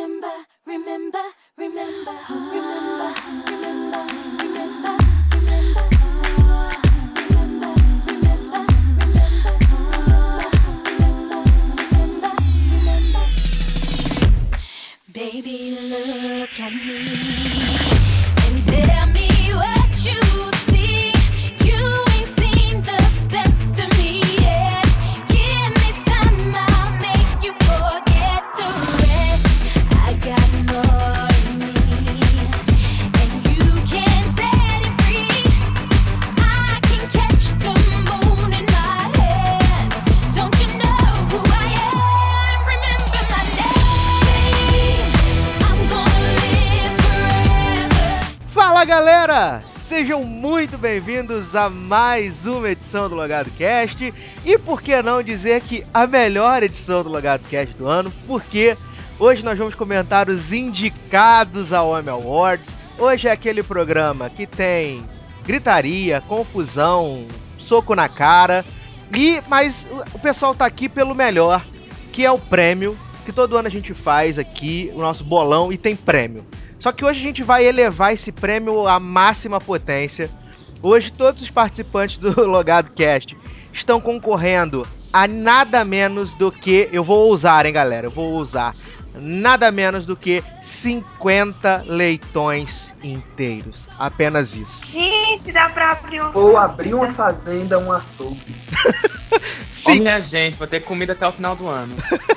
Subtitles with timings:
[0.00, 0.32] remember,
[0.66, 1.22] remember,
[1.58, 2.12] remember,
[2.50, 3.12] remember,
[3.50, 4.96] remember, remember,
[5.34, 5.86] remember,
[7.26, 7.74] remember,
[8.16, 8.64] remember,
[8.98, 9.54] remember,
[10.86, 12.32] remember,
[12.70, 13.26] remember,
[15.12, 17.79] Baby, look at me
[50.94, 54.12] bem-vindos a mais uma edição do Logado Cast
[54.44, 58.76] e por que não dizer que a melhor edição do Logado Cast do ano, porque
[59.16, 62.74] hoje nós vamos comentar os indicados ao Emmy Awards.
[62.98, 65.04] Hoje é aquele programa que tem
[65.46, 67.24] gritaria, confusão,
[67.56, 68.64] soco na cara
[69.14, 71.64] e mas o- pessoal tá aqui pelo melhor,
[72.10, 75.78] que é o prêmio que todo ano a gente faz aqui, o nosso bolão e
[75.78, 76.44] tem prêmio.
[76.80, 80.28] Só que hoje a gente vai elevar esse prêmio à máxima potência.
[80.82, 83.36] Hoje todos os participantes do Logado Cast
[83.72, 86.88] estão concorrendo a nada menos do que.
[86.90, 88.06] Eu vou ousar, hein, galera?
[88.06, 88.74] Eu vou ousar.
[89.14, 93.76] Nada menos do que 50 leitões inteiros.
[93.98, 94.84] Apenas isso.
[94.84, 96.30] Gente, dá pra abrir um.
[96.32, 98.56] Ou abrir uma fazenda, um açougue.
[99.30, 99.38] Ô,
[99.70, 101.94] Sim, minha gente, vou ter comida até o final do ano.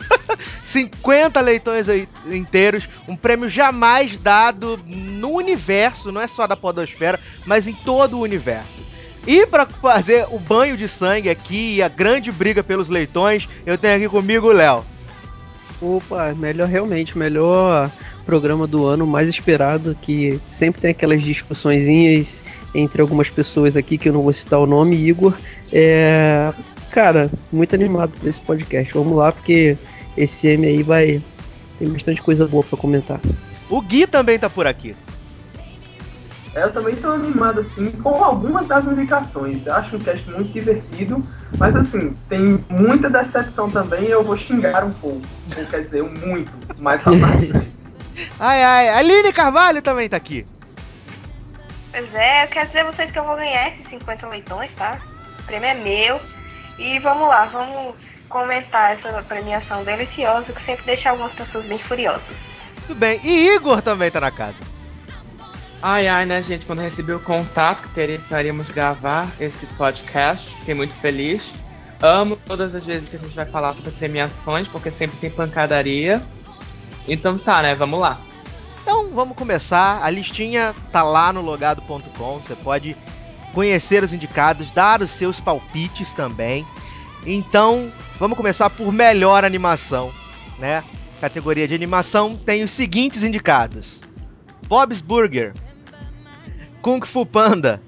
[0.66, 7.20] 50 leitões aí inteiros, um prêmio jamais dado no universo, não é só da podosfera,
[7.46, 8.84] mas em todo o universo.
[9.26, 13.78] E para fazer o banho de sangue aqui e a grande briga pelos leitões, eu
[13.78, 14.84] tenho aqui comigo o Léo.
[15.84, 17.92] Opa, melhor realmente, melhor
[18.26, 22.42] programa do ano, mais esperado, que sempre tem aquelas discussõezinhas
[22.74, 25.34] entre algumas pessoas aqui, que eu não vou citar o nome, Igor.
[25.72, 26.54] É,
[26.90, 28.94] cara, muito animado pra esse podcast.
[28.94, 29.78] Vamos lá, porque
[30.16, 31.22] esse M aí vai.
[31.78, 33.20] Tem bastante coisa boa pra comentar.
[33.70, 34.96] O Gui também tá por aqui.
[36.56, 39.66] Eu também estou animado assim com algumas das indicações.
[39.66, 41.24] Eu Acho um cast muito divertido,
[41.58, 45.22] mas assim, tem muita decepção também e eu vou xingar um pouco.
[45.58, 47.74] Ou quer dizer, muito, mais lá na frente.
[48.40, 50.46] Ai ai, Aline Carvalho também tá aqui.
[51.92, 55.00] Pois é, eu quero dizer a vocês que eu vou ganhar esses 50 leitões, tá?
[55.40, 56.20] O prêmio é meu.
[56.78, 57.96] E vamos lá, vamos
[58.30, 62.36] comentar essa premiação deliciosa que sempre deixa algumas pessoas bem furiosas.
[62.88, 63.20] Tudo bem.
[63.24, 64.73] E Igor também tá na casa.
[65.86, 66.66] Ai, ai, né, gente?
[66.66, 67.90] Quando recebi o contato que
[68.30, 71.52] teríamos gravar esse podcast, fiquei muito feliz.
[72.02, 76.24] Amo todas as vezes que a gente vai falar sobre premiações, porque sempre tem pancadaria.
[77.06, 77.76] Então tá, né?
[77.76, 78.22] Vamos lá.
[78.82, 80.02] Então vamos começar.
[80.02, 82.40] A listinha tá lá no logado.com.
[82.40, 82.96] Você pode
[83.54, 86.66] conhecer os indicados, dar os seus palpites também.
[87.26, 90.14] Então vamos começar por melhor animação,
[90.58, 90.82] né?
[91.20, 94.00] Categoria de animação tem os seguintes indicados:
[94.66, 95.54] Bob's Burger,
[96.84, 97.82] Kung Fu Panda,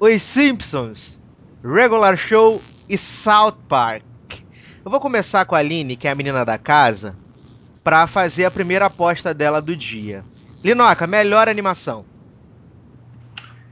[0.00, 1.16] Os Simpsons,
[1.62, 4.02] Regular Show e South Park.
[4.84, 7.14] Eu vou começar com a Aline, que é a menina da casa,
[7.84, 10.24] pra fazer a primeira aposta dela do dia.
[10.60, 12.04] Linoca, melhor animação.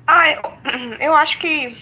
[0.07, 0.43] Ah, eu,
[1.01, 1.77] eu acho que.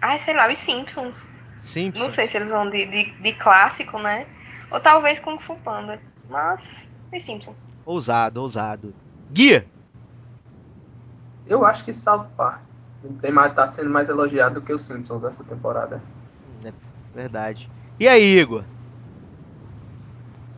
[0.00, 1.20] Ai, sei lá, os Simpsons.
[1.62, 2.06] Simpsons.
[2.06, 4.24] Não sei se eles vão de, de, de clássico, né?
[4.70, 6.00] Ou talvez Kung Fu Panda.
[6.30, 6.62] Mas,
[7.12, 7.56] os Simpsons.
[7.84, 8.94] Ousado, ousado.
[9.32, 9.66] Guia.
[11.46, 12.60] Eu acho que South Park
[13.20, 16.00] tem mais, tá sendo mais elogiado do que os Simpsons essa temporada.
[16.64, 16.72] É
[17.14, 17.68] verdade.
[18.00, 18.64] E aí, Igor?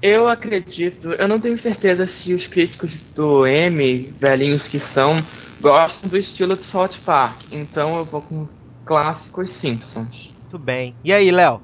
[0.00, 5.24] Eu acredito, eu não tenho certeza se os críticos do M, velhinhos que são,
[5.60, 7.42] gostam do estilo de South Park.
[7.50, 8.46] Então eu vou com
[8.84, 10.34] clássicos Simpsons.
[10.50, 10.94] Tudo bem.
[11.02, 11.60] E aí, Léo?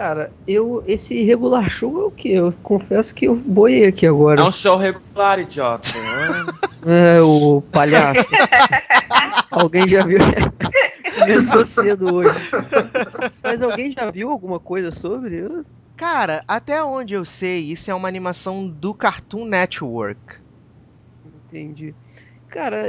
[0.00, 0.82] Cara, eu.
[0.86, 2.32] Esse regular show é o que?
[2.32, 4.40] Eu confesso que eu boiei aqui agora.
[4.40, 5.90] É um show regular, idiota.
[6.82, 8.26] É, o palhaço.
[9.52, 10.16] alguém já viu?
[11.20, 12.30] Começou cedo hoje.
[13.44, 15.46] Mas alguém já viu alguma coisa sobre?
[15.94, 20.18] Cara, até onde eu sei, isso é uma animação do Cartoon Network.
[21.46, 21.94] Entendi.
[22.48, 22.88] Cara,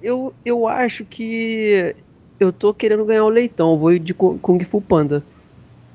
[0.00, 1.96] eu- eu, acho que
[2.38, 3.72] eu tô querendo ganhar o leitão.
[3.72, 5.24] Eu vou ir de Ku- Kung Fu Panda.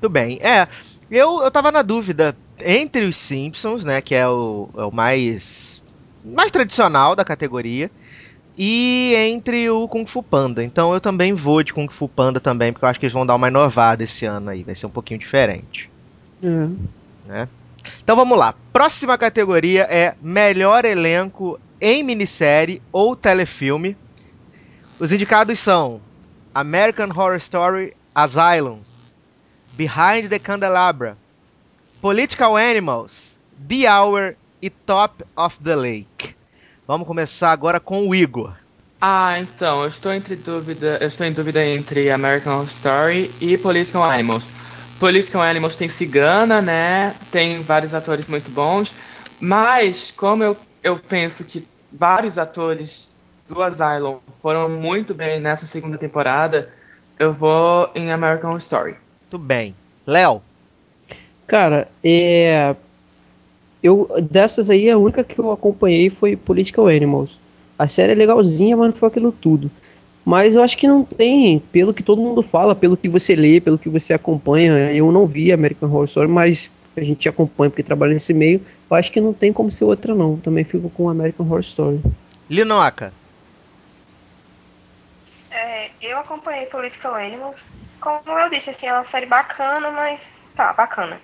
[0.00, 0.38] Tudo bem.
[0.40, 0.66] É,
[1.10, 5.70] eu, eu tava na dúvida entre os Simpsons, né, que é o, é o mais
[6.24, 7.90] mais tradicional da categoria,
[8.56, 10.62] e entre o Kung Fu Panda.
[10.62, 13.24] Então eu também vou de Kung Fu Panda também, porque eu acho que eles vão
[13.24, 15.90] dar uma inovada esse ano aí, vai ser um pouquinho diferente.
[16.42, 16.46] É.
[17.26, 17.48] né?
[18.02, 18.54] Então vamos lá.
[18.72, 23.96] Próxima categoria é melhor elenco em minissérie ou telefilme.
[24.98, 26.00] Os indicados são
[26.54, 28.80] American Horror Story Asylum,
[29.80, 31.16] Behind the Candelabra,
[32.02, 33.32] Political Animals,
[33.66, 36.36] The Hour e Top of the Lake.
[36.86, 38.52] Vamos começar agora com o Igor.
[39.00, 44.04] Ah, então, eu estou entre dúvida, eu estou em dúvida entre American Story e Political
[44.04, 44.50] Animals.
[44.98, 47.14] Political Animals tem cigana, né?
[47.30, 48.92] Tem vários atores muito bons,
[49.40, 53.16] mas como eu, eu penso que vários atores
[53.48, 56.70] do Asylum foram muito bem nessa segunda temporada,
[57.18, 58.94] eu vou em American Story.
[59.30, 59.74] Tudo bem.
[60.06, 60.42] Léo,
[61.50, 62.76] Cara, é.
[63.82, 67.36] Eu, dessas aí, a única que eu acompanhei foi Political Animals.
[67.76, 69.68] A série é legalzinha, mas não foi aquilo tudo.
[70.24, 73.60] Mas eu acho que não tem, pelo que todo mundo fala, pelo que você lê,
[73.60, 74.92] pelo que você acompanha.
[74.92, 78.64] Eu não vi American Horror Story, mas a gente acompanha porque trabalha nesse meio.
[78.88, 80.36] Eu acho que não tem como ser outra, não.
[80.36, 82.00] Também fico com American Horror Story.
[82.48, 83.12] Linoca.
[85.50, 87.66] É, eu acompanhei Political Animals.
[88.00, 90.20] Como eu disse, assim, é uma série bacana, mas
[90.56, 91.20] tá, bacana.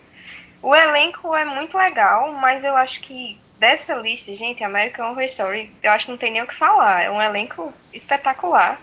[0.63, 5.73] O elenco é muito legal, mas eu acho que dessa lista, gente, American Horror Story,
[5.83, 7.03] eu acho que não tem nem o que falar.
[7.03, 8.81] É um elenco espetacular.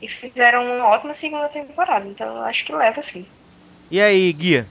[0.00, 3.26] E fizeram uma ótima segunda temporada, então eu acho que leva sim.
[3.90, 4.66] E aí, Guia?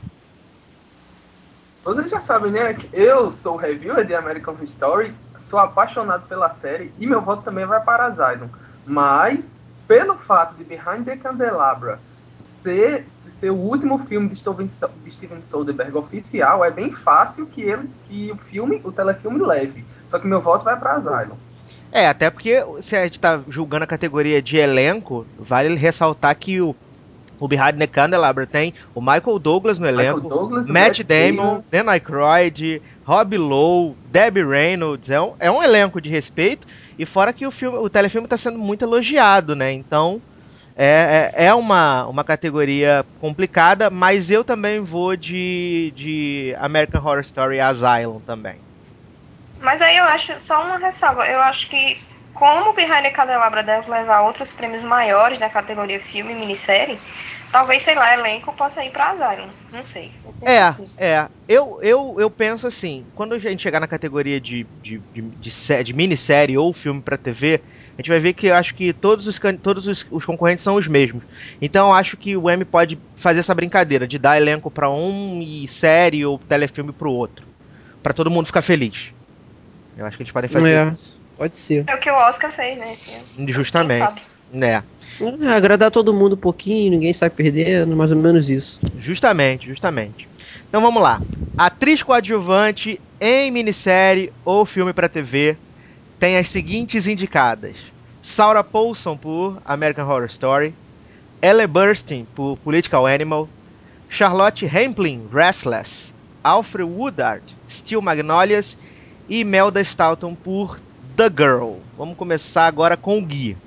[1.83, 2.73] Vocês já sabem, né?
[2.73, 5.15] que Eu sou reviewer de American Horror Story,
[5.49, 8.49] sou apaixonado pela série e meu voto também vai para Asylum.
[8.85, 9.45] Mas,
[9.87, 11.99] pelo fato de Behind the Candelabra
[12.45, 13.05] ser,
[13.39, 17.89] ser o último filme de Steven, de Steven Soderbergh oficial, é bem fácil que ele
[18.07, 19.83] que o filme, o telefilme leve.
[20.07, 21.35] Só que meu voto vai para Asylum.
[21.91, 26.61] É, até porque se a gente tá julgando a categoria de elenco, vale ressaltar que
[26.61, 26.75] o,
[27.39, 31.89] o Behind the Candelabra tem o Michael Douglas no elenco, Douglas, Matt Matt Damon, Dan
[31.89, 36.65] Aykroyd, Rob Lowe, Debbie Reynolds, é um, é um elenco de respeito,
[36.97, 39.73] e fora que o filme, o telefilme está sendo muito elogiado, né?
[39.73, 40.21] Então
[40.75, 47.21] é, é, é uma, uma categoria complicada, mas eu também vou de, de American Horror
[47.21, 48.61] Story Asylum também.
[49.59, 51.97] Mas aí eu acho, só uma ressalva, eu acho que
[52.33, 56.97] como Behind the Candelabra deve levar outros prêmios maiores na categoria filme e minissérie,
[57.51, 59.49] talvez, sei lá, elenco possa ir pra Asylum.
[59.71, 60.11] Não sei.
[60.41, 60.85] É, assim.
[60.97, 61.29] é.
[61.47, 65.83] Eu, eu, eu penso assim, quando a gente chegar na categoria de, de, de, de,
[65.83, 67.61] de minissérie ou filme pra TV,
[67.97, 70.75] a gente vai ver que eu acho que todos os, todos os, os concorrentes são
[70.75, 71.23] os mesmos.
[71.61, 75.41] Então eu acho que o M pode fazer essa brincadeira de dar elenco pra um
[75.41, 77.45] e série ou telefilme pro outro.
[78.01, 79.13] Pra todo mundo ficar feliz.
[79.97, 80.89] Eu acho que eles podem fazer É.
[80.89, 81.19] isso.
[81.37, 81.83] Pode ser.
[81.87, 82.95] É o que o Oscar fez, né?
[83.47, 83.99] Justamente.
[83.99, 84.21] sabe?
[84.53, 84.83] Né.
[85.41, 88.81] É, agradar todo mundo um pouquinho, ninguém sai perdendo, mais ou menos isso.
[88.97, 90.27] Justamente, justamente.
[90.67, 91.21] Então vamos lá.
[91.57, 95.57] Atriz coadjuvante em minissérie ou filme pra TV
[96.21, 97.75] tem as seguintes indicadas:
[98.21, 100.75] Sarah Paulson por American Horror Story,
[101.41, 103.49] Elle Burstyn por Political Animal,
[104.07, 106.13] Charlotte Rampling, Restless,
[106.43, 108.77] Alfred Woodard, Steel Magnolias
[109.27, 110.79] e Imelda Staunton por
[111.17, 111.77] The Girl.
[111.97, 113.57] Vamos começar agora com o Gui.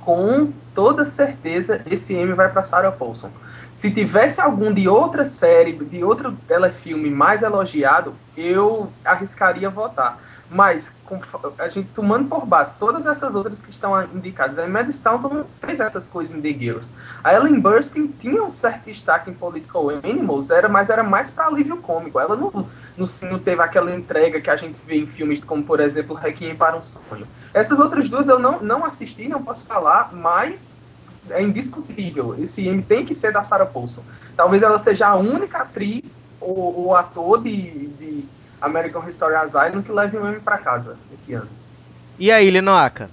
[0.00, 3.28] com toda certeza esse M vai para Sarah Paulson.
[3.74, 10.25] Se tivesse algum de outra série, de outro telefilme mais elogiado, eu arriscaria votar.
[10.50, 11.20] Mas com-
[11.58, 15.80] a gente tomando por base todas essas outras que estão indicadas, a Mad Staunton fez
[15.80, 16.88] essas coisas em The Girls.
[17.24, 21.46] A Ellen Burstyn tinha um certo destaque em Political Animals, era, mas era mais para
[21.46, 22.20] alívio cômico.
[22.20, 22.52] Ela não,
[22.96, 26.54] não, não teve aquela entrega que a gente vê em filmes como, por exemplo, Requiem
[26.54, 27.26] para um Sonho.
[27.52, 30.70] Essas outras duas eu não, não assisti, não posso falar, mas
[31.30, 32.36] é indiscutível.
[32.38, 34.02] Esse M tem que ser da Sarah Paulson.
[34.36, 38.24] Talvez ela seja a única atriz ou, ou ator de, de
[38.60, 41.50] American Horror Story Asylum que leve um M para casa esse ano.
[42.18, 43.10] E aí, Linoca?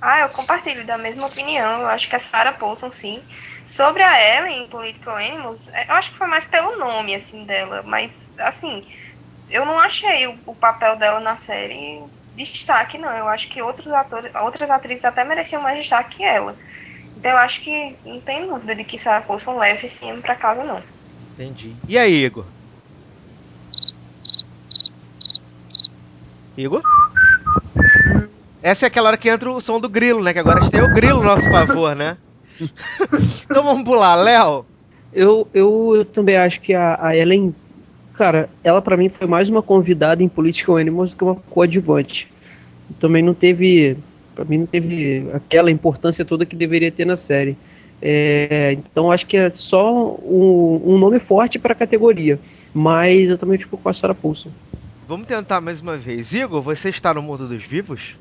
[0.00, 1.80] Ah, eu compartilho da mesma opinião.
[1.82, 3.24] Eu acho que a Sarah Paulson, sim.
[3.66, 7.44] Sobre a Ellen em Political Animals, é, eu acho que foi mais pelo nome, assim,
[7.46, 7.82] dela.
[7.84, 8.82] Mas, assim,
[9.48, 13.14] eu não achei o, o papel dela na série destaque, não.
[13.16, 16.58] Eu acho que outros atores, outras atrizes até mereciam mais destaque que ela.
[17.16, 20.36] Então, eu acho que não tem dúvida de que Sarah Paulson leve esse M pra
[20.36, 20.84] casa, não.
[21.34, 21.82] Entendi.
[21.86, 22.52] E aí, Igor?
[26.56, 26.82] Igor?
[28.62, 30.32] Essa é aquela hora que entra o som do grilo, né?
[30.32, 32.16] Que agora a gente tem o grilo a nosso favor, né?
[33.44, 34.14] então vamos pular.
[34.14, 34.64] Léo?
[35.12, 37.54] Eu, eu, eu também acho que a, a Ellen,
[38.14, 42.28] cara, ela pra mim foi mais uma convidada em Political Animals do que uma coadjuvante.
[43.00, 43.96] Também não teve,
[44.34, 47.56] pra mim não teve aquela importância toda que deveria ter na série.
[48.00, 52.38] É, então acho que é só um, um nome forte para a categoria.
[52.72, 54.50] Mas eu também fico com a Sarah Paulson.
[55.12, 56.32] Vamos tentar mais uma vez.
[56.32, 58.16] Igor, você está no mundo dos vivos?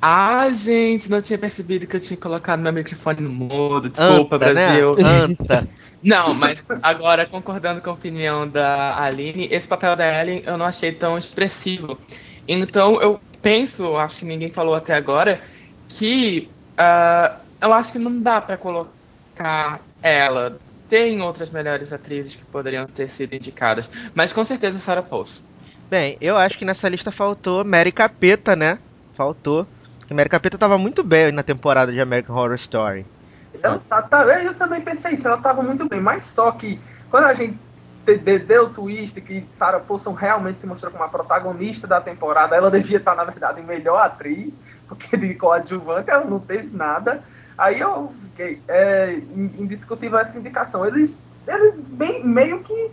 [0.00, 3.90] Ah, gente, não tinha percebido que eu tinha colocado meu microfone no mudo.
[3.90, 4.94] Desculpa, Anta, Brasil.
[4.94, 5.02] Né?
[5.04, 5.68] Anta.
[6.02, 10.64] Não, mas agora, concordando com a opinião da Aline, esse papel da Ellen eu não
[10.64, 11.98] achei tão expressivo.
[12.48, 15.42] Então eu penso, acho que ninguém falou até agora,
[15.90, 20.58] que uh, eu acho que não dá pra colocar ela.
[20.88, 25.42] Tem outras melhores atrizes que poderiam ter sido indicadas, mas com certeza Sarah Paulson.
[25.90, 28.78] Bem, eu acho que nessa lista faltou Mary Capeta, né?
[29.14, 29.66] Faltou.
[29.98, 33.06] Porque Mary Capeta tava muito bem na temporada de American Horror Story.
[33.62, 36.78] Ela tá, tá, eu também pensei isso, ela tava muito bem, mas só que
[37.08, 37.58] quando a gente
[38.06, 42.00] de- de- deu o twist que Sarah Paulson realmente se mostrou como a protagonista da
[42.00, 44.52] temporada, ela devia estar, na verdade, em melhor atriz,
[44.86, 47.24] porque de coadjuvante ela não teve nada.
[47.58, 50.86] Aí eu fiquei é, in- indiscutível essa indicação.
[50.86, 52.92] Eles, eles bem, meio que,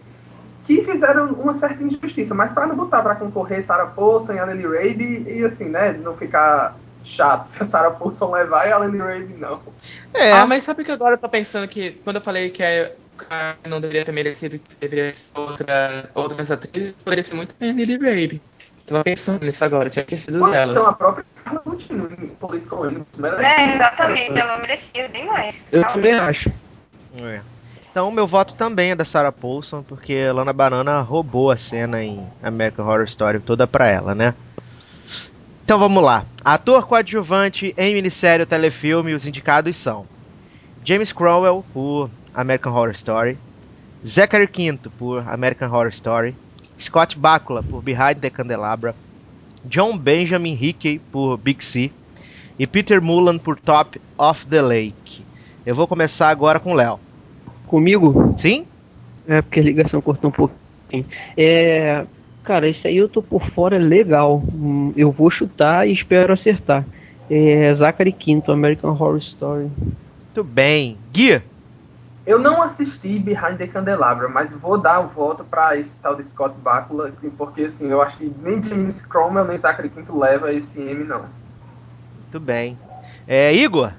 [0.65, 4.45] que fizeram uma certa injustiça, mas para não botar para concorrer Sarah Paulson e a
[4.45, 8.79] Lily Rabe, e assim, né, não ficar chato se a Sarah Paulson levar e a
[8.79, 9.59] Lily Rabe não.
[10.13, 12.91] É, Ah, mas sabe que agora eu tô pensando que quando eu falei que a
[13.17, 17.71] Karen não deveria ter merecido, que deveria ser outra, outras atrizes, poderia ser muito bem
[17.71, 18.41] a Lily Rabe.
[18.85, 20.71] Tava pensando nisso agora, tinha esquecido Ou dela.
[20.73, 23.07] então a própria Carla Continua em Political Animals.
[23.17, 23.43] merece.
[23.43, 25.67] É, exatamente, ela merecia bem mais.
[25.71, 26.49] Eu também acho.
[27.17, 27.41] É.
[27.93, 32.25] Então, meu voto também é da Sarah Paulson, porque Lana Banana roubou a cena em
[32.41, 34.33] American Horror Story toda pra ela, né?
[35.63, 36.25] Então vamos lá.
[36.43, 40.07] Ator coadjuvante em minissérie ou telefilme, os indicados são
[40.83, 43.37] James Cromwell por American Horror Story,
[44.03, 46.35] Zachary Quinto por American Horror Story,
[46.79, 48.95] Scott Bakula por Behind the Candelabra,
[49.65, 51.91] John Benjamin Hickey por Big C
[52.57, 55.23] e Peter Mullan por Top of the Lake.
[55.63, 56.99] Eu vou começar agora com o Léo.
[57.73, 58.35] Comigo?
[58.37, 58.67] Sim?
[59.27, 61.07] É porque a ligação cortou um pouquinho.
[61.35, 62.05] É.
[62.43, 64.43] Cara, esse aí eu tô por fora legal.
[64.53, 66.85] Hum, Eu vou chutar e espero acertar.
[67.27, 69.71] É Zachary Quinto, American Horror Story.
[69.79, 70.99] Muito bem.
[71.11, 71.41] Gui,
[72.27, 76.25] Eu não assisti Behind the Candelabra, mas vou dar o voto para esse tal de
[76.25, 80.79] Scott Bakula, porque assim, eu acho que nem James Cromwell nem Zachary Quinto leva esse
[80.79, 81.25] M, não.
[82.21, 82.77] muito bem.
[83.27, 83.93] É, Igor?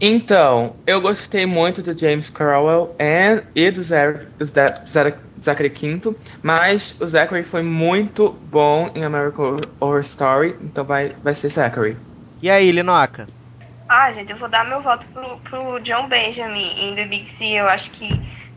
[0.00, 5.70] Então, eu gostei muito do James Crowell and, e do Zach- do Za- Za- Zachary
[5.70, 11.48] Quinto, mas o Zachary foi muito bom em American Horror Story, então vai, vai ser
[11.48, 11.96] Zachary.
[12.40, 13.26] E aí, Linoca?
[13.88, 17.44] Ah, gente, eu vou dar meu voto pro, pro John Benjamin em The Big C.
[17.54, 18.08] Eu acho que,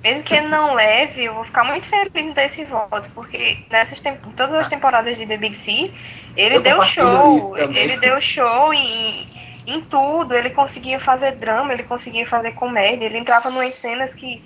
[0.04, 3.58] mesmo que ele não leve, eu vou ficar muito feliz em dar esse voto, porque
[3.72, 4.02] nessas
[4.36, 5.92] todas as temporadas de The Big C,
[6.36, 9.26] ele Eu deu show, ele deu show em,
[9.66, 14.44] em tudo, ele conseguia fazer drama, ele conseguia fazer comédia, ele entrava em cenas que,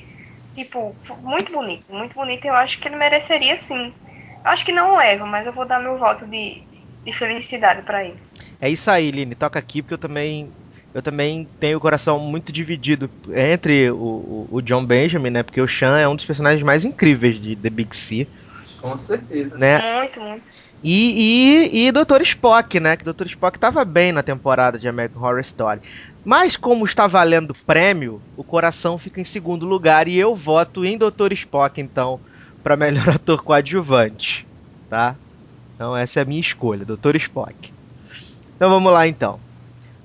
[0.53, 3.93] tipo, muito bonito, muito bonito, e eu acho que ele mereceria sim.
[4.43, 6.62] Eu acho que não leva, mas eu vou dar meu voto de,
[7.03, 8.19] de felicidade pra ele.
[8.62, 9.36] É isso aí, Line.
[9.36, 10.51] Toca aqui porque eu também.
[10.93, 15.43] Eu também tenho o coração muito dividido entre o, o, o John Benjamin, né?
[15.43, 18.25] Porque o Sean é um dos personagens mais incríveis de The Big C,
[18.79, 19.57] Com certeza.
[19.57, 19.81] né?
[19.98, 20.43] Muito, muito.
[20.87, 22.21] E, e, e Dr.
[22.21, 22.95] Spock, né?
[22.95, 23.25] Que Dr.
[23.25, 25.81] Spock tava bem na temporada de American Horror Story.
[26.23, 30.95] Mas como está valendo prêmio, o coração fica em segundo lugar e eu voto em
[30.95, 31.33] Dr.
[31.33, 32.19] Spock, então,
[32.61, 34.45] para melhor ator coadjuvante,
[34.87, 35.15] tá?
[35.73, 37.15] Então essa é a minha escolha, Dr.
[37.15, 37.73] Spock.
[38.55, 39.39] Então vamos lá então.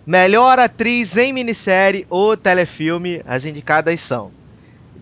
[0.06, 4.30] Melhor atriz em minissérie ou telefilme, as indicadas são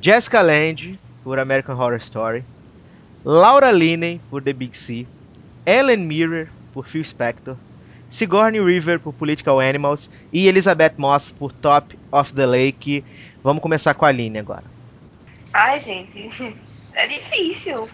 [0.01, 2.43] Jessica Lange por American Horror Story,
[3.25, 5.07] Laura Linney por The Big C,
[5.69, 7.55] Ellen Mirror por Phil Spector,
[8.09, 13.05] Sigourney Weaver por Political Animals e Elizabeth Moss por Top of the Lake.
[13.45, 14.65] Vamos começar com a Aline agora.
[15.53, 16.31] Ai, gente,
[16.95, 17.87] é difícil.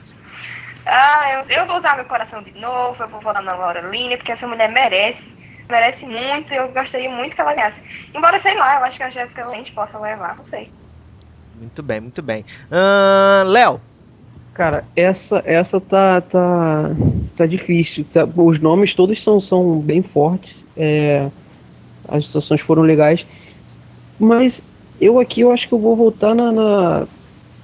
[0.87, 4.19] Ah, eu, eu vou usar meu coração de novo, eu vou votar na Laura Linney,
[4.19, 5.25] porque essa mulher merece,
[5.69, 7.81] merece muito, e eu gostaria muito que ela ganhasse.
[8.15, 10.71] Embora, sei lá, eu acho que a Jessica Lange possa levar, não sei.
[11.57, 12.45] Muito bem, muito bem.
[12.71, 13.81] Ahn, Léo,
[14.55, 16.91] Cara, essa essa tá tá
[17.37, 18.05] tá difícil.
[18.13, 20.65] tá- os nomes todos são, são bem fortes.
[20.77, 21.29] é,
[22.09, 23.27] as situações foram legais.
[24.19, 24.63] Mas
[25.01, 27.07] eu aqui eu acho que eu vou voltar na na,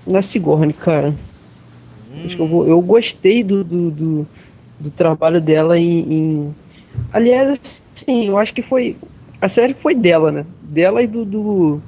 [0.06, 1.14] na Sigourney, cara.
[2.24, 4.26] Acho que eu, vou, eu gostei do, do, do,
[4.78, 6.54] do trabalho dela em, em-
[7.12, 8.96] Aliás, sim, eu acho que foi.
[9.40, 10.44] A série foi dela, né?
[10.62, 11.80] Dela e do, do,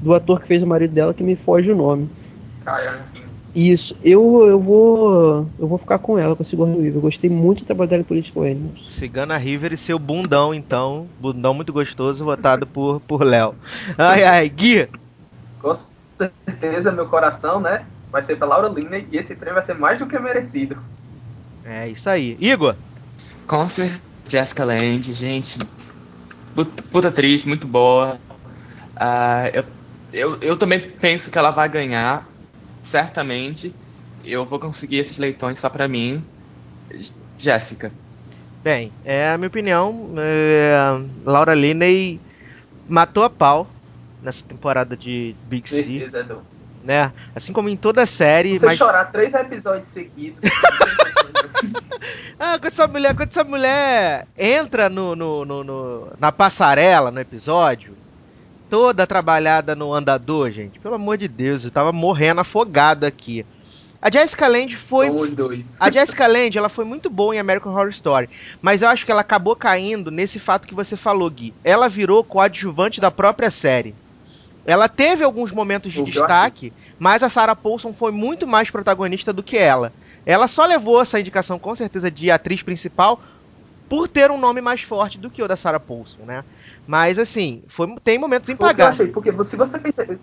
[0.00, 2.08] do ator que fez o marido dela, que me foge o nome.
[2.66, 3.13] Higgins.
[3.54, 5.48] Isso, eu, eu vou.
[5.58, 6.96] Eu vou ficar com ela, com a Sigourney Weaver.
[6.96, 8.92] Eu gostei muito do trabalho dela em Political Animals.
[8.92, 11.06] Cigana River e seu bundão, então.
[11.20, 13.54] Bundão muito gostoso, votado por, por Léo.
[13.96, 14.88] Ai, ai, Gui.
[15.60, 15.76] Com
[16.18, 17.84] certeza, meu coração, né?
[18.14, 20.76] vai ser pra Laura Linney e esse prêmio vai ser mais do que merecido.
[21.64, 22.36] É isso aí.
[22.40, 22.76] Igor,
[23.44, 25.58] Com certeza, Jessica Lange, gente.
[26.54, 28.20] Puta, puta atriz, muito boa.
[28.94, 29.64] Ah, eu,
[30.12, 32.24] eu, eu também penso que ela vai ganhar,
[32.98, 33.74] certamente.
[34.24, 36.22] Eu vou conseguir esses leitões só pra mim.
[37.36, 37.90] Jéssica.
[38.62, 40.14] bem, é a minha opinião.
[40.16, 40.72] é,
[41.24, 42.20] Laura Linney
[42.88, 43.66] matou a pau
[44.22, 46.08] nessa temporada de Big C,
[46.84, 47.12] né?
[47.34, 50.40] Assim como em toda a série, Você mas chorar três episódios seguidos.
[52.38, 57.20] Ah, quando essa mulher, quando essa mulher entra no, no- no- no- na passarela no
[57.20, 57.96] episódio,
[58.74, 63.46] toda trabalhada no andador, gente, pelo amor de Deus, eu tava morrendo afogado aqui.
[64.02, 65.08] A Jessica Lange foi.
[65.78, 68.28] A Jessica Lange, ela foi muito boa em American Horror Story,
[68.60, 71.54] mas eu acho que ela acabou caindo nesse fato que você falou, Gui.
[71.62, 73.94] Ela virou coadjuvante da própria série.
[74.66, 79.32] Ela teve alguns momentos de O destaque, mas a Sarah Paulson foi muito mais protagonista
[79.32, 79.92] do que ela.
[80.26, 83.20] Ela só levou essa indicação, com certeza, de atriz principal
[83.88, 86.44] por ter um nome mais forte do que o da Sarah Paulson, né?
[86.86, 89.00] Mas, assim, foi, tem momentos que eu impagáveis.
[89.00, 90.18] achei, porque se você perceber.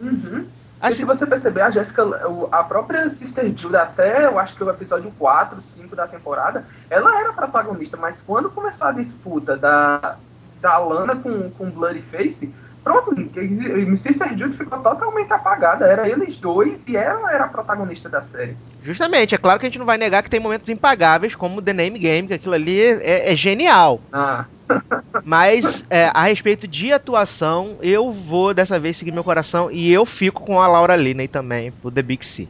[0.00, 0.46] Uhum.
[0.82, 2.02] E Assim, se você perceber, a Jéssica,
[2.50, 7.20] a própria Sister Jude, até eu acho que o episódio 4, 5 da temporada, ela
[7.20, 10.16] era protagonista, mas quando começou a disputa da,
[10.60, 12.52] da Lana com, com Bloody Face,
[12.82, 15.86] pronto, que- Sister Jude ficou totalmente apagada.
[15.86, 18.56] Era eles dois e ela era a protagonista da série.
[18.82, 21.72] justamente, é claro que a gente não vai negar que tem momentos impagáveis, como The
[21.72, 24.00] Name Game, que aquilo ali é- é genial.
[24.12, 24.44] Ah,
[25.24, 30.04] Mas é, a respeito de atuação, eu vou dessa vez seguir meu coração e eu
[30.06, 32.48] fico com a Laura Linney também, pro The Big C.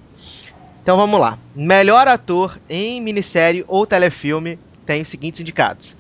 [0.83, 1.39] Então vamos lá.
[1.55, 5.97] Melhor ator em minissérie ou telefilme tem os seguintes indicados: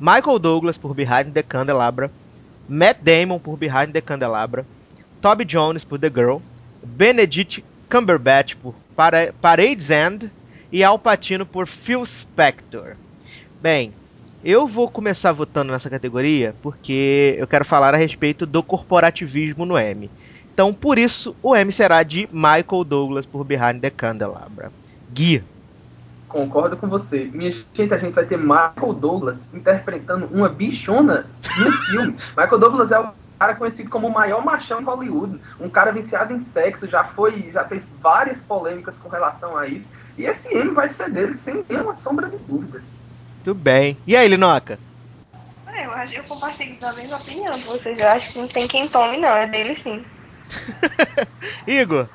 [0.00, 2.10] Michael Douglas por Behind the Candelabra,
[2.68, 4.66] Matt Damon por Behind the Candelabra,
[5.20, 6.38] Toby Jones por The Girl,
[6.82, 10.30] Benedict Cumberbatch por Para- Parade's End
[10.72, 12.96] e Al Pacino por Phil Spector.
[13.62, 13.92] Bem,
[14.44, 19.76] eu vou começar votando nessa categoria porque eu quero falar a respeito do corporativismo no
[19.78, 20.10] M.
[20.52, 24.72] Então, por isso, o M será de Michael Douglas por Behind the Candelabra.
[25.12, 25.42] Gui.
[26.28, 27.30] Concordo com você.
[27.32, 31.26] Minha gente, a gente vai ter Michael Douglas interpretando uma bichona
[31.58, 32.16] no filme.
[32.36, 36.32] Michael Douglas é o cara conhecido como o maior machão de Hollywood, um cara viciado
[36.32, 39.86] em sexo, já foi, já teve várias polêmicas com relação a isso.
[40.16, 42.82] E esse M vai ser dele sem nenhuma sombra de dúvidas.
[43.44, 43.96] Tudo bem.
[44.06, 44.78] E aí, Linoca?
[45.66, 47.98] É, eu acho que eu compartilho da mesma opinião de vocês.
[47.98, 49.28] Eu acho que não tem quem tome, não.
[49.28, 50.02] É dele sim.
[51.66, 52.08] Igor?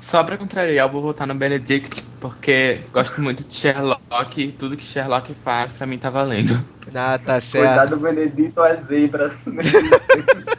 [0.00, 3.98] Só pra contrariar, eu vou votar no Benedict, porque gosto muito de Sherlock
[4.38, 6.58] e tudo que Sherlock faz pra mim tá valendo.
[6.94, 7.66] Ah, tá certo.
[7.66, 9.32] Cuidado, Benedito é zebra.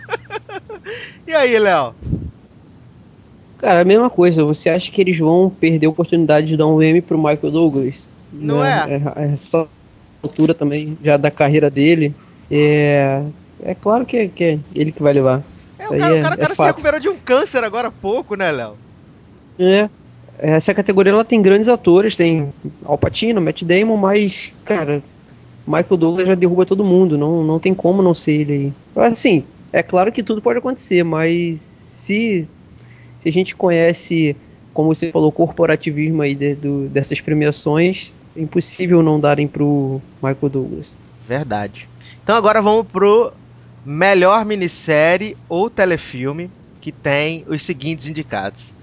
[1.28, 1.94] E aí, Léo?
[3.60, 4.44] Cara, a mesma coisa.
[4.44, 7.96] Você acha que eles vão perder a oportunidade de dar um M pro Michael Douglas?
[8.34, 9.02] Não Né?
[9.16, 9.68] É, é só
[10.24, 12.16] altura também já da carreira dele.
[12.50, 13.22] É,
[13.62, 15.44] é claro que é, que é ele que vai levar.
[15.78, 17.90] É, o cara, o é- cara, o é cara se recuperou de um câncer agora
[17.90, 18.76] há pouco, né, Léo?
[19.60, 19.90] É.
[20.42, 22.48] Essa categoria ela tem grandes atores, tem
[22.86, 25.04] Al Pacino, Matt Damon, mas, cara,
[25.68, 29.06] Michael Douglas já derruba todo mundo, não, não tem como não ser ele aí.
[29.06, 29.44] Assim,
[29.74, 32.48] é claro que tudo pode acontecer, mas se,
[33.22, 34.36] se a gente conhece,
[34.74, 40.02] como você falou, o corporativismo aí de- do- dessas premiações, é impossível não darem pro
[40.24, 40.98] Michael Douglas.
[41.28, 41.90] Verdade.
[42.24, 43.34] Então agora vamos pro
[43.86, 48.74] melhor minissérie ou telefilme que tem os seguintes indicados: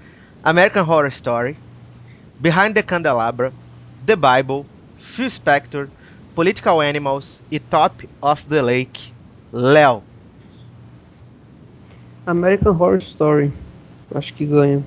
[0.47, 1.57] American Horror Story,
[2.39, 3.51] Behind the Candelabra,
[4.05, 4.65] The Bible,
[4.97, 5.89] Phil Spector,
[6.35, 9.11] Political Animals e Top of the Lake.
[9.51, 10.01] Léo.
[12.25, 13.51] American Horror Story,
[14.15, 14.81] acho que ganha.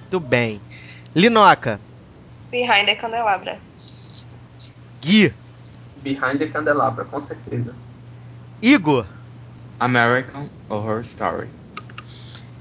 [0.00, 0.58] Muito bem.
[1.14, 1.78] Linoca.
[2.50, 3.58] Behind the Candelabra.
[5.02, 5.34] Gui.
[6.02, 7.74] Behind the Candelabra, com certeza.
[8.62, 9.04] Igor.
[9.78, 11.48] American Horror Story.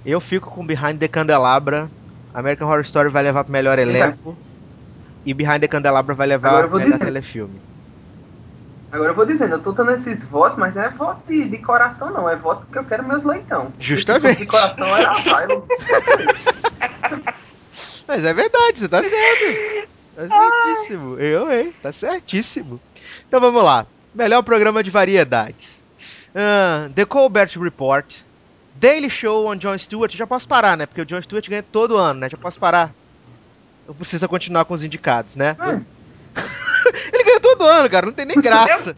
[0.05, 1.89] Eu fico com Behind the Candelabra.
[2.33, 4.37] American Horror Story vai levar pro melhor elenco.
[5.25, 7.05] E Behind the Candelabra vai levar Agora pro melhor dizer.
[7.05, 7.61] telefilme.
[8.91, 11.57] Agora eu vou dizendo, eu tô dando esses votos, mas não é voto de, de
[11.59, 12.27] coração, não.
[12.29, 13.71] É voto porque eu quero meus leitão.
[13.79, 14.33] Justamente.
[14.33, 15.61] Fosse de coração era Asylum.
[18.07, 19.87] Mas é verdade, você tá certo.
[20.15, 21.17] Tá certíssimo.
[21.17, 21.73] Eu, hein?
[21.81, 22.81] Tá certíssimo.
[23.25, 23.85] Então vamos lá.
[24.13, 25.79] Melhor programa de variedades.
[26.35, 28.17] Ah, The Colbert Report.
[28.75, 30.15] Daily Show on Jon Stewart.
[30.15, 30.85] Já posso parar, né?
[30.85, 32.29] Porque o Jon Stewart ganha todo ano, né?
[32.29, 32.91] Já posso parar.
[33.87, 35.55] Eu preciso continuar com os indicados, né?
[35.59, 36.41] É.
[37.13, 38.05] Ele ganha todo ano, cara.
[38.05, 38.95] Não tem nem graça.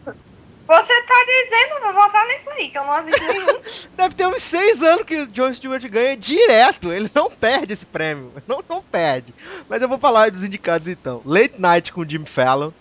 [0.66, 3.60] Você tá dizendo, vou votar nisso aí, que eu não assisti nenhum.
[3.98, 6.92] Deve ter uns seis anos que o Jon Stewart ganha direto.
[6.92, 8.32] Ele não perde esse prêmio.
[8.48, 9.34] Não, não perde.
[9.68, 11.22] Mas eu vou falar dos indicados então.
[11.26, 12.72] Late Night com o Jimmy Fallon.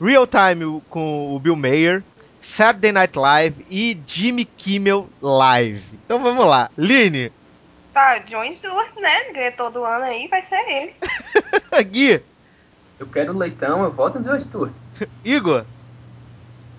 [0.00, 2.02] Real Time com o Bill Mayer.
[2.42, 5.82] Saturday Night Live e Jimmy Kimmel Live.
[6.04, 6.70] Então vamos lá.
[6.76, 7.30] Line,
[7.94, 9.32] Tá, John Stewart, né?
[9.34, 10.94] Ganha todo ano aí, vai ser ele.
[11.90, 12.20] Gui,
[12.98, 14.72] Eu quero leitão, eu voto no John Stewart.
[15.24, 15.64] Igor.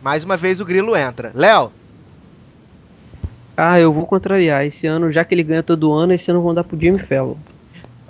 [0.02, 1.32] Mais uma vez o grilo entra.
[1.36, 1.72] Léo,
[3.56, 4.66] Ah, eu vou contrariar.
[4.66, 7.00] Esse ano, já que ele ganha todo ano, esse ano eu vou dar pro Jimmy
[7.00, 7.36] Fallon.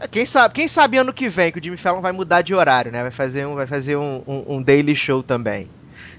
[0.09, 2.91] quem sabe, quem sabe ano que vem que o Jimmy Fallon vai mudar de horário,
[2.91, 3.01] né?
[3.01, 5.67] Vai fazer um, vai fazer um, um- um daily show também.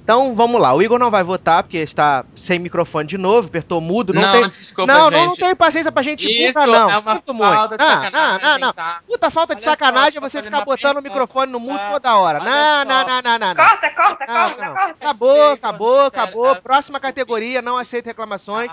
[0.04, 0.74] Então vamos lá.
[0.74, 4.12] O Igor não vai votar porque está sem microfone de novo, apertou mudo.
[4.12, 5.12] Não, Não, tem, desculpa, não, gente.
[5.18, 6.74] não, não tenho paciência pra gente Isso burra, não.
[6.74, 7.78] é uma Sinto falta muito.
[7.78, 8.72] de Não, não, não, não.
[8.74, 9.00] tá?
[9.06, 11.92] Puta falta de Olha só, sacanagem é você ficar botando o microfone no mudo Ah,
[11.92, 12.38] toda hora.
[12.38, 13.54] Não, não, não, não, não, não.
[13.54, 14.74] Corta, corta, Não, corta, não.
[14.74, 14.94] corta.
[15.00, 16.46] Acabou, acabou, acabou.
[16.50, 18.70] ah, Próxima categoria, não aceito reclamações.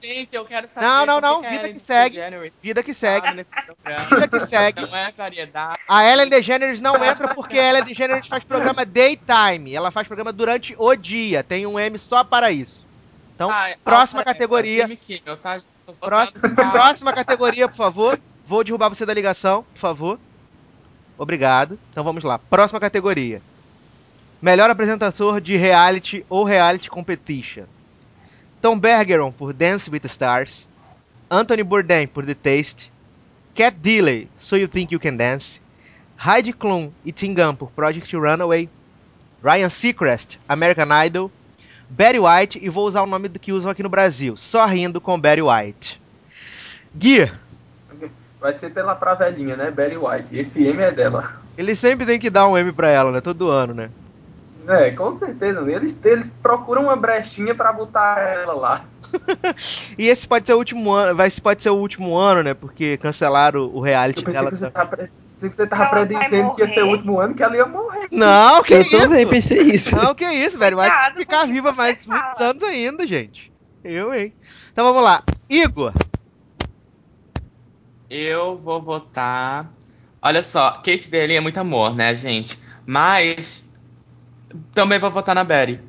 [0.00, 0.86] Gente, eu quero saber.
[0.86, 2.20] Não, não, que não, que a vida Ellen que segue.
[2.62, 3.26] Vida que segue.
[4.10, 4.80] Vida que segue.
[4.82, 5.12] Não é.
[5.88, 9.74] A Ellen DeGeneres não entra porque a Ellen DeGeneres faz programa daytime.
[9.74, 11.42] Ela faz programa durante o dia.
[11.42, 12.86] Tem um M só para isso.
[13.34, 14.82] Então, Ah, próxima ah, categoria.
[14.82, 15.58] Jimmy Kimmel, tá?
[16.00, 18.20] Próxima, próxima categoria, por favor.
[18.46, 20.20] Vou derrubar você da ligação, por favor.
[21.16, 21.78] Obrigado.
[21.90, 22.38] Então vamos lá.
[22.38, 23.42] Próxima categoria.
[24.40, 27.64] Melhor apresentador de reality ou reality competition.
[28.60, 30.66] Tom Bergeron por Dance with the Stars.
[31.30, 32.90] Anthony Bourdain por The Taste.
[33.54, 35.60] Cat Dealey, So You Think You Can Dance.
[36.18, 38.68] Heidi Klum e Gunn por Project Runaway.
[39.42, 41.30] Ryan Seacrest, American Idol.
[41.90, 44.36] Barry White, e vou usar o nome do que usam aqui no Brasil.
[44.36, 46.00] Só rindo com Barry White.
[46.94, 47.30] Gui,
[48.40, 49.70] Vai ser pela pra velhinha, né?
[49.70, 50.36] Barry White.
[50.36, 51.32] Esse M é dela.
[51.56, 53.20] ele sempre tem que dar um M pra ela, né?
[53.20, 53.90] Todo ano, né?
[54.68, 55.60] É, com certeza.
[55.72, 58.84] Eles, eles procuram uma brechinha pra botar ela lá.
[59.98, 62.52] E esse pode ser o último ano, vai, esse pode ser o último ano, né?
[62.54, 64.50] Porque cancelaram o reality Eu dela.
[64.50, 67.34] que você tá- tava, pensei que você tava predizendo que ia ser o último ano
[67.34, 68.08] que ela ia morrer.
[68.12, 68.90] Não, que eu isso?
[68.90, 69.96] também pensei isso.
[69.96, 70.76] Não, que isso, velho.
[70.76, 72.20] Vai Cuidado ficar viva mais fala.
[72.22, 73.50] muitos anos ainda, gente.
[73.82, 74.34] Eu, hein?
[74.72, 75.22] Então vamos lá.
[75.48, 75.94] Igor.
[78.10, 79.70] Eu vou votar.
[80.20, 82.58] Olha só, Kate Daly é muito amor, né, gente?
[82.86, 83.64] Mas
[84.72, 85.80] também vou votar na Betty.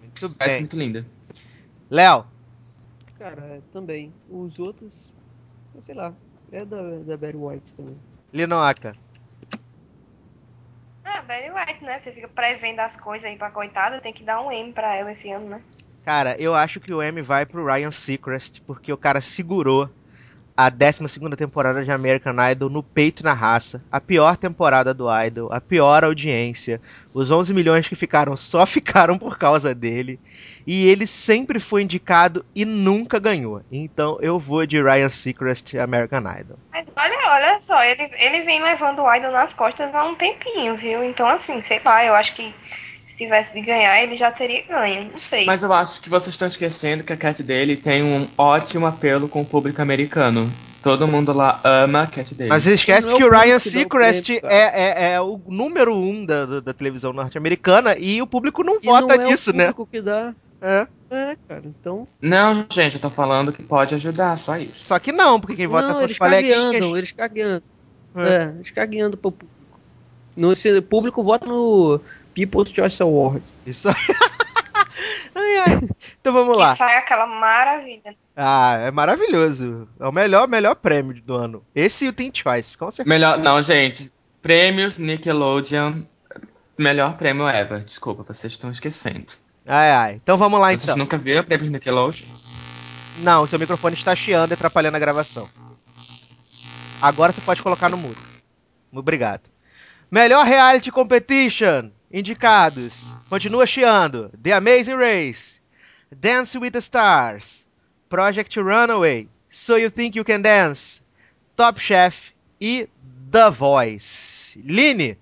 [0.00, 0.60] Muito Betty é bem.
[0.60, 1.06] muito linda.
[1.90, 2.26] Léo.
[3.18, 4.12] Cara, também.
[4.28, 5.08] Os outros,
[5.78, 6.12] sei lá,
[6.52, 7.96] é da, da Barry White também.
[8.32, 8.92] Linoaca.
[11.04, 11.98] Ah, Barry White, né?
[11.98, 15.12] Você fica prevendo as coisas aí pra coitada, tem que dar um M pra ela
[15.12, 15.62] esse ano, né?
[16.04, 19.90] Cara, eu acho que o M vai pro Ryan Seacrest, porque o cara segurou
[20.56, 23.82] a 12 temporada de American Idol no peito e na raça.
[23.90, 26.80] A pior temporada do Idol, a pior audiência.
[27.16, 30.20] Os 11 milhões que ficaram só ficaram por causa dele.
[30.66, 33.62] E ele sempre foi indicado e nunca ganhou.
[33.72, 36.58] Então eu vou de Ryan Seacrest American Idol.
[36.70, 40.76] Mas olha, olha só, ele, ele vem levando o Idol nas costas há um tempinho,
[40.76, 41.02] viu?
[41.02, 42.54] Então, assim, sei lá, eu acho que
[43.06, 45.10] se tivesse de ganhar, ele já teria ganho.
[45.10, 45.46] Não sei.
[45.46, 49.26] Mas eu acho que vocês estão esquecendo que a Cat Daly tem um ótimo apelo
[49.26, 50.52] com o público americano.
[50.90, 52.48] Todo mundo lá ama a Cat Daly.
[52.50, 56.72] Mas esquece é que o Ryan Seacrest é, é, é o número um da, da-
[56.72, 59.64] televisão norte-americana e o público não E vota não é nisso, o né?
[59.72, 60.32] público que dá.
[60.62, 60.86] É.
[61.10, 62.02] É, cara, então.
[62.20, 64.86] Não, gente, eu tô falando que pode ajudar, só isso.
[64.86, 66.64] Só que não, porque quem vota não, são os eles coleguinhas.
[66.64, 67.62] cagueando, eles cagueando.
[68.16, 68.28] É.
[68.34, 69.54] É, eles cagueando pro público.
[70.36, 72.00] No, esse público vota no
[72.34, 73.42] People's Choice Award.
[73.66, 73.94] Isso aí.
[75.36, 75.80] ai, ai.
[76.20, 76.74] Então vamos que lá.
[76.76, 78.16] sai aquela maravilha.
[78.34, 79.88] Ah, é maravilhoso.
[80.00, 81.64] É o melhor, melhor prêmio do ano.
[81.74, 83.08] Esse e o Teen Twice, com certeza.
[83.08, 84.12] Melhor, não, gente.
[84.42, 86.02] Prêmios Nickelodeon.
[86.78, 87.84] Melhor prêmio ever.
[87.84, 89.26] Desculpa, vocês estão esquecendo.
[89.66, 90.14] Ai, ai.
[90.22, 90.96] Então vamos lá, Vocês então.
[90.96, 92.26] nunca viram prêmios Nickelodeon?
[93.18, 95.48] Não, seu microfone está chiando e atrapalhando a gravação.
[97.00, 98.18] Agora você pode colocar no mudo.
[98.92, 99.42] Obrigado.
[100.10, 101.90] Melhor Reality Competition.
[102.12, 102.92] Indicados.
[103.28, 104.30] Continua chiando.
[104.42, 105.60] The Amazing Race.
[106.10, 107.64] Dance with the Stars.
[108.08, 109.28] Project Runaway.
[109.50, 111.00] So You Think You Can Dance.
[111.56, 112.30] Top Chef.
[112.60, 112.88] E
[113.30, 114.58] The Voice.
[114.64, 115.18] Line.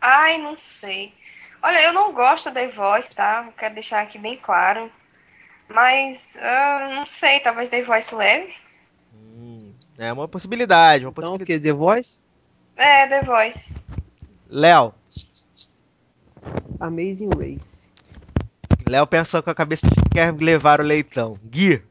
[0.00, 1.12] Ai, não sei.
[1.62, 3.48] Olha, eu não gosto da The Voice, tá?
[3.58, 4.90] Quero deixar aqui bem claro.
[5.68, 8.52] Mas, ah, não sei, talvez The Voice leve.
[9.14, 11.60] Hum, é uma possibilidade, uma Então, o possibilidade.
[11.60, 11.66] que?
[11.68, 12.22] The Voice?
[12.76, 13.74] É, The Voice.
[14.48, 14.94] Léo.
[16.80, 17.90] Amazing Race.
[18.88, 21.38] Léo pensou com a cabeça de que quer levar o leitão.
[21.44, 21.82] Gui.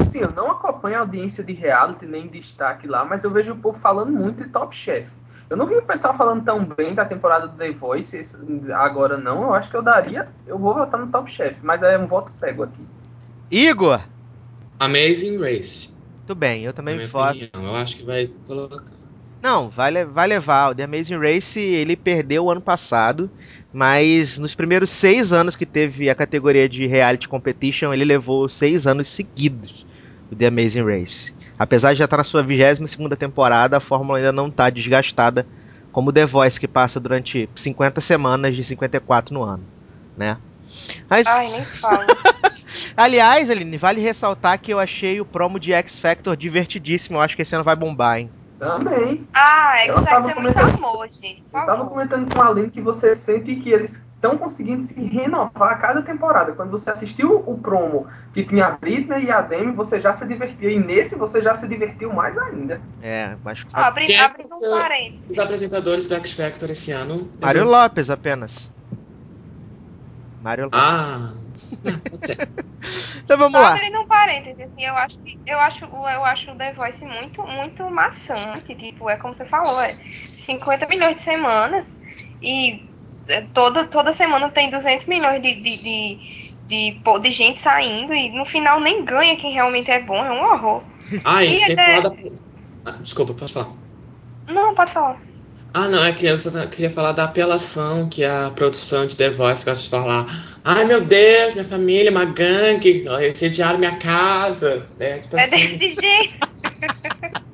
[0.00, 3.56] Assim, eu não acompanho a audiência de reality nem destaque lá, mas eu vejo o
[3.56, 5.08] povo falando muito de Top Chef.
[5.48, 8.20] Eu não vi o pessoal falando tão bem da temporada do The Voice
[8.72, 9.42] agora não.
[9.42, 10.28] Eu acho que eu daria.
[10.46, 12.86] Eu vou votar no Top Chef, mas é um voto cego aqui.
[13.50, 14.00] Igor!
[14.78, 15.92] Amazing Race.
[16.26, 17.36] Tudo bem, eu também voto.
[17.36, 17.72] opinião.
[17.72, 18.84] Eu acho que vai colocar.
[19.42, 20.70] Não, vai, vai levar.
[20.70, 23.30] O The Amazing Race ele perdeu o ano passado,
[23.72, 28.86] mas nos primeiros seis anos que teve a categoria de Reality Competition, ele levou seis
[28.86, 29.86] anos seguidos
[30.30, 31.34] o The Amazing Race.
[31.58, 35.46] Apesar de já estar na sua 22 segunda temporada, a fórmula ainda não está desgastada
[35.92, 39.64] como o The Voice, que passa durante 50 semanas de 54 no ano,
[40.16, 40.38] né?
[41.08, 42.06] Mas, Ai, nem falo.
[42.96, 47.16] aliás, Aline, vale ressaltar que eu achei o promo de X Factor divertidíssimo.
[47.16, 48.30] Eu acho que esse ano vai bombar, hein?
[48.60, 49.26] Também.
[49.32, 51.42] Ah, é que Ela isso tava é muito comentando- amor, gente.
[51.50, 51.88] Por Eu tava favor.
[51.88, 56.02] comentando com a Aline que você sente que eles estão conseguindo se renovar a cada
[56.02, 56.52] temporada.
[56.52, 60.26] Quando você assistiu o promo que tinha a Britney e a Demi, você já se
[60.26, 60.68] divertiu.
[60.70, 62.78] E nesse você já se divertiu mais ainda.
[63.02, 65.30] É, acho que Quem abrindo que um parênteses.
[65.30, 67.30] Os apresentadores do X Factor esse ano.
[67.40, 68.70] Mário Lopes apenas.
[70.42, 70.78] Mário Lopes.
[70.80, 71.32] Ah.
[73.24, 73.80] Então vamos Só lá.
[73.80, 77.04] abrindo um parênteses, assim, eu acho que eu acho, o- eu acho o The Voice
[77.04, 78.74] muito, muito maçante.
[78.76, 79.98] Tipo, é como você falou, é
[80.36, 81.94] 50 milhões de semanas
[82.40, 82.88] e
[83.28, 86.20] é, toda, toda semana tem 200 milhões de, de, de,
[86.64, 90.42] de, de gente saindo e no final nem ganha quem realmente é bom, é um
[90.44, 90.84] horror.
[91.24, 92.10] Ah, e E sem até- da.
[92.84, 93.78] Ah, desculpa, posso falar?
[94.46, 95.29] Não, pode falar.
[95.72, 99.30] Ah, não, é que eu só queria falar da apelação que a produção de The
[99.30, 100.26] Voice gosta de falar.
[100.64, 104.86] Ai, meu Deus, minha família é uma gangue, incendiaram minha casa.
[104.98, 105.56] É, tipo É assim.
[105.78, 106.48] desse jeito.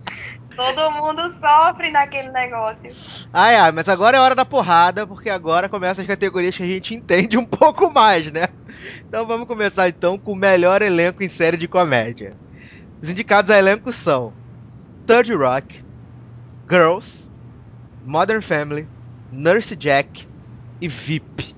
[0.56, 2.90] Todo mundo sofre naquele negócio.
[3.30, 6.66] Ai, ai, mas agora é hora da porrada, porque agora começam as categorias que a
[6.66, 8.48] gente entende um pouco mais, né?
[9.06, 12.34] Então vamos começar então com o melhor elenco em série de comédia.
[13.02, 14.32] Os indicados a elenco são
[15.06, 15.84] Third Rock,
[16.70, 17.25] Girls,
[18.06, 18.88] Modern Family,
[19.30, 20.26] Nurse Jack
[20.80, 21.56] e VIP.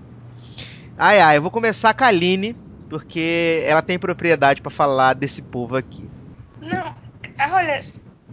[0.96, 2.56] Ai, ai, eu vou começar com a Aline,
[2.88, 6.10] porque ela tem propriedade pra falar desse povo aqui.
[6.60, 6.94] Não,
[7.52, 7.82] olha,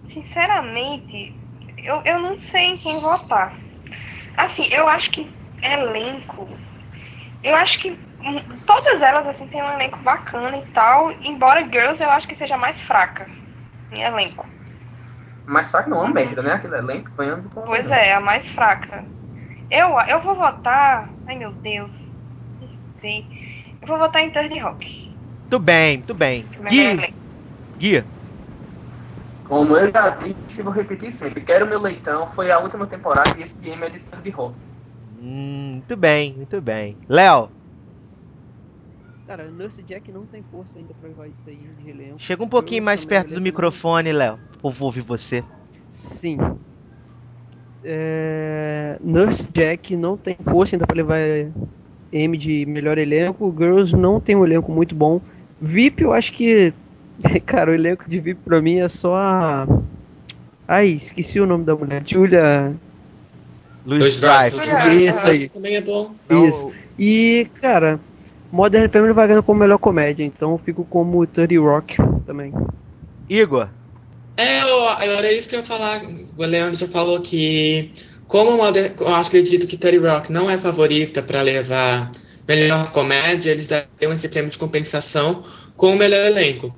[0.10, 1.36] sinceramente,
[1.78, 3.60] eu, eu não sei em quem votar.
[4.38, 5.32] Assim, eu acho que
[5.64, 6.48] elenco.
[7.44, 11.12] Eu acho que hum, todas elas assim têm um elenco bacana e tal.
[11.24, 13.30] Embora Girls eu acho que seja mais fraca
[13.92, 14.46] em elenco.
[15.66, 16.54] Só que não é uma merda, né?
[16.54, 17.62] Aquele elenco ganhando com.
[17.62, 19.06] Pois é, a mais fraca.
[19.70, 21.10] Eu, eu vou votar.
[21.28, 22.14] Ai meu Deus.
[22.62, 23.28] Não sei.
[23.82, 25.16] Eu vou votar em Third Rock.
[25.42, 26.54] Muito bem, muito bem.
[26.58, 27.20] Melhor Gui, elenco.
[27.78, 28.04] Gui,
[29.44, 31.44] Como eu já disse, vou repetir sempre.
[31.44, 32.32] Quero meu leitão.
[32.34, 34.56] Foi a última temporada e esse game é de de rock.
[35.18, 37.02] Hum, muito bem, muito bem.
[37.08, 37.55] Léo,
[39.28, 42.20] Cara, Nurse Jack não tem força ainda pra levar isso aí de elenco.
[42.20, 44.40] chega um pouquinho Eu mais perto do microfone, Léo.
[44.58, 45.44] O povo ouvir você.
[45.90, 46.38] Sim.
[47.84, 48.98] É...
[49.04, 51.18] Nurse Jack não tem força ainda pra levar
[52.14, 53.54] M de melhor elenco.
[53.58, 55.20] Girls não tem um elenco muito bom.
[55.60, 56.72] VIP, eu acho que.
[57.46, 59.68] Cara, o elenco de VIP pra mim é só a.
[60.68, 62.04] Ai, esqueci o nome da mulher.
[62.06, 62.76] Julia.
[63.86, 64.56] Luiz Drive.
[64.56, 65.08] Drive.
[65.08, 65.50] Isso aí.
[65.50, 66.14] Também é bom.
[66.48, 66.72] Isso.
[66.98, 68.00] E, cara,
[68.56, 70.24] Modern Family vai ganhando como melhor comédia.
[70.24, 72.54] Então eu fico como 30 Rock também.
[73.30, 73.68] Igor,
[74.38, 74.86] É, eu-
[75.18, 76.02] era isso que eu ia falar.
[76.38, 77.94] O Leandro já falou que,
[78.28, 82.12] como eu mode- eu acredito que Terry Rock não é favorita para levar
[82.48, 85.44] melhor comédia, eles dariam esse prêmio de compensação
[85.76, 86.74] com o melhor elenco.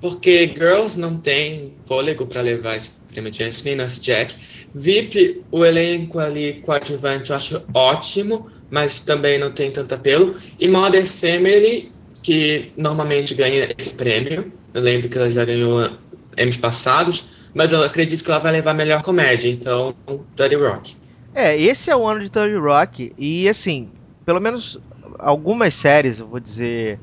[0.00, 2.90] Porque Girls não tem fôlego para levar esse
[3.24, 4.34] adiante, nem Jack.
[4.74, 10.36] VIP, o elenco ali coadjuvante eu acho ótimo, mas também não tem tanto apelo.
[10.60, 11.90] E Modern Family,
[12.22, 14.52] que normalmente ganha esse prêmio.
[14.74, 15.90] Eu lembro que ela já ganhou
[16.36, 19.94] M's passados, mas eu acredito que ela vai levar melhor comédia, então
[20.36, 20.96] Dirty Rock.
[21.34, 23.90] É, esse é o ano de Third Rock e assim,
[24.24, 24.80] pelo menos
[25.18, 26.98] algumas séries, eu vou dizer,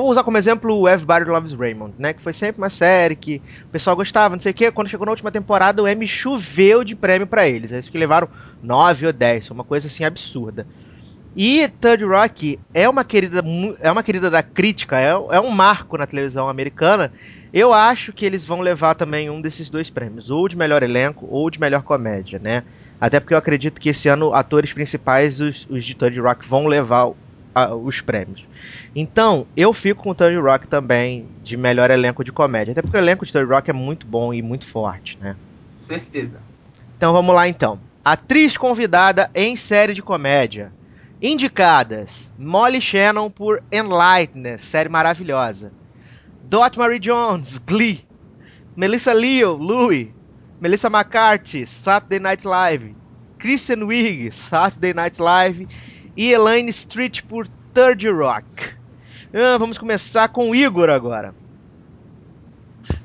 [0.00, 3.36] vou usar como exemplo o Everybody Loves Raymond, né, que foi sempre uma série que
[3.68, 6.84] o pessoal gostava, não sei o que, quando chegou na última temporada o Emmy choveu
[6.84, 8.28] de prêmio pra eles, eles que levaram
[8.62, 10.66] 9 ou 10, uma coisa assim absurda.
[11.36, 13.42] E Third Rock é uma querida,
[13.80, 17.12] é uma querida da crítica, é, é um marco na televisão americana.
[17.52, 21.26] Eu acho que eles vão levar também um desses dois prêmios, ou de melhor elenco
[21.28, 22.62] ou de melhor comédia, né?
[23.00, 26.66] Até porque eu acredito que esse ano atores principais, os, os de Third Rock, vão
[26.66, 27.10] levar
[27.54, 28.46] a- os prêmios.
[28.94, 32.72] Então, eu fico com o Third Rock também de melhor elenco de comédia.
[32.72, 35.34] Até porque o elenco de Third Rock é muito bom e muito forte, né?
[35.88, 36.38] Certeza.
[36.96, 37.78] Então vamos lá então.
[38.04, 40.72] Atriz convidada em série de comédia.
[41.20, 45.72] Indicadas: Molly Shannon por Enlightened, série maravilhosa.
[46.44, 48.04] Dot Marie Jones, Glee.
[48.76, 50.14] Melissa Leo, Louie.
[50.60, 52.94] Melissa McCarthy, Saturday Night Live.
[53.38, 55.68] Kristen Wiig, Saturday Night Live
[56.16, 58.74] e Elaine Street por Third Rock.
[59.34, 61.34] Ah, vamos começar com o Igor agora.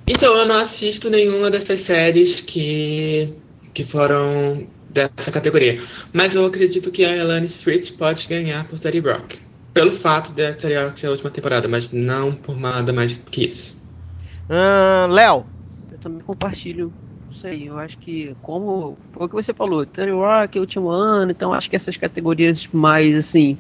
[0.07, 3.33] Então, eu não assisto nenhuma dessas séries que,
[3.73, 5.77] que foram dessa categoria.
[6.13, 9.39] Mas eu acredito que a Elaine Street pode ganhar por Terry Rock.
[9.73, 13.45] Pelo fato de Terry Rock ser a última temporada, mas não por nada mais que
[13.45, 13.79] isso.
[14.47, 15.45] Ah, Léo.
[15.91, 16.93] Eu também compartilho
[17.31, 17.65] isso aí.
[17.65, 21.31] Eu acho que, como foi o que você falou, Terry Rock é o último ano,
[21.31, 23.57] então acho que essas categorias mais, assim,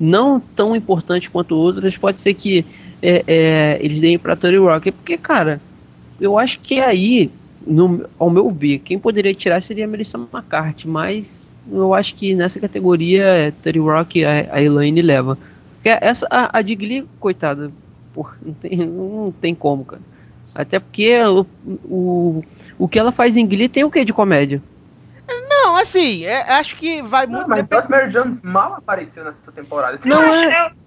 [0.00, 2.64] não tão importantes quanto outras, pode ser que
[3.02, 4.90] é, é, eles deem pra Terry Rock.
[4.90, 5.60] Porque, cara,
[6.18, 7.30] eu acho que aí,
[7.66, 12.34] no, ao meu ver, quem poderia tirar seria a Melissa McCarthy, mas eu acho que
[12.34, 15.36] nessa categoria Terry Rock a, a Elaine leva.
[15.74, 17.70] Porque essa, a, a de Glee, coitada,
[18.14, 20.02] porra, não tem, não tem como, cara.
[20.54, 21.46] Até porque o,
[21.84, 22.44] o,
[22.78, 24.62] o que ela faz em Glee tem o que de comédia?
[25.62, 27.82] Não, assim, é- acho que vai Não, muito mas depender.
[27.82, 29.98] Dot Mary Jones mal apareceu nessa temporada.
[30.04, 30.46] Não eu é.
[30.46, 30.80] acho- eu-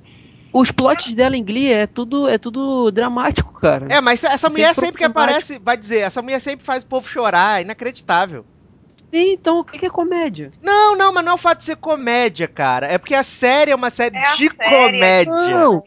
[0.54, 3.88] Os plots dela em Glee é tudo, é tudo dramático, cara.
[3.90, 6.88] É, mas essa mulher Sempre sempre que aparece, vai dizer, essa mulher sempre faz o
[6.88, 8.46] povo chorar, é inacreditável.
[9.10, 10.52] Sim, então o que é comédia?
[10.62, 12.86] Não, não, mas não é o fato de ser comédia, cara.
[12.88, 15.32] É porque a série é uma série É de série, comédia.
[15.32, 15.84] Não,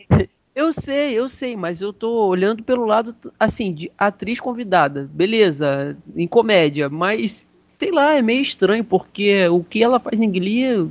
[0.55, 5.09] eu sei, eu sei, mas eu tô olhando pelo lado, assim, de atriz convidada.
[5.13, 7.47] Beleza, em comédia, mas,
[7.79, 10.89] sei lá, é meio estranho, porque o que ela faz em Glee,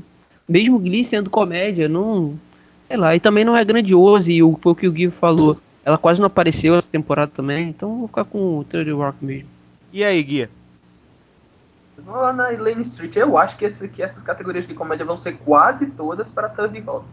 [0.47, 2.39] mesmo Glee sendo comédia, não...
[2.83, 5.57] Sei lá, e também não é grandioso, e o, foi o que o Gui falou.
[5.83, 9.49] Ela quase não apareceu essa temporada também, então vou ficar com o Third Rock mesmo.
[9.91, 10.47] E aí, Gui?
[11.97, 13.15] Vou lá na Elaine Street.
[13.15, 16.79] Eu acho que, esse, que essas categorias de comédia vão ser quase todas para Third
[16.81, 17.05] Rock.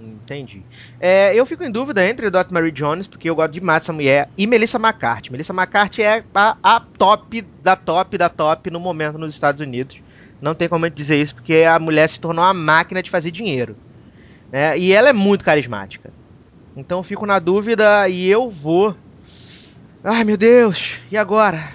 [0.00, 0.62] Entendi.
[0.98, 4.30] É, eu fico em dúvida entre Dot Mary Jones, porque eu gosto demais dessa mulher,
[4.36, 5.30] e Melissa McCarthy.
[5.30, 9.98] Melissa McCarthy é a, a top da top da top no momento nos Estados Unidos.
[10.40, 13.30] Não tem como eu dizer isso, porque a mulher se tornou uma máquina de fazer
[13.30, 13.76] dinheiro.
[14.50, 14.78] né?
[14.78, 16.10] E ela é muito carismática.
[16.74, 18.96] Então fico na dúvida e eu vou.
[20.02, 21.72] Ai meu Deus, e agora?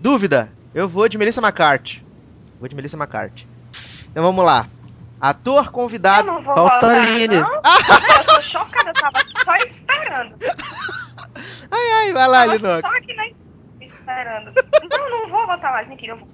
[0.00, 2.02] Dúvida, eu vou de Melissa McCarthy.
[2.58, 3.46] Vou de Melissa McCarthy.
[4.10, 4.66] Então vamos lá.
[5.20, 6.26] Ator Eu convidado.
[6.26, 7.40] não vou Falta votar, a não.
[7.40, 7.54] Não,
[8.18, 10.36] eu tô chocada, eu tava só esperando.
[11.70, 12.80] Ai, ai, vai lá, Linox.
[12.80, 13.26] só aqui na
[13.80, 14.52] esperando.
[14.90, 16.28] Não, não vou votar mais, mentira, eu vou.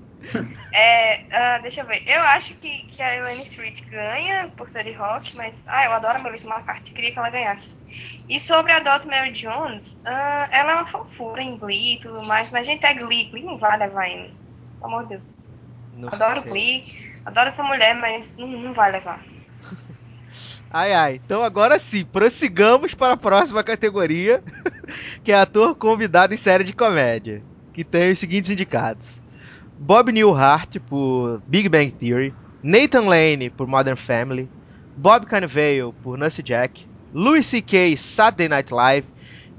[0.72, 2.03] É, ah, deixa eu ver.
[2.07, 5.62] Eu acho que, que a Elaine Street ganha por ser de rock, mas.
[5.66, 7.77] Ah, eu adoro a Melissa McCarthy, queria que ela ganhasse.
[8.29, 12.25] E sobre a Dot Mary Jones, ah, ela é uma fofura em Glee e tudo
[12.27, 13.31] mais, mas gente, é Glee.
[13.31, 14.35] Glee não vai levar em.
[14.81, 15.35] Pelo amor de Deus.
[15.94, 16.51] Não Adoro sei.
[16.51, 19.22] Glee, adoro essa mulher, mas não, não vai levar.
[20.68, 21.20] Ai, ai.
[21.24, 24.42] Então agora sim, prossigamos para a próxima categoria,
[25.22, 29.06] que é ator convidado em série de comédia, que tem os seguintes indicados:
[29.78, 34.50] Bob Newhart por Big Bang Theory, Nathan Lane por Modern Family,
[34.96, 37.96] Bob Cannavale por Nancy Jack, Louis C.K.
[37.96, 39.06] Saturday Night Live,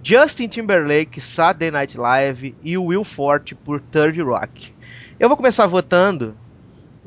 [0.04, 4.74] Justin Timberlake Saturday Night Live e Will Forte por Third Rock.
[5.20, 6.38] Eu vou começar votando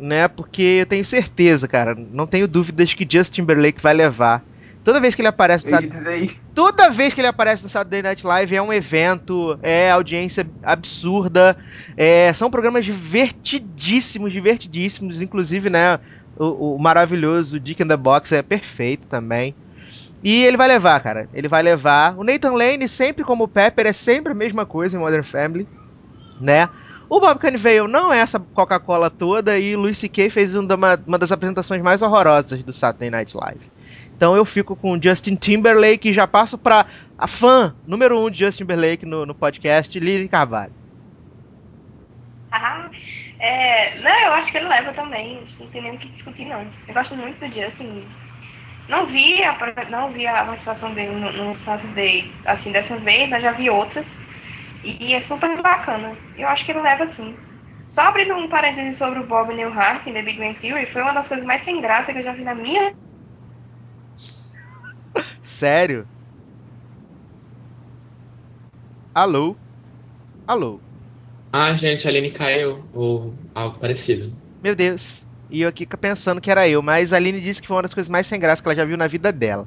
[0.00, 0.26] né?
[0.28, 4.42] Porque eu tenho certeza, cara, não tenho dúvidas que Justin Timberlake vai levar.
[4.82, 6.36] Toda vez que ele aparece no Eu Sat- ia dizer isso.
[6.54, 11.56] toda vez que ele aparece no Saturday Night Live é um evento, é audiência absurda,
[11.96, 15.98] é, são programas divertidíssimos, divertidíssimos, inclusive, né,
[16.36, 19.54] o, o maravilhoso Dick in the Box é perfeito também.
[20.22, 21.28] E ele vai levar, cara.
[21.32, 22.14] Ele vai levar.
[22.18, 25.66] O Nathan Lane, sempre como o Pepper, é sempre a mesma coisa em Modern Family,
[26.38, 26.68] né?
[27.10, 30.30] O Bob Cannavale não é essa Coca-Cola toda e Louis C.K.
[30.30, 33.68] fez uma, uma das apresentações mais horrorosas do Saturday Night Live.
[34.16, 36.86] Então eu fico com Justin Timberlake e já passo pra
[37.18, 40.72] a fã número um de Justin Timberlake no, no podcast, Lili Carvalho.
[42.52, 42.88] Ah,
[43.40, 45.42] é, não, eu acho que ele leva também.
[45.58, 46.64] Não tem nem o que discutir, não.
[46.86, 48.04] Eu gosto muito do Justin.
[48.88, 49.56] Não vi a,
[49.90, 54.06] não vi a participação dele no, no Saturday, assim, dessa vez, mas já vi outras.
[54.84, 56.16] E é super bacana.
[56.38, 57.34] Eu acho que ele leva sim.
[57.88, 61.12] Só abrindo um parênteses sobre o Bob Newhart em The Big Bang Theory, foi uma
[61.12, 62.94] das coisas mais sem graça que eu já vi na minha.
[65.42, 66.06] Sério?
[69.12, 69.56] Alô?
[70.46, 70.80] Alô?
[71.52, 74.32] Ah, gente, a Aline caiu, ou algo parecido.
[74.62, 75.24] Meu Deus.
[75.50, 77.92] E eu aqui pensando que era eu, mas a Aline disse que foi uma das
[77.92, 79.66] coisas mais sem graça que ela já viu na vida dela.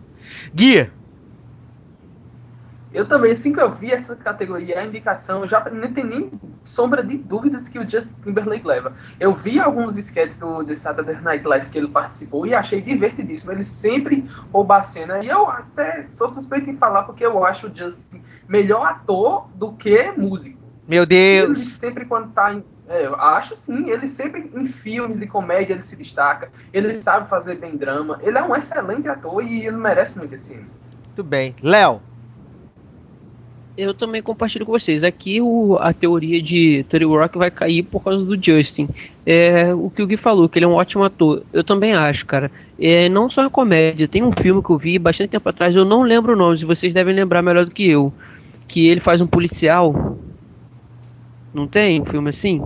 [0.56, 1.03] Guia!
[2.94, 6.32] Eu também, assim que eu vi essa categoria, a indicação, eu já não tem nem
[6.66, 8.94] sombra de dúvidas que o Justin Timberlake leva.
[9.20, 13.52] Eu vi alguns sketches do The Saturday Night Live que ele participou e achei divertidíssimo.
[13.52, 15.24] Ele sempre rouba a cena.
[15.24, 19.74] E eu até sou suspeito em falar porque eu acho o Justin melhor ator do
[19.74, 20.60] que músico.
[20.88, 21.60] Meu Ele Deus!
[21.78, 25.84] sempre quando tá em É, eu acho sim, ele sempre em filmes de comédia ele
[25.84, 30.18] se destaca, ele sabe fazer bem drama, ele é um excelente ator e ele merece
[30.18, 30.54] muito esse.
[30.54, 31.56] Muito bem.
[31.64, 32.02] Léo,
[33.76, 35.04] Eu também compartilho com vocês.
[35.04, 38.88] Aqui o, a teoria de Terry Rock vai cair por causa do Justin.
[39.26, 41.42] É, o que o Gui falou, que ele é um ótimo ator.
[41.52, 42.52] Eu também acho, cara.
[42.80, 44.08] É, não só em comédia.
[44.08, 46.66] Tem um filme que eu vi bastante tempo atrás, eu não lembro o nome, se
[46.66, 48.14] vocês devem lembrar melhor do que eu.
[48.68, 50.18] Que ele faz um policial.
[51.52, 52.62] Não tem um filme assim?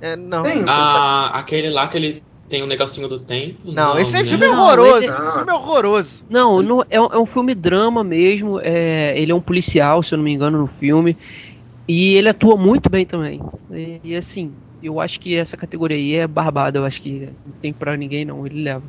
[0.00, 0.42] é, não.
[0.42, 2.22] Tem, Ah, aquele lá que ele
[2.54, 3.72] tem um negocinho do tempo.
[3.72, 4.24] Não, esse né?
[4.24, 5.04] filme é Não, horroroso.
[5.04, 6.24] esse- Esse filme é horroroso.
[6.30, 8.60] Não, não- é, um- é um filme drama mesmo.
[8.62, 11.16] é, ele é um policial, se eu não me engano, no filme.
[11.88, 13.42] E ele atua muito bem também.
[13.72, 16.78] E, e, assim, eu acho que essa categoria aí é barbada.
[16.78, 18.46] Eu acho que não tem pra ninguém, não.
[18.46, 18.84] Ele leva.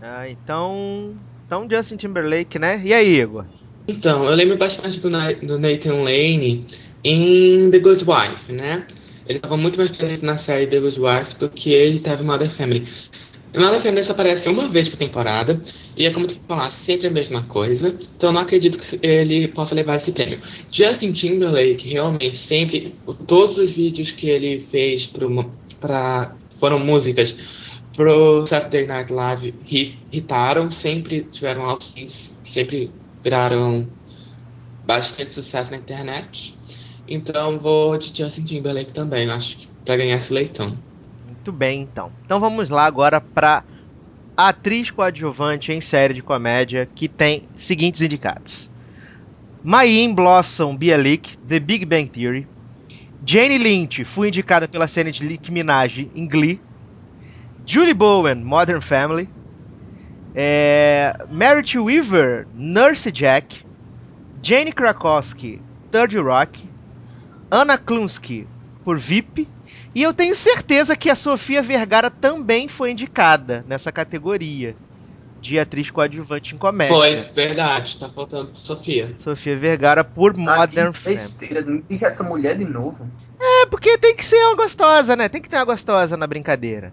[0.00, 1.14] Ah, então.
[1.46, 2.80] Então, Justin Timberlake, né?
[2.84, 3.44] E aí, Igor?
[3.88, 6.64] Então, eu lembro bastante do, do Nathan Lane
[7.02, 8.86] em The Good Wife, né?
[9.26, 12.26] Ele estava muito mais presente na série The Good Wife do que ele teve em
[12.26, 12.84] Mother Family.
[13.52, 15.60] Em Mother Family só aparece uma vez por temporada,
[15.96, 19.48] e é como tu falasse, sempre a mesma coisa, então eu não acredito que ele
[19.48, 20.38] possa levar esse prêmio.
[20.70, 22.94] Justin Timberlake, realmente, sempre,
[23.26, 25.50] todos os vídeos que ele fez pro,
[25.80, 27.34] pra, foram músicas
[27.96, 32.90] pro Saturday Night Live hit, hitaram, sempre tiveram altos sempre
[33.22, 33.88] viraram
[34.86, 36.54] bastante sucesso na internet.
[37.10, 40.78] Então vou de Justin Timberlake também, acho que pra ganhar esse leitão.
[41.26, 42.12] Muito bem, então.
[42.24, 43.64] Então vamos lá agora pra
[44.36, 48.70] atriz coadjuvante em série de comédia que tem seguintes indicados:
[49.64, 52.46] Mayim Blossom Bialik, The Big Bang Theory.
[53.26, 56.60] Jane Lynch foi indicada pela cena de Nicki Minaj em Glee.
[57.66, 59.28] Julie Bowen, Modern Family.
[60.34, 61.14] É,
[61.76, 63.64] Weaver, Nurse Jack.
[64.42, 66.69] Jane Krakowski, Third Rock.
[67.50, 68.46] Anna Klunsky,
[68.84, 69.48] por VIP.
[69.94, 74.76] E eu tenho certeza que a Sofia Vergara também foi indicada nessa categoria
[75.40, 76.96] de atriz coadjuvante em comédia.
[76.96, 79.14] Foi, verdade, tá faltando Sofia.
[79.18, 81.16] Sofia Vergara por Modern Ah, que Family.
[81.16, 83.06] besteira, não indica essa mulher de novo.
[83.40, 85.28] É porque tem que ser uma gostosa, né?
[85.28, 86.92] Tem que ter uma gostosa na brincadeira.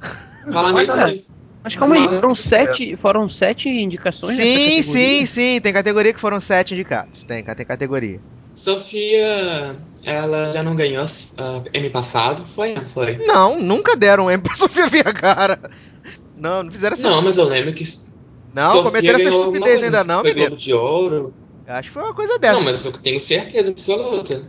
[0.52, 1.14] Fala Mas, nisso, é.
[1.14, 1.22] né?
[1.64, 5.60] Mas calma aí, foram sete, foram sete indicações Sim, sim, sim.
[5.60, 7.24] Tem categoria que foram sete indicados.
[7.24, 8.20] Tem, tem categoria.
[8.56, 12.74] Sofia, ela já não ganhou uh, ano passado, foi?
[12.74, 13.18] Não foi?
[13.18, 15.60] Não, nunca deram M pra Sofia Vergara.
[16.36, 17.08] Não, não fizeram essa.
[17.08, 17.84] Não, mas eu lembro que
[18.54, 20.56] Não, Sofia cometeram essa estupidez ainda não, foi menino.
[20.56, 21.32] De Ouro.
[21.68, 22.54] Acho que foi uma coisa dessa.
[22.54, 24.42] Não, mas eu tenho certeza absoluta.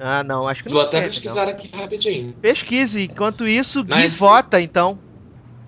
[0.00, 2.26] Ah, não, acho que não Vou até pesquisar aqui rapidinho.
[2.28, 2.32] não.
[2.32, 3.04] Pesquise.
[3.04, 4.98] Enquanto isso, Gui Mas- vota, então.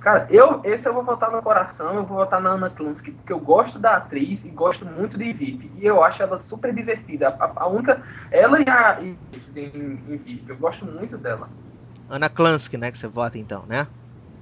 [0.04, 3.32] Cara, eu, esse eu vou votar no coração, eu vou votar na Anna Klunsky, porque
[3.32, 5.72] eu gosto da atriz e gosto muito de VIP.
[5.78, 7.28] E eu acho ela super divertida.
[7.40, 8.02] A, a única.
[8.30, 9.16] Ela e a e,
[9.58, 11.48] em, em VIP, eu gosto muito dela.
[12.06, 12.92] Ana Klansky, né?
[12.92, 13.86] Que você vota, então, né?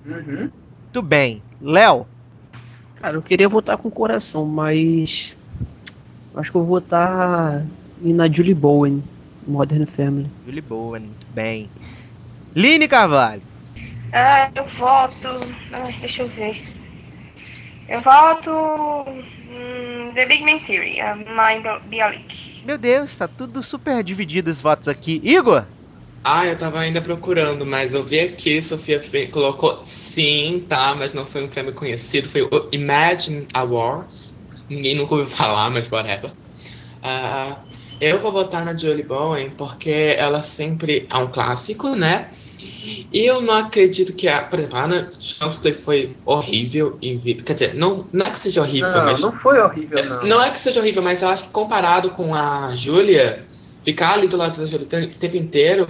[0.05, 0.51] Uhum.
[0.83, 1.41] Muito bem.
[1.61, 2.09] Léo,
[2.97, 5.37] Cara, eu queria votar com o coração, mas.
[6.35, 7.65] Acho que eu vou votar
[8.01, 9.01] na Julie Bowen,
[9.47, 10.29] Modern Family.
[10.45, 11.71] Julie Bowen, muito bem.
[12.53, 13.52] Line Carvalho.
[14.13, 15.29] Ah, eu voto.
[15.73, 16.63] Ai, deixa eu ver.
[17.89, 18.51] Eu voto.
[18.51, 22.63] hum, The Big Bang Theory, a Mind Bialik.
[22.65, 25.21] Meu Deus, tá tudo super dividido os votos aqui.
[25.25, 25.67] Igor?
[26.25, 29.01] Ah, eu tava ainda procurando, mas eu vi aqui, Sofia
[29.33, 34.37] colocou sim, tá, mas não foi um prêmio conhecido, foi o Imagine Awards.
[34.69, 36.33] Ninguém nunca ouviu falar, mas whatever.
[37.03, 37.65] Ah,
[38.01, 42.31] eu vou votar na Julie Bowen porque ela sempre é um clássico, né?
[43.13, 47.43] E eu não acredito que a, por exemplo, a Anna Chancellor foi horrível em VIP.
[47.43, 49.21] Quer dizer, não, não é que seja horrível, Não, mas.
[49.21, 50.23] não foi horrível, não.
[50.23, 53.45] Não é que seja horrível, mas eu acho que comparado com a Júlia,
[53.85, 55.87] ficar ali do lado da Júlia o te- tempo inteiro,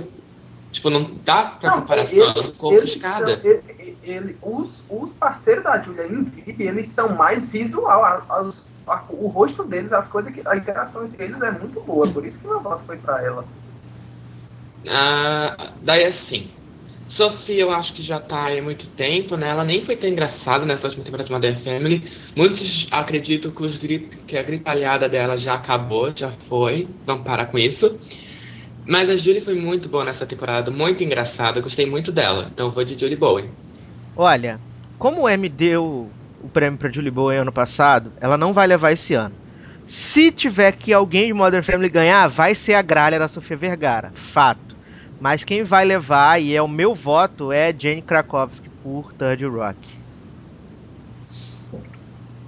[0.70, 3.40] tipo, não dá pra Não, comparação, ele- ela ficou ofuscada.
[3.44, 8.04] ele- ele- os, os parceiros da Julia em VIP, eles são mais visual.
[8.04, 8.52] a-
[9.10, 10.42] o rosto deles, as coisas que.
[10.44, 12.08] A interação entre eles é muito boa.
[12.08, 13.44] Por isso que meu voto foi pra ela.
[14.88, 16.50] Ah, daí assim,
[17.16, 19.48] Sofia eu acho que já tá aí há muito tempo, né?
[19.50, 22.02] Ela nem foi tão engraçada nessa última temporada de Mother Family.
[22.34, 26.88] Muitos acreditam que, os grit- que a gritalhada dela já acabou, já foi.
[27.04, 27.98] Vamos parar com isso.
[28.86, 32.48] Mas a Julie foi muito boa nessa temporada, muito engraçada, gostei muito dela.
[32.52, 33.50] Então vou de Julie Bowen.
[34.16, 34.58] Olha,
[34.98, 36.10] como o M deu
[36.42, 39.34] o prêmio pra Julie Bowen ano passado, ela não vai levar esse ano.
[39.86, 44.12] Se tiver que alguém de Modern Family ganhar, vai ser a gralha da Sofia Vergara.
[44.14, 44.71] Fato.
[45.22, 49.96] Mas quem vai levar, e é o meu voto, é Jane Krakowski por Third Rock.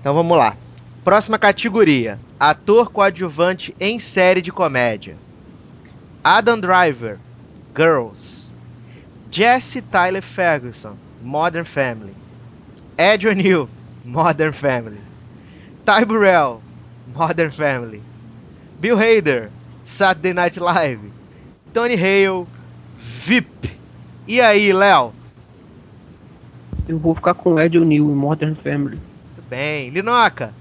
[0.00, 0.56] Então vamos lá.
[1.04, 5.14] Próxima categoria: Ator coadjuvante em série de comédia.
[6.24, 7.20] Adam Driver,
[7.76, 8.44] Girls.
[9.30, 12.14] Jesse Tyler Ferguson, Modern Family.
[12.98, 13.68] Ed O'Neill,
[14.04, 14.98] Modern Family.
[15.86, 16.60] Ty Burrell,
[17.14, 18.02] Modern Family.
[18.80, 19.48] Bill Hader,
[19.84, 21.12] Saturday Night Live.
[21.72, 22.46] Tony Hale,
[23.04, 23.70] VIP.
[24.26, 25.12] E aí, Léo?
[26.88, 28.98] Eu vou ficar com Ed O'Neill em Modern Family.
[29.36, 29.90] Tudo bem.
[29.90, 30.52] Linoca?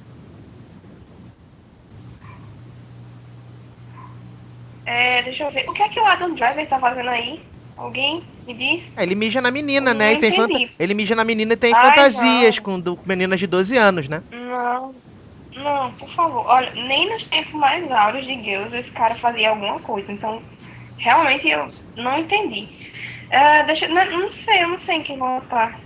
[4.86, 5.66] É, deixa eu ver.
[5.70, 7.42] O que é que o Adam Driver tá fazendo aí?
[7.78, 8.84] Alguém me diz?
[8.96, 10.14] É, ele mija na menina, Eu né?
[10.14, 12.64] E tem fanta- Ele mija na menina e tem Ai, fantasias não.
[12.64, 14.22] com do- meninas de 12 anos, né?
[14.32, 14.94] Não.
[15.56, 16.46] Não, por favor.
[16.48, 20.12] Olha, nem nos tempos mais áureos de Girls esse cara fazia alguma coisa.
[20.12, 20.42] Então,
[20.98, 22.68] realmente eu não entendi.
[23.30, 25.80] É, deixa, não, não sei, eu não sei em quem votar.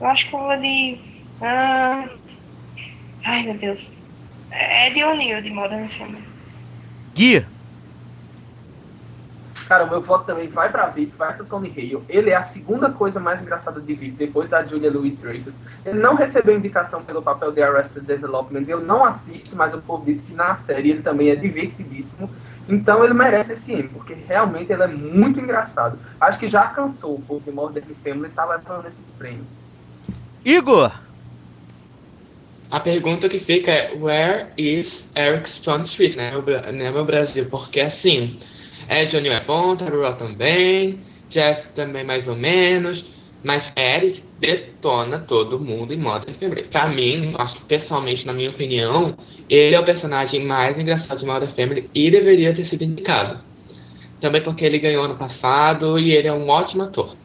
[0.00, 0.98] Eu acho que eu vou de.
[1.40, 2.08] ah,
[3.24, 3.90] ai, meu Deus.
[4.50, 6.24] É de O'Neill, de Modern Family.
[7.14, 7.44] Gui,
[9.68, 12.02] Cara, o meu voto também vai pra VIP, vai pro Tony Hale.
[12.08, 15.60] Ele é a segunda coisa mais engraçada de VIP, depois da Julia Louis-Dreyfus.
[15.84, 18.64] Ele não recebeu indicação pelo papel de Arrested Development.
[18.66, 22.30] Eu não assisto, mas o povo disse que na série ele também é divertidíssimo.
[22.68, 25.98] Então ele merece esse M, porque realmente ele é muito engraçado.
[26.20, 29.46] Acho que já cansou o povo de Modern Family tá levando esses prêmios.
[30.44, 30.92] Igor,
[32.70, 36.32] A pergunta que fica é Where is Eric Stone Street, né,
[36.72, 37.48] né, meu Brasil?
[37.48, 38.38] Porque assim,
[38.90, 41.00] Ed O'Neill é bom, Tyrell também,
[41.30, 46.64] Jess também mais ou menos, mas Eric detona todo mundo em Modern Family.
[46.64, 49.16] Pra mim, acho que pessoalmente, na minha opinião,
[49.48, 53.40] ele é o personagem mais engraçado de Modern Family e deveria ter sido indicado.
[54.20, 57.16] Também porque ele ganhou ano passado e ele é um ótimo ator.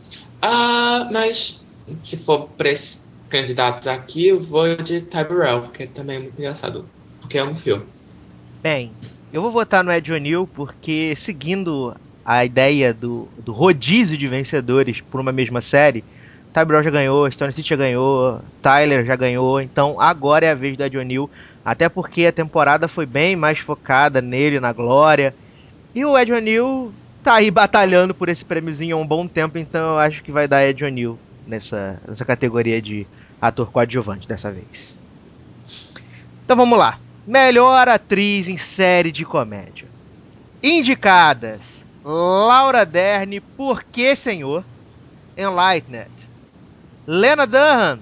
[0.42, 1.60] Ah, mas
[2.04, 6.88] se for pra esses candidatos aqui, eu vou de Tyrell, porque também é muito engraçado.
[7.20, 7.86] Porque é um filme.
[8.62, 8.92] bem,
[9.32, 11.96] eu vou votar no Ed O'Neill porque, seguindo
[12.26, 16.04] a ideia do, do rodízio de vencedores por uma mesma série,
[16.54, 20.56] Ty Burrell já ganhou, Stone City já ganhou, Tyler já ganhou, então agora é a
[20.56, 21.30] vez do Ed O'Neill,
[21.66, 25.34] até porque a temporada foi bem mais focada nele, na glória,
[25.96, 26.94] e o Ed O'Neill
[27.24, 30.48] tá aí batalhando por esse prêmiozinho há um bom tempo, então eu acho que vai
[30.48, 31.18] dar Ed O'Neill
[31.48, 33.08] nessa, nessa categoria de
[33.42, 34.96] ator coadjuvante dessa vez.
[36.46, 37.00] Então vamos lá.
[37.26, 39.88] Melhor atriz em série de comédia.
[40.62, 44.64] Indicadas: Laura Dern, Por que Senhor?
[45.38, 46.12] Enlightened.
[47.08, 48.00] Lena Dunham,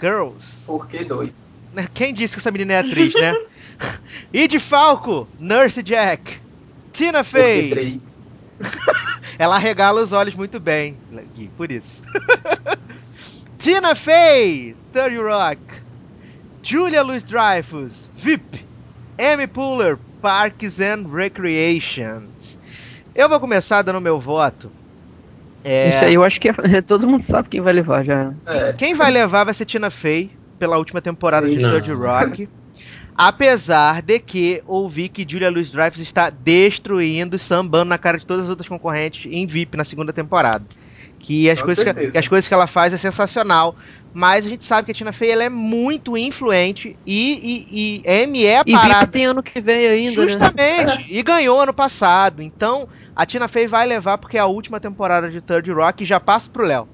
[0.00, 0.64] Girls.
[0.66, 1.30] Por que dois?
[1.94, 3.34] Quem disse que essa menina é atriz, né?
[4.32, 6.40] Id Falco, Nurse Jack.
[6.92, 8.00] Tina Fey.
[9.38, 10.96] Ela regala os olhos muito bem,
[11.34, 12.02] Gui, por isso.
[13.58, 15.60] Tina Fey, 30 Rock.
[16.62, 18.64] Julia Louis-Dreyfus, VIP.
[19.18, 22.58] Amy Poehler, Parks and Recreations.
[23.14, 24.70] Eu vou começar dando meu voto.
[25.64, 26.52] É, Isso aí eu acho que é-
[26.86, 28.32] todo mundo sabe quem vai levar já.
[28.46, 31.70] É, Quem vai levar vai ser Tina Fey pela última temporada de Não.
[31.70, 32.48] Third Rock.
[33.14, 38.50] Apesar de que ouvi que Julia Louis-Dreyfus está destruindo, sambando na cara de todas as
[38.50, 40.64] outras concorrentes em VIP na segunda temporada.
[41.18, 42.10] Que as, Com coisas que, certeza.
[42.12, 43.76] que as coisas que ela faz é sensacional.
[44.14, 48.10] Mas a gente sabe que a Tina Fey ela é muito influente e, e, e
[48.10, 49.00] M é a E parada.
[49.00, 50.28] VIP tem ano que vem ainda, né?
[50.28, 51.06] Justamente.
[51.08, 52.42] E ganhou ano passado.
[52.42, 56.06] Então, a Tina Fey vai levar porque é a última temporada de Third Rock e
[56.06, 56.88] já passa pro Léo.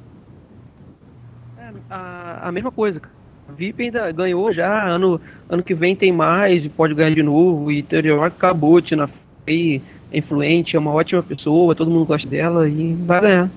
[1.58, 3.00] É, a, a mesma coisa.
[3.00, 3.18] cara.
[3.48, 7.22] A VIP ainda ganhou já, ano, ano que vem tem mais e pode ganhar de
[7.22, 7.72] novo.
[7.72, 9.08] E Theory Rock acabou, Tina
[9.46, 9.80] Fey
[10.12, 13.50] é influente, é uma ótima pessoa, todo mundo gosta dela e vai ganhar.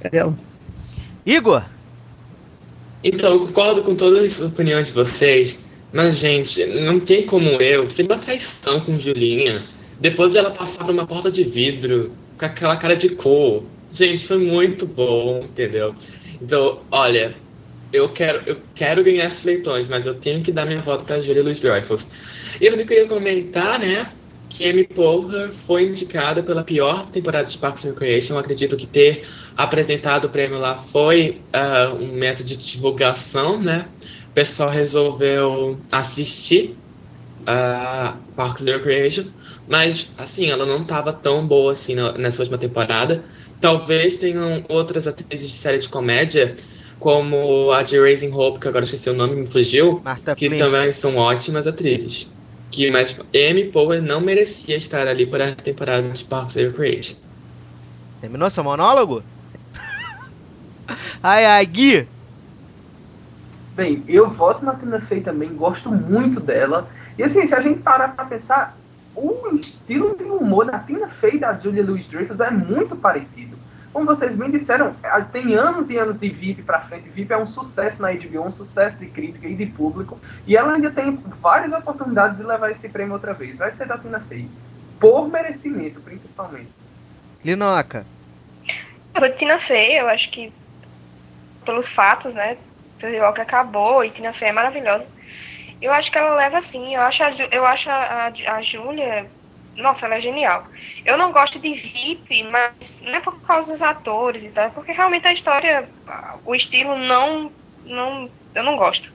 [0.00, 0.34] É dela.
[1.26, 1.62] Igor,
[3.02, 5.62] Então, eu concordo com todas as opiniões de vocês,
[5.92, 7.86] mas, gente, não tem como eu.
[7.88, 9.62] Foi uma traição com Julinha.
[10.00, 13.64] Depois ela passar por uma porta de vidro com aquela cara de cor.
[13.92, 15.94] Gente, foi muito bom, entendeu?
[16.42, 17.34] Então, olha,
[17.92, 21.20] eu quero, eu quero ganhar esses leitões, mas eu tenho que dar minha volta pra
[21.20, 22.06] Julia Louis Dreyfus.
[22.60, 24.10] E eu também queria comentar, né,
[24.48, 28.34] que Amy Poehler foi indicada pela pior temporada de Parks and Recreation.
[28.34, 29.22] Eu acredito que ter
[29.56, 33.88] apresentado o prêmio lá foi ah, um método de divulgação, né?
[34.30, 36.76] O pessoal resolveu assistir
[37.46, 39.24] a Parks and Recreation,
[39.68, 43.24] mas assim, ela não estava tão boa assim na- nessa última temporada.
[43.60, 46.54] Talvez tenham outras atrizes de série de comédia,
[46.98, 50.58] como a de Raising Hope, que agora esqueci o nome, me fugiu, Marta que Flynn.
[50.58, 52.32] também são ótimas atrizes.
[52.70, 57.16] Que, mas Amy Poehler não merecia estar ali por essa temporada de Parks and Recreation.
[58.20, 59.22] Terminou seu monólogo?
[61.22, 62.08] ai, ai, Gui.
[63.76, 66.88] Bem, eu voto na Tina Fey também, gosto muito dela.
[67.18, 68.76] E assim, se a gente parar pra pensar,
[69.14, 73.56] o estilo de humor da Tina Fey e da Julia Louis-Dreyfus é muito parecido.
[73.92, 77.08] Como vocês bem disseram, é, tem anos e anos de VIP pra frente.
[77.10, 80.18] VIP é um sucesso na HBO, um sucesso de crítica e de público.
[80.48, 83.56] E ela ainda tem várias oportunidades de levar esse prêmio outra vez.
[83.56, 84.50] Vai ser da Tina Fey.
[84.98, 86.70] Por merecimento, principalmente.
[87.44, 88.04] Linoca.
[89.14, 90.52] A Tina Fey, eu acho que
[91.64, 92.58] pelos fatos, né?
[92.98, 95.06] Tony Rock acabou e Tina Fey é maravilhosa.
[95.84, 96.94] Eu acho que ela leva assim.
[96.94, 99.30] Eu acho a, eu acho a, a, a Júlia.
[99.76, 100.66] Nossa, ela é genial.
[101.04, 102.72] Eu não gosto de VIP, mas
[103.02, 105.86] não é por causa dos atores e tal, é porque realmente a história,
[106.46, 107.52] o estilo não.
[107.84, 109.12] não eu não gosto.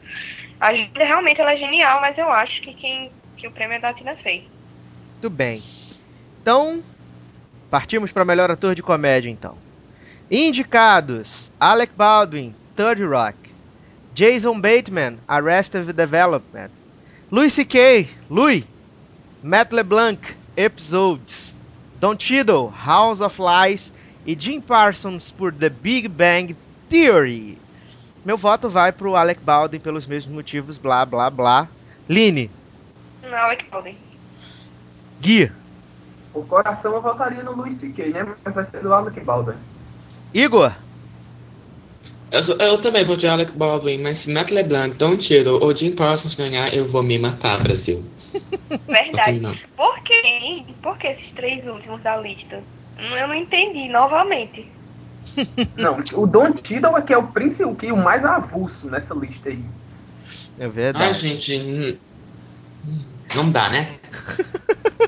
[0.59, 3.80] A Júlia realmente ela é genial, mas eu acho que quem que o prêmio é
[3.80, 4.47] da Tina Fey.
[5.20, 5.63] Tudo bem.
[6.39, 6.84] Então,
[7.72, 9.57] partimos para melhor ator de comédia, então.
[10.30, 13.49] Indicados: Alec Baldwin, Third Rock.
[14.14, 16.72] Jason Bateman, Arrested Development.
[17.32, 18.66] Louis C.K., Louis.
[19.43, 20.20] Matt LeBlanc,
[20.57, 21.53] Episodes.
[21.99, 23.91] Don Cheadle, House of Lies.
[24.26, 26.55] E Jim Parsons por The Big Bang
[26.89, 27.57] Theory.
[28.26, 31.68] Meu voto vai pro Alec Baldwin pelos mesmos motivos, blá blá blá.
[32.07, 32.51] Line,
[33.24, 33.95] Não, Alec Baldwin.
[35.22, 35.51] Gui,
[36.34, 38.36] Por coração eu votaria no Louis C.K., né?
[38.43, 39.55] Mas vai ser do Alec Baldwin.
[40.34, 40.74] Igor.
[42.32, 45.75] Eu, sou- eu também vou de Alec Baldwin, mas se Matt LeBlanc, Don Cheadle ou
[45.75, 48.03] Jim Parsons ganhar, eu vou me matar, Brasil.
[48.88, 49.39] Verdade.
[49.75, 50.73] Por que?
[50.82, 52.63] Por que esses três últimos da lista?
[52.97, 54.69] Eu não entendi, novamente.
[55.77, 59.13] Não, o Don Cheadle é que é o principal, que é o mais avulso nessa
[59.13, 59.63] lista aí.
[60.57, 61.15] É Ai, verdade.
[61.15, 61.55] gente.
[61.55, 61.97] hum,
[62.86, 63.05] hum,
[63.36, 63.99] Não dá, né?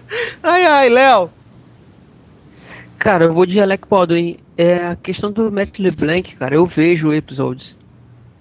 [0.43, 1.32] Ai, ai, Léo.
[3.02, 4.38] Cara, eu vou de Alec Baldwin.
[4.56, 7.76] É a questão do Matt LeBlanc, cara, eu vejo episódios.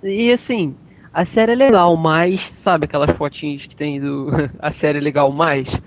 [0.03, 0.77] E assim,
[1.15, 4.29] a série é legal, mas sabe aquelas fotinhas que tem do
[4.61, 5.83] a série é legal mais?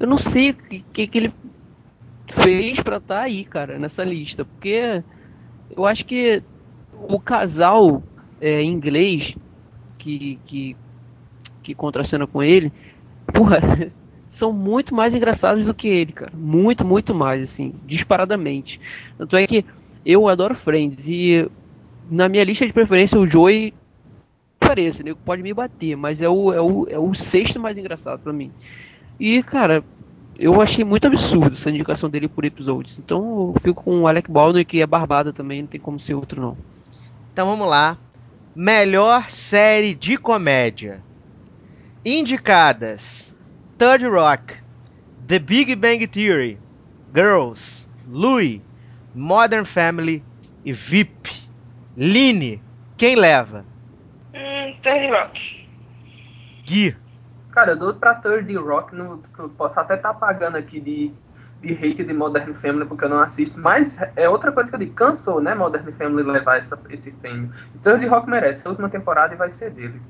[0.00, 1.32] Eu não sei o que, que, ele
[2.42, 5.04] fez pra estar aí, cara, nessa lista, porque
[5.76, 6.42] eu acho que
[7.08, 8.02] o casal
[8.40, 9.36] é, inglês
[10.00, 10.76] que que
[11.62, 12.72] que contracena com ele,
[13.32, 13.92] porra,
[14.28, 16.32] são muito mais engraçados do que ele, cara.
[16.34, 18.80] Muito, muito mais, assim, disparadamente.
[19.16, 19.64] Tanto é que
[20.04, 21.48] eu adoro Friends e
[22.10, 23.74] na minha lista de preferência o Joey
[24.58, 25.14] parece, né?
[25.24, 28.50] Pode me bater, mas é o, é o, é o sexto mais engraçado pra mim.
[29.18, 29.82] E, cara,
[30.38, 32.98] eu achei muito absurdo essa indicação dele por episódios.
[32.98, 36.14] Então eu fico com o Alec Baldwin, que é barbada também, não tem como ser
[36.14, 36.56] outro não.
[37.32, 37.96] Então vamos lá.
[38.54, 41.02] Melhor série de comédia.
[42.04, 43.32] Indicadas:
[43.78, 44.54] Third Rock,
[45.28, 46.58] The Big Bang Theory,
[47.14, 48.62] Girls, Louie,
[49.14, 50.24] Modern Family
[50.64, 51.30] e VIP.
[51.94, 52.62] Line,
[52.96, 53.66] quem leva?
[54.34, 55.68] Hum, Tony Rock.
[56.64, 56.96] Gui.
[57.52, 59.18] Cara, eu dou pra Third Rock, no,
[59.58, 61.12] posso até estar pagando aqui de,
[61.60, 64.80] de hate de Modern Family porque eu não assisto, mas é outra coisa que eu
[64.80, 67.52] digo, cansou, né, Modern Family levar essa, esse prêmio.
[67.82, 70.00] Third Rock merece, a última temporada e vai ser dele.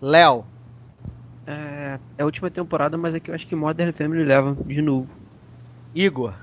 [0.00, 0.44] Léo.
[1.48, 4.82] É, é a última temporada, mas é que eu acho que Modern Family leva de
[4.82, 5.08] novo.
[5.94, 6.34] Igor.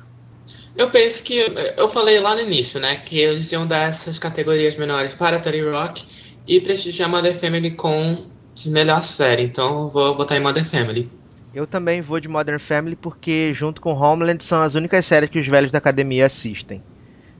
[0.75, 1.37] Eu penso que.
[1.77, 2.95] Eu falei lá no início, né?
[2.97, 6.03] Que eles iam dar essas categorias menores para Tony Rock
[6.47, 8.25] e prestigiar Mother Family com
[8.55, 9.43] de melhor série.
[9.43, 11.07] Então eu vou votar em Mother Family.
[11.53, 15.39] Eu também vou de Modern Family porque, junto com Homeland, são as únicas séries que
[15.39, 16.83] os velhos da academia assistem.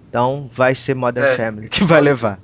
[0.07, 1.35] Então vai ser Modern É.
[1.35, 2.39] Family que vai levar.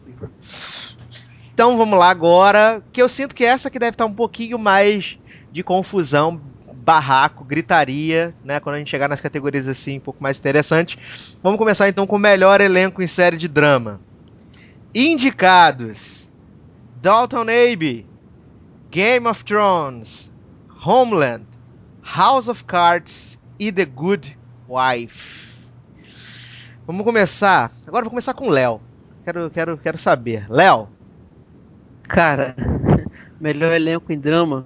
[1.53, 5.17] Então vamos lá agora, que eu sinto que essa que deve estar um pouquinho mais
[5.51, 6.39] de confusão,
[6.73, 8.59] barraco, gritaria, né?
[8.59, 10.97] Quando a gente chegar nas categorias assim, um pouco mais interessantes.
[11.43, 13.99] Vamos começar então com o melhor elenco em série de drama.
[14.95, 16.29] Indicados:
[17.01, 18.05] Dalton Abbey,
[18.89, 20.31] Game of Thrones,
[20.83, 21.45] Homeland,
[22.03, 24.37] House of Cards e The Good
[24.67, 25.51] Wife.
[26.87, 27.71] Vamos começar.
[27.85, 28.81] Agora vou começar com o Léo.
[29.23, 30.45] Quero, quero, quero saber.
[30.49, 30.89] Léo,
[32.12, 32.55] Cara,
[33.39, 34.66] melhor elenco em drama,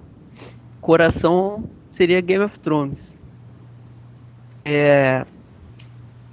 [0.80, 3.14] coração seria Game of Thrones.
[4.64, 5.24] É,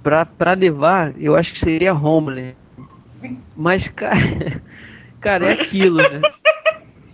[0.02, 2.56] pra, pra levar, eu acho que seria Homeland.
[3.56, 4.16] Mas, cara,
[5.20, 6.20] cara, é aquilo, né?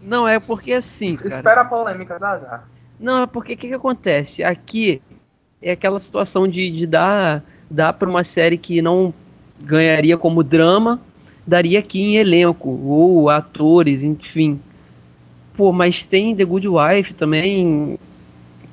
[0.02, 1.36] Não, é porque assim, cara.
[1.36, 2.68] Espera a polêmica da Azar.
[2.98, 4.42] Não, é porque o que, que acontece?
[4.42, 5.02] Aqui
[5.60, 9.12] é aquela situação de, de dar, dar para uma série que não
[9.60, 11.02] ganharia como drama,
[11.50, 14.60] daria aqui em elenco, ou atores, enfim.
[15.56, 17.98] Pô, mas tem The Good Wife também.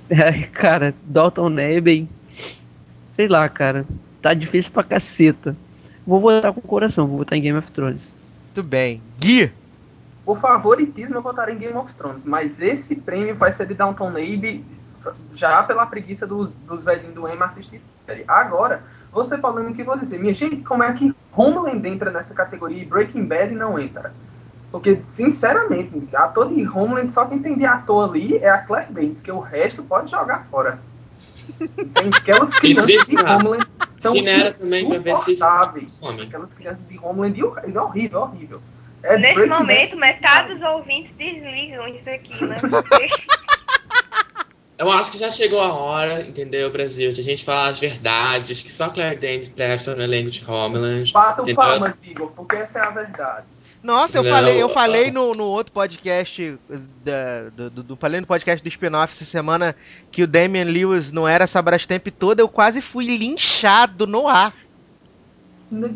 [0.10, 2.08] É, cara, Dalton Abbey.
[3.12, 3.86] Sei lá, cara.
[4.22, 5.54] Tá difícil pra caceta.
[6.06, 8.14] Vou votar com o coração, vou votar em Game of Thrones.
[8.56, 9.02] tudo bem.
[9.20, 9.52] Gui,
[10.24, 14.08] Por favoritismo, eu votaria em Game of Thrones, mas esse prêmio vai ser de Downton
[14.08, 14.64] Abbey
[15.36, 18.24] já pela preguiça dos, dos velhinhos do M assistir série.
[18.30, 22.82] Agora, você falando que vou dizer, minha gente, como é que Homeland entra nessa categoria
[22.82, 24.14] e Breaking Bad não entra?
[24.72, 29.22] Porque, sinceramente, ator de Homeland, só quem tem de ator ali é a Claire Danes,
[29.22, 30.80] que o resto pode jogar fora.
[31.58, 36.00] Tem aquelas crianças de Homeland são insuportáveis.
[36.22, 38.62] Aquelas crianças de Homeland, e é horrível, horrível.
[39.04, 40.14] É Nesse momento, Bad.
[40.14, 42.58] metade dos ouvintes desligam isso aqui, né?
[44.78, 48.62] Eu acho que já chegou a hora, entendeu, Brasil, de a gente falar as verdades,
[48.62, 51.12] que só Claire Danes presta no elenco de Homeland.
[51.12, 51.56] Batam entendeu?
[51.64, 53.46] palmas, Igor, porque essa é a verdade.
[53.82, 56.60] Nossa, eu Não, falei, eu falei no, no outro podcast
[57.04, 59.76] da, do, do- do- falei no podcast do spin-off essa semana
[60.12, 64.54] que o Damian Lewis não era essa Brastemp toda, eu quase fui linchado no ar.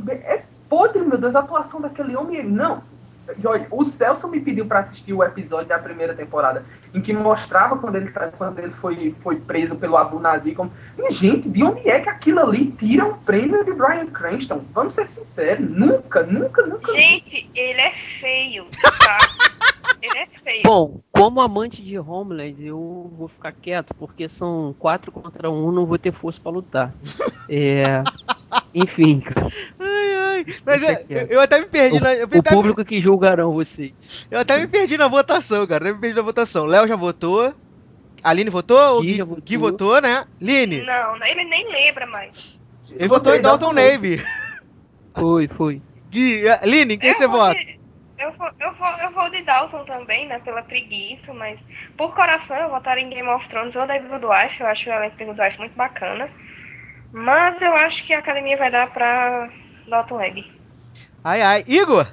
[0.10, 2.44] É podre, meu Deus, a atuação daquele homem.
[2.44, 2.82] Não.
[3.30, 7.78] E o Celso me pediu pra assistir o episódio da primeira temporada, em que mostrava
[7.78, 10.54] quando ele, tá- quando ele foi, foi preso pelo Abu Nazi.
[10.54, 10.72] Como...
[10.98, 14.64] Minha gente, de onde é que aquilo ali tira um prêmio de Brian Cranston?
[14.74, 16.92] Vamos ser sinceros, nunca, nunca, nunca.
[16.94, 19.18] Gente, ele é feio, tá?
[20.02, 20.64] Ele é feio.
[20.64, 25.86] Bom, como amante de Homeland, eu vou ficar quieto, porque são quatro contra um, não
[25.86, 26.92] vou ter força pra lutar.
[27.48, 28.04] É.
[28.74, 29.48] Enfim, cara.
[29.80, 30.46] Ai, ai.
[30.66, 32.14] Mas Deixa é, eu, eu até me perdi na.
[32.14, 33.94] Eu, O até- público que julgarão você.
[34.30, 35.84] eu até me perdi na votação, cara.
[35.86, 36.66] Até me perdi na votação.
[36.66, 37.54] Léo já votou.
[38.24, 39.00] Aline votou?
[39.00, 39.44] O Gui Gui, votou.
[39.44, 40.26] Gui votou, né?
[40.40, 42.60] Line, Não, ele nem lembra mais.
[42.90, 44.22] ele votou em Dalton Navy.
[45.16, 45.82] Foi, foi.
[46.10, 47.56] Gui, eh, Line, em quem Eu você vota?
[47.56, 47.80] de-
[48.20, 50.40] Eu vou, eu, vou, eu vou de Dawson também, né?
[50.40, 51.58] Pela preguiça, mas
[51.98, 54.24] por coração eu votaria em Game of Thrones ou David Good
[54.60, 56.30] Eu acho o elenco de Good Wife muito bacana.
[57.12, 59.50] Mas eu acho que a academia vai dar pra
[59.88, 60.46] Dalton Webb.
[61.24, 61.64] Ai, ai.
[61.68, 62.08] Igor!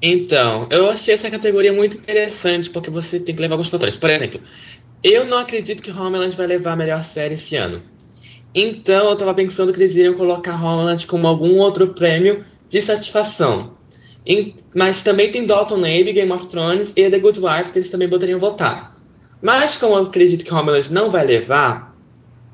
[0.00, 3.96] Então, eu achei essa categoria muito interessante porque você tem que levar alguns fatores.
[3.96, 4.40] Por exemplo,
[5.02, 7.82] eu não acredito que Homeland vai levar a melhor série esse ano.
[8.54, 13.74] Então, eu tava pensando que eles iriam colocar Homeland como algum outro prêmio de satisfação.
[14.26, 17.90] Em- mas também tem Dalton Abbey, Game of Thrones e The Good Wife que eles
[17.90, 18.92] também poderiam votar.
[19.42, 21.93] Mas como eu acredito que Homeland não vai levar,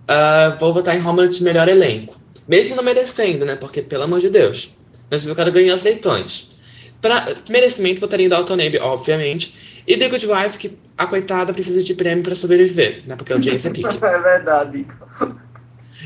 [0.08, 2.18] ah, vou votar em Homeland de melhor elenco.
[2.48, 3.56] Mesmo não merecendo, né?
[3.56, 4.74] Porque, pelo amor de Deus.
[5.10, 6.56] Mas eu quero ganhar os leitões.
[7.00, 9.54] Pra merecimento, votaria em Dalton Abbey, obviamente.
[9.86, 13.16] E The Good Wife, que a coitada precisa de prêmio pra sobreviver, né?
[13.16, 13.88] Porque a audiência é pique.
[14.02, 14.86] É verdade.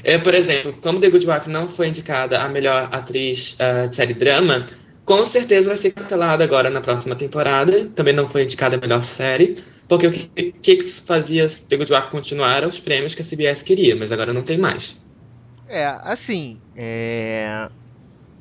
[0.02, 3.96] É, por exemplo, como The Good Wife não foi indicada a melhor atriz ah, de
[3.96, 4.66] série drama,
[5.04, 7.88] com certeza vai ser cancelada agora na próxima temporada.
[7.94, 9.54] Também não foi indicada a melhor série,
[9.88, 13.62] porque o que, que fazia The Good Wife continuar eram os prêmios que a CBS
[13.62, 15.02] queria, mas agora não tem mais.
[15.68, 17.68] É, assim, é...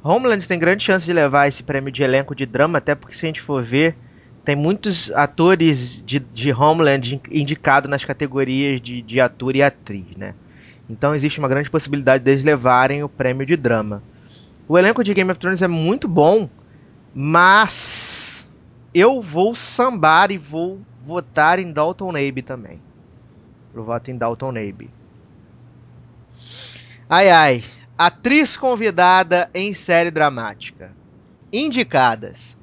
[0.04, 3.26] Homeland tem grande chance de levar esse prêmio de elenco de drama, até porque se
[3.26, 3.96] a gente for ver,
[4.44, 10.36] tem muitos atores de, de Homeland indicados nas categorias de, de ator e atriz, né?
[10.90, 14.04] Então existe uma grande possibilidade deles levarem o prêmio de drama.
[14.68, 16.50] O elenco de Game of Thrones é muito bom,
[17.16, 18.48] mas
[18.94, 22.82] eu vou sambar e vou votar em Dalton Abbey também.
[23.74, 24.90] Eu voto em Dalton Abbey.
[27.10, 27.64] Ai ai.
[27.98, 30.92] Atriz convidada em série dramática.
[31.52, 32.56] Indicadas: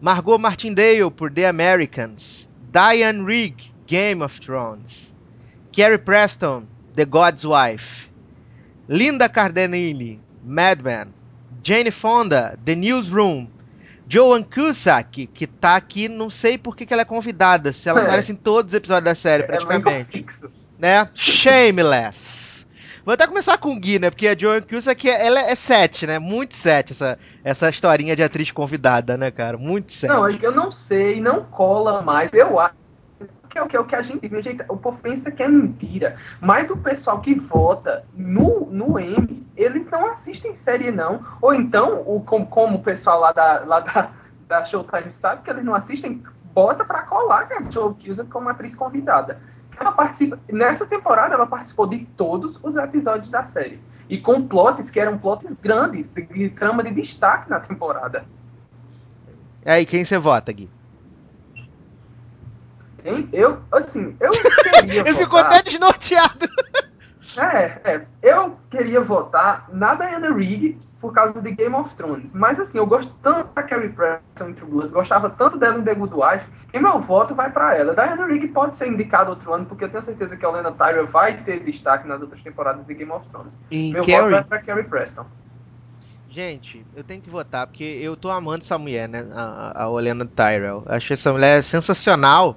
[0.00, 5.14] Margot Martindale por The Americans, Diane Rigg, Game of Thrones,
[5.72, 6.64] Carrie Preston,
[6.94, 8.08] The God's Wife,
[8.88, 11.14] Linda Cardellini, Mad Men,
[11.62, 13.48] Jane Fonda, The Newsroom,
[14.08, 18.00] Joan Cusack, que tá aqui, não sei por que, que ela é convidada, se ela
[18.00, 18.02] É.
[18.04, 20.50] aparece em todos os episódios da série, É praticamente fixo.
[20.78, 21.08] né?
[21.14, 22.66] Shameless.
[23.04, 24.10] Vou até começar com o Gui, né?
[24.10, 26.18] Porque a Joan Cusack, ela é sete, né?
[26.18, 29.56] Muito sete, essa, essa historinha de atriz convidada, né, cara?
[29.56, 30.10] Muito sete.
[30.10, 32.30] Não, eu não sei, não cola mais.
[32.34, 32.74] Eu acho
[33.58, 34.44] é o que, é o que a gente diz.
[34.44, 36.16] Gente, o povo pensa que é mentira.
[36.40, 41.24] Mas o pessoal que vota no, no M, eles não assistem série, não.
[41.40, 44.10] Ou então, o, como, como o pessoal lá da, lá da,
[44.46, 46.22] da Showtime sabe que eles não assistem,
[46.54, 49.40] bota pra colar que a Joe Cusack como atriz convidada.
[49.78, 53.80] Ela participa, nessa temporada, ela participou de todos os episódios da série.
[54.08, 58.24] E com plots que eram plots grandes, de, de trama de destaque na temporada.
[59.64, 60.68] E aí, quem você vota, Gui?
[63.04, 63.28] Hein?
[63.32, 66.48] Eu, assim, eu queria Ele ficou até desnorteado.
[67.36, 72.34] É, é, eu queria votar na Diana Rigg por causa de Game of Thrones.
[72.34, 75.84] Mas assim, eu gosto tanto da Carrie Preston em True Blood, gostava tanto dela em
[75.84, 77.94] The Good Wife, que meu voto vai pra ela.
[77.94, 81.06] Diana Rigg pode ser indicada outro ano, porque eu tenho certeza que a Helena Tyler
[81.06, 83.58] vai ter destaque nas outras temporadas de Game of Thrones.
[83.70, 85.26] E Meu voto vai Carrie, pra Carrie Preston.
[86.28, 89.26] Gente, eu tenho que votar, porque eu tô amando essa mulher, né?
[89.32, 90.82] A, a Olena Tyrell.
[90.86, 92.56] Achei essa mulher sensacional.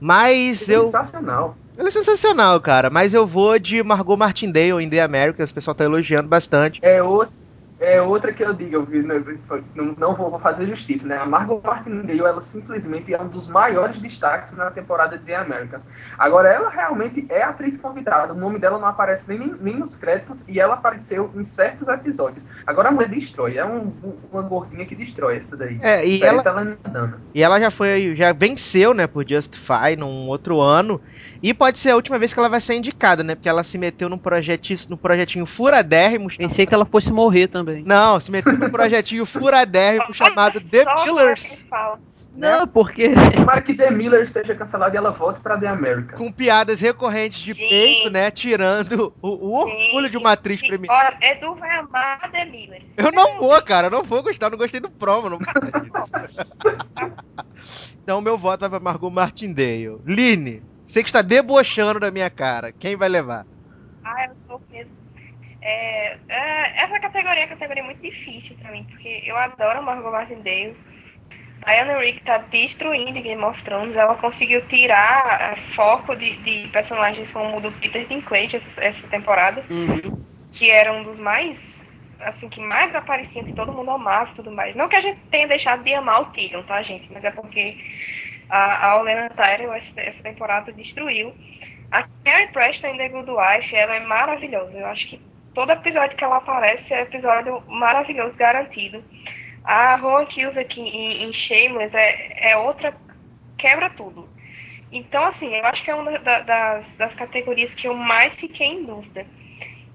[0.00, 0.84] Mas eu.
[0.84, 1.56] Sensacional.
[1.76, 2.88] Ela é sensacional, cara.
[2.88, 5.50] Mas eu vou de Margot Martindale em The Americans.
[5.50, 6.78] O pessoal tá elogiando bastante.
[6.82, 7.32] É outra,
[7.78, 9.22] é outra que eu digo, eu vi, né,
[9.74, 11.18] não, não vou fazer justiça, né?
[11.18, 15.86] A Margot Martindale, ela simplesmente é um dos maiores destaques na temporada de The Americans.
[16.18, 18.32] Agora, ela realmente é atriz convidada.
[18.32, 22.42] O nome dela não aparece nem, nem nos créditos e ela apareceu em certos episódios.
[22.66, 23.92] Agora a mulher destrói, é um,
[24.32, 25.78] uma gordinha que destrói essa daí.
[25.82, 26.78] É, e ela, ela
[27.34, 31.00] e ela já foi, já venceu, né, por Justify num outro ano.
[31.42, 33.34] E pode ser a última vez que ela vai ser indicada, né?
[33.34, 36.28] Porque ela se meteu num projetinho, num projetinho furadérrimo.
[36.36, 37.82] Pensei que ela fosse morrer também.
[37.84, 40.84] Não, se meteu num projetinho furadérrimo chamado The
[41.68, 41.98] fala.
[42.36, 43.14] Não, porque.
[43.34, 46.18] Tomara que The Miller seja cancelada e ela volte pra The Americans.
[46.18, 47.68] Com piadas recorrentes de Gente.
[47.68, 48.30] peito, né?
[48.30, 51.16] Tirando o, o orgulho de uma atriz Sim, premiada.
[51.16, 52.82] Olha, Edu vai amar a The Miller.
[52.96, 56.46] Eu não vou, cara, eu não vou gostar, não gostei do promo, não faça isso.
[58.02, 59.96] então meu voto vai pra Margot Martindale.
[60.04, 63.46] Line, você que está debochando da minha cara, quem vai levar?
[64.04, 64.92] Ah, eu tô mesmo.
[65.62, 69.82] É, é, essa categoria é uma categoria muito difícil pra mim, porque eu adoro a
[69.82, 70.76] Margot Martindale.
[71.66, 73.96] Diana Rigg tá destruindo Game of Thrones.
[73.96, 79.08] Ela conseguiu tirar é, foco de, de personagens como o do Peter Dinklage essa, essa
[79.08, 80.26] temporada, Uhum.
[80.52, 81.58] que era um dos mais,
[82.20, 84.76] assim, que mais apareciam, que todo mundo amava e tudo mais.
[84.76, 87.12] Não que a gente tenha deixado de amar o Tyrion, tá, gente?
[87.12, 87.76] Mas é porque
[88.48, 91.34] a, a Olena Tyrell essa, temporada destruiu.
[91.90, 94.76] A Carrie Preston em The Good Wife, ela é maravilhosa.
[94.76, 95.20] Eu acho que
[95.54, 99.02] todo episódio que ela aparece é episódio maravilhoso, garantido.
[99.64, 102.94] A Rowan Kills aqui em, em Shameless é, é outra,
[103.58, 104.28] quebra tudo.
[104.92, 108.68] Então, assim, eu acho que é uma da- das, das categorias que eu mais fiquei
[108.68, 109.26] em dúvida.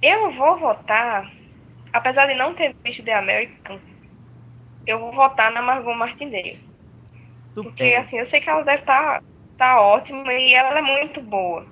[0.01, 1.31] Eu vou votar,
[1.93, 3.81] apesar de não ter visto The Americans,
[4.85, 6.59] eu vou votar na Margot Martindale.
[7.53, 7.95] Tudo Porque, bem.
[7.97, 9.21] assim, eu sei que ela deve estar
[9.57, 11.67] tá, ótima e ela é muito boa.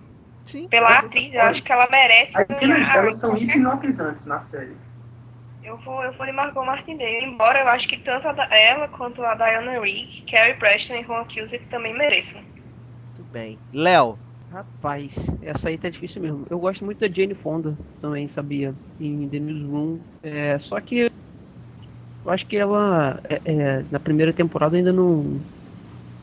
[0.46, 0.68] Sim.
[0.68, 4.76] Pela atriz, eu acho que ela merece As cenas delas são hipnotizantes na série.
[5.62, 9.24] Eu vou, eu vou de Margot Martindale, embora eu acho que tanto a ela quanto
[9.24, 12.42] a Diana Rigg, Carrie Preston e Ron Cusack também mereçam.
[13.16, 13.60] Tudo bem.
[13.72, 14.18] Léo,
[14.52, 15.14] Rapaz,
[15.44, 16.44] essa aí tá difícil mesmo.
[16.50, 18.74] Eu gosto muito da Jane Fonda também, sabia?
[19.00, 20.02] Em The Newsroom.
[20.24, 21.12] É, só que
[22.26, 25.40] eu acho que ela é, é, na primeira temporada ainda não,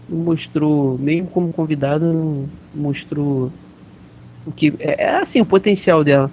[0.08, 3.52] não mostrou, mesmo como convidada, não mostrou
[4.46, 4.74] o que.
[4.78, 6.30] É, é assim, o potencial dela.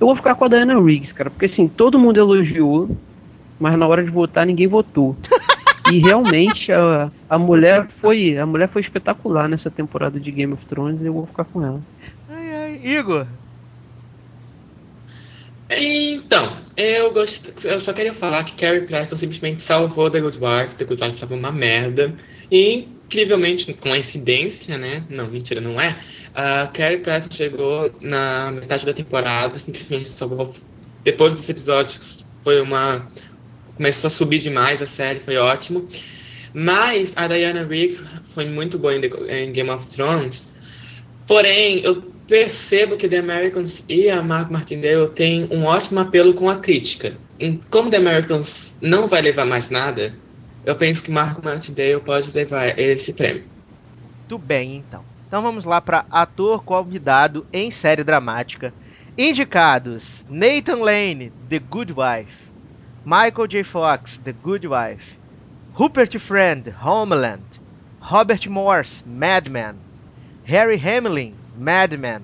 [0.00, 2.88] Eu vou ficar com a Diana Riggs, cara, porque assim, todo mundo elogiou,
[3.58, 5.16] mas na hora de votar ninguém votou.
[5.90, 10.64] E realmente a, a mulher foi a mulher foi espetacular nessa temporada de Game of
[10.66, 11.80] Thrones e eu vou ficar com ela.
[12.30, 12.80] ai, ai.
[12.84, 13.26] Igor,
[15.68, 20.76] Então, eu gosto, eu só queria falar que Carrie Preston simplesmente salvou The Good Wife,
[20.76, 22.14] The Good Wife estava uma merda.
[22.50, 25.04] E, incrivelmente, coincidência, né?
[25.10, 25.96] Não, mentira, não é.
[26.34, 30.54] A Carrie Preston chegou na metade da temporada, simplesmente salvou.
[31.04, 33.06] Depois dos episódios, foi uma.
[33.76, 35.86] Começou a subir demais a série, foi ótimo.
[36.54, 37.98] Mas a Diana Rigg
[38.34, 40.48] foi muito boa em, The- em Game of Thrones.
[41.26, 46.48] Porém, eu percebo que The Americans e a Mark Martindale têm um ótimo apelo com
[46.48, 47.14] a crítica.
[47.70, 50.14] Como The Americans não vai levar mais nada,
[50.64, 53.44] eu penso que Mark Martindale pode levar esse prêmio.
[54.28, 55.04] tudo bem então.
[55.26, 58.72] Então vamos lá para ator convidado em série dramática.
[59.16, 62.32] Indicados: Nathan Lane, The Good Wife,
[63.04, 63.64] Michael J.
[63.64, 65.18] Fox, The Good Wife,
[65.74, 67.42] Rupert Friend, Homeland,
[68.00, 69.76] Robert Morse, Mad Men,
[70.44, 72.22] Harry Hamlin, Mad Men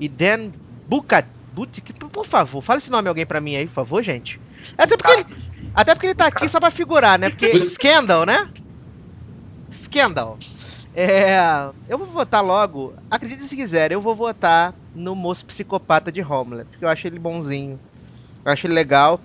[0.00, 0.50] e Dan
[0.88, 1.26] Bucat.
[1.54, 4.40] But- por favor, fala esse nome alguém pra mim aí, por favor, gente.
[4.78, 5.26] Até porque ele,
[5.74, 7.28] até porque ele tá aqui só pra figurar, né?
[7.30, 8.46] Porque Scandal, né?
[9.72, 10.38] Scandal.
[10.94, 11.36] É,
[11.88, 12.94] eu vou votar logo.
[13.10, 17.18] Acredite se quiser, eu vou votar no moço psicopata de Homeland, porque eu acho ele
[17.18, 17.80] bonzinho.
[18.44, 19.20] Eu acho ele legal.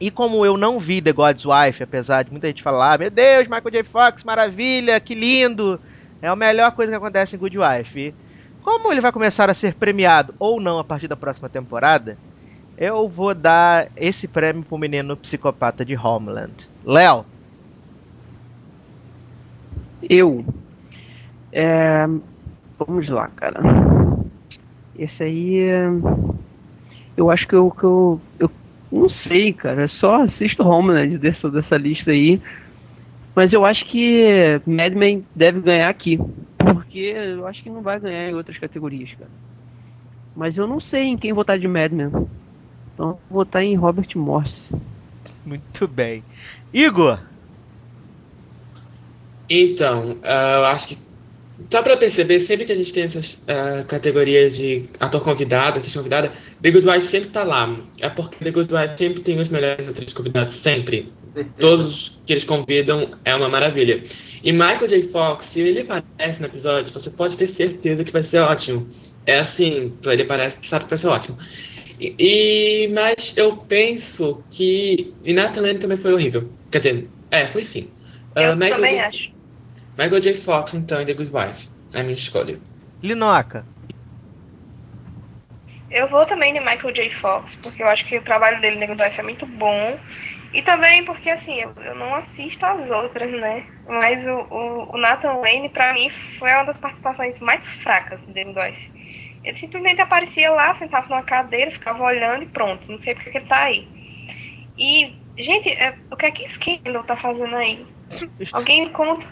[0.00, 3.10] E como eu não vi The God's Wife, apesar de muita gente falar, "Ah, meu
[3.10, 3.84] Deus, Michael J.
[3.84, 5.80] Fox, maravilha, que lindo,
[6.22, 8.14] é a melhor coisa que acontece em Good Wife.
[8.62, 12.18] Como ele vai começar a ser premiado ou não a partir da próxima temporada,
[12.78, 16.54] eu vou dar esse prêmio pro menino psicopata de Homeland.
[16.84, 17.26] Léo,
[20.02, 20.44] Eu.
[21.52, 22.06] É,
[22.78, 23.60] vamos lá, cara.
[24.96, 25.58] Esse aí.
[27.16, 28.20] Eu acho que eu, que eu.
[28.38, 28.50] Eu
[28.92, 29.82] não sei, cara.
[29.82, 32.40] Eu só assisto Homeland dessa, dessa lista aí.
[33.34, 36.18] Mas eu acho que Mad Men deve ganhar aqui.
[36.56, 39.30] Porque eu acho que não vai ganhar em outras categorias, cara.
[40.34, 42.10] Mas eu não sei em quem votar de Mad Men.
[42.98, 44.74] Então vou votar em Robert Morse.
[45.46, 46.24] muito bem.
[46.74, 47.20] Igor,
[49.48, 50.98] Então, ah, eu acho que
[51.70, 55.94] Só pra perceber, sempre que a gente tem essas uh, categorias de ator convidado, atriz
[55.94, 57.72] convidada, The Good Wife sempre tá lá.
[58.00, 61.12] É porque The Good Wife sempre tem os melhores atores convidados, sempre.
[61.60, 64.02] Todos que eles convidam é uma maravilha.
[64.42, 65.02] E Michael J.
[65.12, 68.88] Fox, se ele aparece no episódio, você pode ter certeza que vai ser ótimo.
[69.24, 71.36] É assim, ele parece que sabe que vai ser ótimo.
[72.00, 75.14] E, e, mas eu penso que.
[75.24, 76.48] E Nathan Lane também foi horrível.
[76.70, 77.90] Quer dizer, é, foi sim.
[78.36, 79.30] Eu Uh, Michael também J- acho.
[79.98, 80.34] Michael J.
[80.42, 81.68] Fox, então, em The Good Wife.
[81.94, 82.60] É a minha escolha.
[83.02, 83.64] Linoca.
[85.90, 87.10] Eu vou também de Michael J.
[87.14, 89.98] Fox, porque eu acho que o trabalho dele no Good Wife é muito bom.
[90.52, 93.64] E também porque, assim, eu, eu não assisto as outras, né?
[93.86, 98.32] Mas o, o, o Nathan Lane, pra mim, foi uma das participações mais fracas do
[98.32, 98.97] The Good Wife.
[99.48, 102.92] Ele simplesmente aparecia lá, sentava numa cadeira, ficava olhando e pronto.
[102.92, 103.88] Não sei porque que ele tá aí.
[104.76, 107.86] E, gente, é, o que é que Scandal tá fazendo aí?
[108.52, 109.26] Alguém me conta.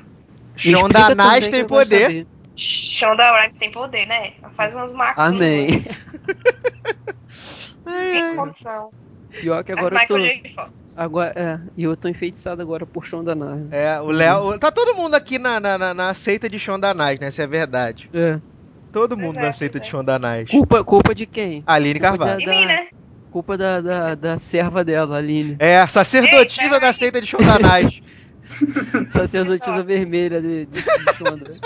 [0.57, 2.27] Shonda Nice tem poder.
[2.57, 4.33] Shonda Rhimes tem poder, né?
[4.43, 5.35] Ela faz umas macumbas.
[5.35, 5.85] Amém.
[7.85, 8.37] Ai.
[8.37, 8.91] condição.
[9.39, 10.17] Pior que agora eu tô.
[10.97, 13.37] Agora, é, e eu tô enfeitiçado agora por Shonda.
[13.71, 14.59] É, o Léo.
[14.59, 17.31] Tá todo mundo aqui na, na, na, na seita de Shonda né?
[17.31, 18.09] Se é verdade.
[18.15, 18.41] É.
[18.97, 19.81] Todo Pois mundo é, na seita é.
[19.83, 20.51] de Shonda Nice.
[20.51, 21.63] Culpa, culpa de quem?
[21.67, 22.39] Aline Culpa Carvalho.
[22.39, 22.89] De mim, né?
[23.31, 25.55] Culpa da, da, da serva dela, Aline.
[25.59, 28.03] É, a sacerdotisa da seita de Shonda Nice.
[29.13, 31.61] Sacerdotisa vermelha de, de, de Shonda.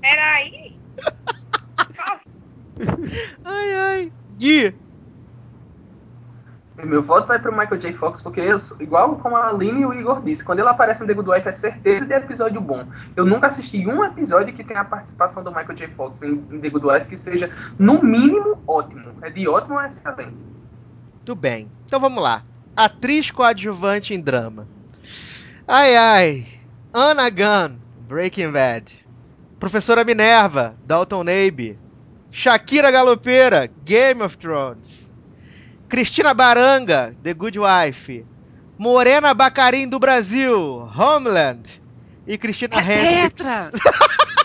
[0.00, 0.78] Peraí.
[3.44, 4.12] Ai, ai.
[4.38, 4.74] Gui.
[6.82, 7.92] Meu voto vai pro Michael J.
[7.92, 11.06] Fox, porque eu igual como a Aline e o Igor disse, quando ele aparece no
[11.06, 12.84] The Good Wife é certeza de episódio bom.
[13.14, 15.88] Eu nunca assisti um episódio que tenha a participação do Michael J.
[15.88, 19.12] Fox em, em Good Wife que seja, no mínimo, ótimo.
[19.22, 20.34] É de ótimo a excelente.
[21.24, 21.70] Tudo bem.
[21.86, 22.42] Então vamos lá.
[22.76, 24.66] Atriz coadjuvante em drama.
[25.66, 26.46] Ai, ai.
[26.92, 27.76] Anna Gunn,
[28.08, 28.98] Breaking Bad.
[29.60, 31.78] Professora Minerva, Dalton Abbey.
[32.32, 35.03] Shakira Galopeira, Game of Thrones.
[35.94, 38.26] Cristina Baranga, The Good Wife.
[38.76, 41.70] Morena Bacarim do Brasil, Homeland.
[42.26, 43.70] E Cristina Hendricks.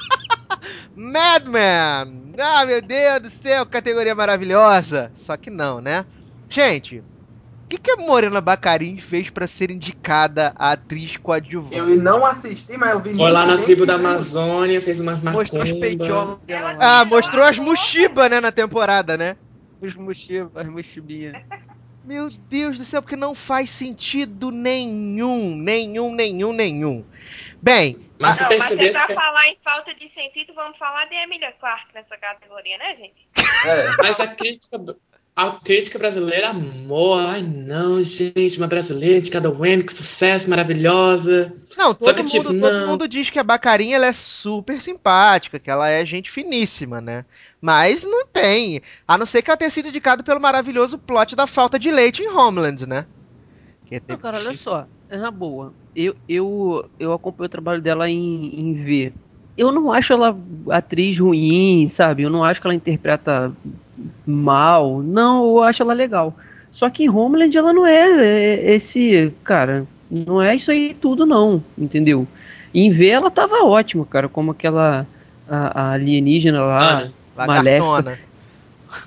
[0.96, 2.36] Madman!
[2.38, 5.12] Ah, meu Deus do céu, categoria maravilhosa!
[5.16, 6.06] Só que não, né?
[6.48, 7.04] Gente, o
[7.68, 11.76] que, que a Morena Bacarim fez pra ser indicada a atriz coadjuvante?
[11.76, 15.64] Eu não assisti, mas eu vi Foi lá na tribo da Amazônia, fez umas Mostrou
[15.64, 15.88] os macumba.
[15.88, 16.78] peitiolos dela.
[16.80, 19.36] Ah, mostrou as mochiba, né, na temporada, né?
[19.82, 21.42] Os mochibas, as mochibinhas.
[22.04, 27.06] Meu Deus do céu, porque não faz sentido nenhum, nenhum, nenhum, nenhum.
[27.62, 29.14] Bem, Mas Não, mas se é pra que...
[29.14, 33.28] falar em falta de sentido, vamos falar de Emilia Clarke nessa categoria, né, gente?
[33.66, 33.96] É.
[33.98, 34.78] Mas a crítica,
[35.36, 37.16] a crítica brasileira amou.
[37.18, 41.54] Ai, não, gente, uma brasileira indicada ao Emmy, que sucesso, maravilhosa.
[41.78, 42.88] não, todo, que, mundo, tipo, todo não.
[42.88, 47.24] mundo diz que a Bacarim ela é super simpática, que ela é gente finíssima, né?
[47.62, 48.82] Mas não tem.
[49.08, 52.22] A não ser que ela tenha sido indicada pelo maravilhoso plot da falta de leite
[52.22, 53.06] em Homeland, né?
[53.86, 55.74] Que Não, teve- cara, olha só, é na boa.
[55.96, 59.14] Eu, eu, eu acompanho o trabalho dela em, em V.
[59.58, 60.38] Eu não acho ela
[60.70, 62.24] atriz ruim, sabe?
[62.24, 63.52] Eu não acho que ela interpreta
[64.26, 65.02] mal.
[65.02, 66.34] Não, eu acho ela legal.
[66.72, 71.26] Só que em Homeland ela não é, é, esse, cara, não é isso aí tudo
[71.26, 72.26] não, entendeu?
[72.74, 75.06] Em V ela tava ótima, cara, como aquela
[75.48, 76.98] a, a alienígena lá.
[76.98, 77.14] Olha,
[77.48, 78.20] Lagartona.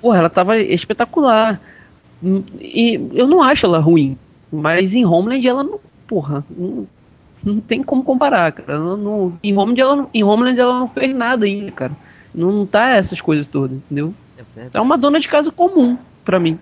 [0.01, 1.59] Porra, ela tava espetacular.
[2.23, 4.17] Hum, E eu não acho ela ruim.
[4.51, 5.79] Mas em Homeland ela não.
[6.07, 6.87] Porra, não,
[7.43, 8.73] não tem como comparar, cara.
[8.73, 11.91] Ela não, em, Homeland ela, não- em Homeland ela não fez nada ainda, cara.
[12.33, 14.13] Não, não tá essas coisas todas, entendeu?
[14.73, 16.57] É uma dona de casa comum, pra mim.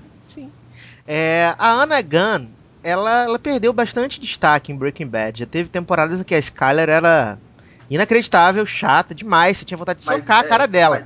[1.07, 2.47] É, a Anna Gunn,
[2.83, 5.39] ela, ela perdeu bastante destaque em Breaking Bad.
[5.39, 7.37] Já teve temporadas em que a Skyler era
[7.89, 9.57] inacreditável, chata demais.
[9.57, 11.05] Você tinha vontade de Mas, socar a é, cara dela, mas-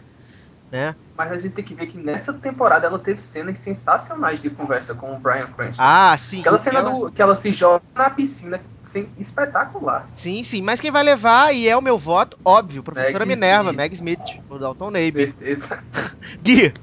[0.75, 0.95] né?
[1.17, 4.93] Mas a gente tem que ver que nessa temporada ela teve cenas sensacionais de conversa
[4.93, 5.81] com o Brian Cranston.
[5.81, 6.41] Ah, sim.
[6.41, 10.05] Aquela cena ela- do, que ela se joga na piscina, assim, espetacular.
[10.17, 10.61] Sim, sim.
[10.61, 13.77] Mas quem vai levar, e é o meu voto, óbvio, professora Meg Minerva, Smith.
[13.77, 15.11] Meg Smith, o Dalton Abbey.
[15.13, 15.79] Certeza.
[16.43, 16.73] Gui,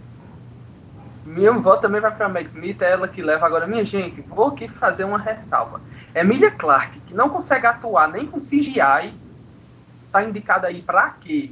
[1.26, 3.66] Meu voto também vai pra Meg Smith, é ela que leva agora.
[3.66, 5.80] Minha gente, vou aqui fazer uma ressalva.
[6.14, 9.12] Emilia Clarke, que não consegue atuar nem com CGI,
[10.11, 11.51] tá indicada aí pra quê?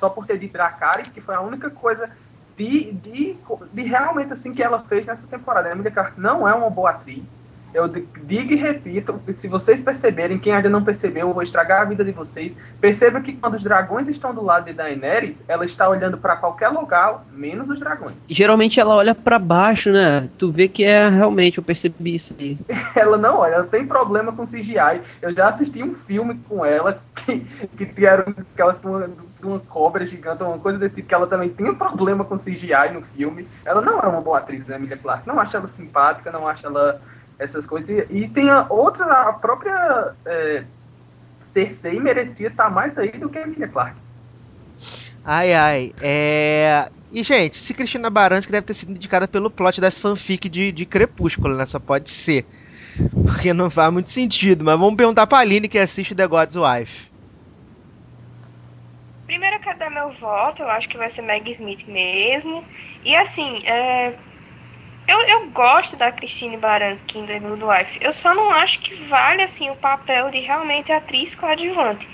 [0.00, 2.10] Só por ter de Dracarys, que foi a única coisa
[2.56, 3.38] de, de,
[3.72, 5.68] de realmente assim que ela fez nessa temporada.
[5.68, 7.24] A Emilia Clarke não é uma boa atriz.
[7.72, 11.82] Eu di- digo e repito, se vocês perceberem, quem ainda não percebeu, eu vou estragar
[11.82, 12.52] a vida de vocês.
[12.80, 16.68] Perceba que quando os dragões estão do lado de Daenerys, ela está olhando para qualquer
[16.68, 18.14] lugar, menos os dragões.
[18.28, 20.28] Geralmente ela olha pra baixo, né?
[20.38, 22.58] Tu vê que é realmente, eu percebi isso aí.
[22.94, 25.00] Ela não olha, ela tem problema com CGI.
[25.22, 27.40] Eu já assisti um filme com ela que,
[27.86, 31.48] que, era, que elas de uma cobra gigante, uma coisa desse tipo, que ela também
[31.48, 33.46] tem um problema com CGI no filme.
[33.64, 35.26] Ela não é uma boa atriz, né, Emilia Clarke?
[35.26, 37.00] Não acho ela simpática, não acho ela
[37.40, 37.88] essas coisas.
[37.88, 40.64] E, e tem a outra, a própria é,
[41.46, 43.98] Cersei merecia estar mais aí do que a Emilia Clarke.
[45.24, 45.92] Ai, ai.
[46.00, 46.90] É...
[47.10, 50.86] E, gente, se Cristina Baranski deve ter sido indicada pelo plot das fanfic de, de
[50.86, 51.66] Crepúsculo, né?
[51.66, 52.46] Só pode ser.
[53.26, 54.64] Porque não faz muito sentido.
[54.64, 57.10] Mas vamos perguntar pra Aline que assiste The God's Wife.
[59.26, 62.64] Primeiro eu quero dar meu voto, eu acho que vai ser Meg Smith mesmo.
[63.04, 64.16] E assim, é,
[65.10, 67.98] eu, eu gosto da Christine Baranski em The Good Wife.
[68.00, 72.08] Eu só não acho que vale assim o papel de realmente atriz coadjuvante.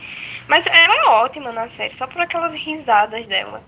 [0.49, 3.63] Mas ela é ótima na série, só por aquelas risadas dela.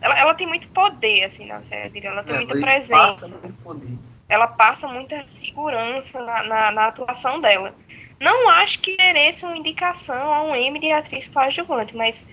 [0.00, 2.06] Ela, ela tem muito poder, assim, na série.
[2.06, 2.92] Ela tem muita Ela presença.
[2.96, 3.98] passa muito poder.
[4.28, 7.74] Ela passa muita segurança na, na, na atuação dela.
[8.20, 12.26] Não acho que mereça uma indicação a um M de atriz coadjuvante, mas,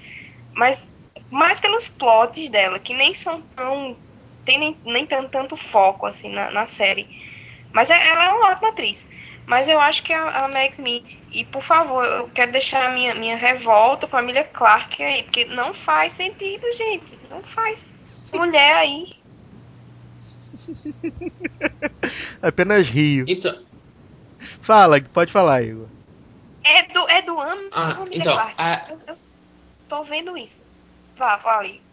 [0.54, 0.91] mas
[1.32, 3.96] mais pelos plots dela, que nem são tão.
[4.46, 7.10] Tem nem, nem tanto, tanto foco assim na, na série.
[7.74, 9.08] Mas é- ela é uma ótima atriz.
[9.48, 11.18] Mas eu acho que a, a Meg Smith.
[11.32, 15.24] E por favor, eu quero deixar a minha, minha revolta com a Emilia Clarke aí,
[15.24, 17.20] porque não faz sentido, gente.
[17.30, 17.96] Não faz.
[18.34, 19.08] Mulher aí.
[22.41, 23.26] Apenas rio.
[23.28, 23.56] Então,
[24.62, 25.89] Fala, pode falar, Igor.
[26.66, 28.62] É do, é do ano Ah, então, Clarke.
[28.62, 29.16] a- Eu, eu
[29.89, 30.66] tô vendo isso.
[31.18, 31.84] Vá, fale.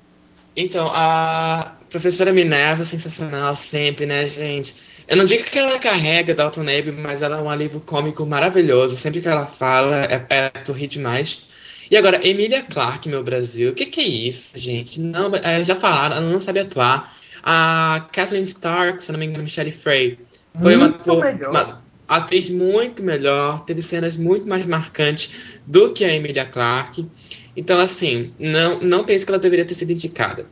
[0.57, 4.75] Então, a professora Minerva sensacional sempre, né, gente?
[5.09, 8.97] Eu não digo que ela carrega Dalton Abbey, mas ela é um alívio cômico maravilhoso.
[8.97, 11.43] Sempre que ela fala, é, é sorrir demais.
[11.91, 13.73] E agora, Emilia Clarke, meu Brasil.
[13.73, 15.01] O que, que é isso, gente?
[15.01, 17.15] Não, é, já falaram, ela não sabe atuar.
[17.43, 20.19] A Kathleen Stark, se não me engano, Michelle Frey,
[20.61, 20.97] foi uma,
[21.51, 27.07] uma atriz muito melhor, teve cenas muito mais marcantes do que a Emilia Clarke.
[27.57, 30.47] Então, assim, não, não penso que ela deveria ter sido indicada.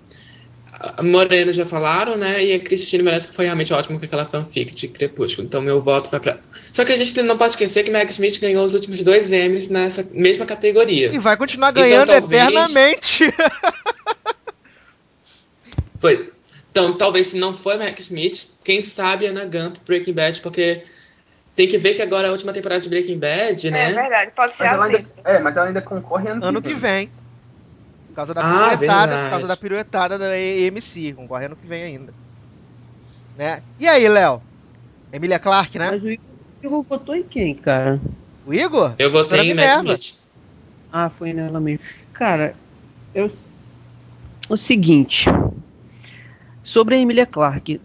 [0.72, 2.42] A Morena já falaram, né?
[2.42, 5.46] E a Cristina parece que foi realmente ótima com aquela fanfic de Crepúsculo.
[5.46, 6.38] Então, meu voto vai pra.
[6.72, 9.68] Só que a gente não pode esquecer que Meg Smith ganhou os últimos dois Emmys
[9.68, 11.12] nessa mesma categoria.
[11.12, 13.24] E vai continuar Então, ganhando talvez- eternamente.
[16.00, 16.32] Foi.
[16.70, 20.82] Então, talvez se não foi Meg Smith, quem sabe Anna Gump, Breaking Bad, porque
[21.60, 23.92] tem que ver que agora é a última temporada de Breaking Bad, É né?
[23.92, 24.96] verdade, pode ser Mas ela, assim.
[24.96, 27.10] ainda, é, mas ela ainda concorre ano, ano que vem.
[28.08, 29.22] Por causa da Ah, piruetada, verdade.
[29.24, 32.14] por causa da piruetada da EMC, concorre ano que vem ainda.
[33.36, 33.62] Né?
[33.78, 34.42] E aí, Léo?
[35.12, 35.90] Emilia Clarke, né?
[35.90, 36.24] Mas o Igor,
[36.62, 38.00] o Igor votou em quem, cara?
[38.46, 38.94] O Igor?
[38.98, 39.54] Eu votei em.
[39.54, 40.14] Smith.
[40.90, 41.84] Ah, foi nela mesmo.
[42.14, 42.54] Cara,
[43.14, 43.30] eu.
[44.48, 45.26] O seguinte.
[46.62, 47.80] Sobre a Emilia Clarke.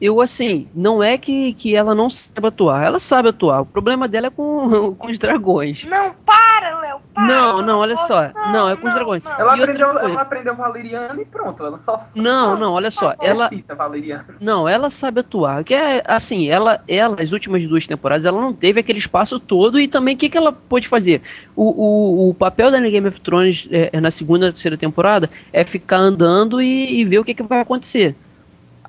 [0.00, 2.82] Eu, assim, não é que, que ela não sabe atuar.
[2.82, 3.60] Ela sabe atuar.
[3.60, 5.84] O problema dela é com, com os dragões.
[5.84, 7.26] Não, para, Léo, para.
[7.26, 8.30] Não, não, olha só.
[8.50, 9.22] Não, é com os dragões.
[9.22, 9.32] não.
[9.32, 11.64] Ela E aprendeu, ela aprendeu Valeriano e pronto.
[11.64, 12.06] Ela só.
[12.14, 13.14] Não, não, olha só.
[13.20, 14.24] Ela, cita Valeriano.
[14.40, 15.62] Não, ela sabe atuar.
[15.64, 19.78] Que é assim, ela, ela, as últimas duas temporadas, ela não teve aquele espaço todo
[19.78, 21.20] e também o que, que ela pôde fazer?
[21.54, 25.98] O, o, o papel da Game of Thrones é, na segunda, terceira temporada é ficar
[25.98, 28.14] andando e, e ver o que, que vai acontecer.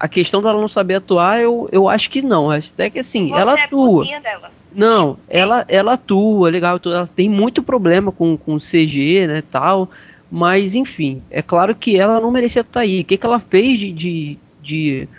[0.01, 2.49] A questão dela não saber atuar, eu, eu acho que não.
[2.49, 3.99] Até que assim, Você ela é atua.
[3.99, 4.49] putinha dela.
[4.73, 9.91] Não, ela, ela atua, legal, ela tem muito problema com, com CG, né, tal,
[10.31, 13.01] mas enfim, é claro que ela não merecia estar aí.
[13.01, 15.09] O que, que ela fez de, de, de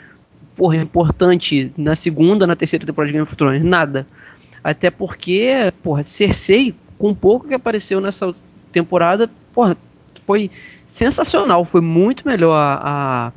[0.56, 3.62] porra, importante na segunda, na terceira temporada de Game of Thrones?
[3.62, 4.04] Nada.
[4.64, 8.34] Até porque, porra, Cersei, com pouco que apareceu nessa
[8.72, 9.76] temporada, porra,
[10.26, 10.50] foi
[10.86, 12.80] sensacional, foi muito melhor a,
[13.28, 13.32] a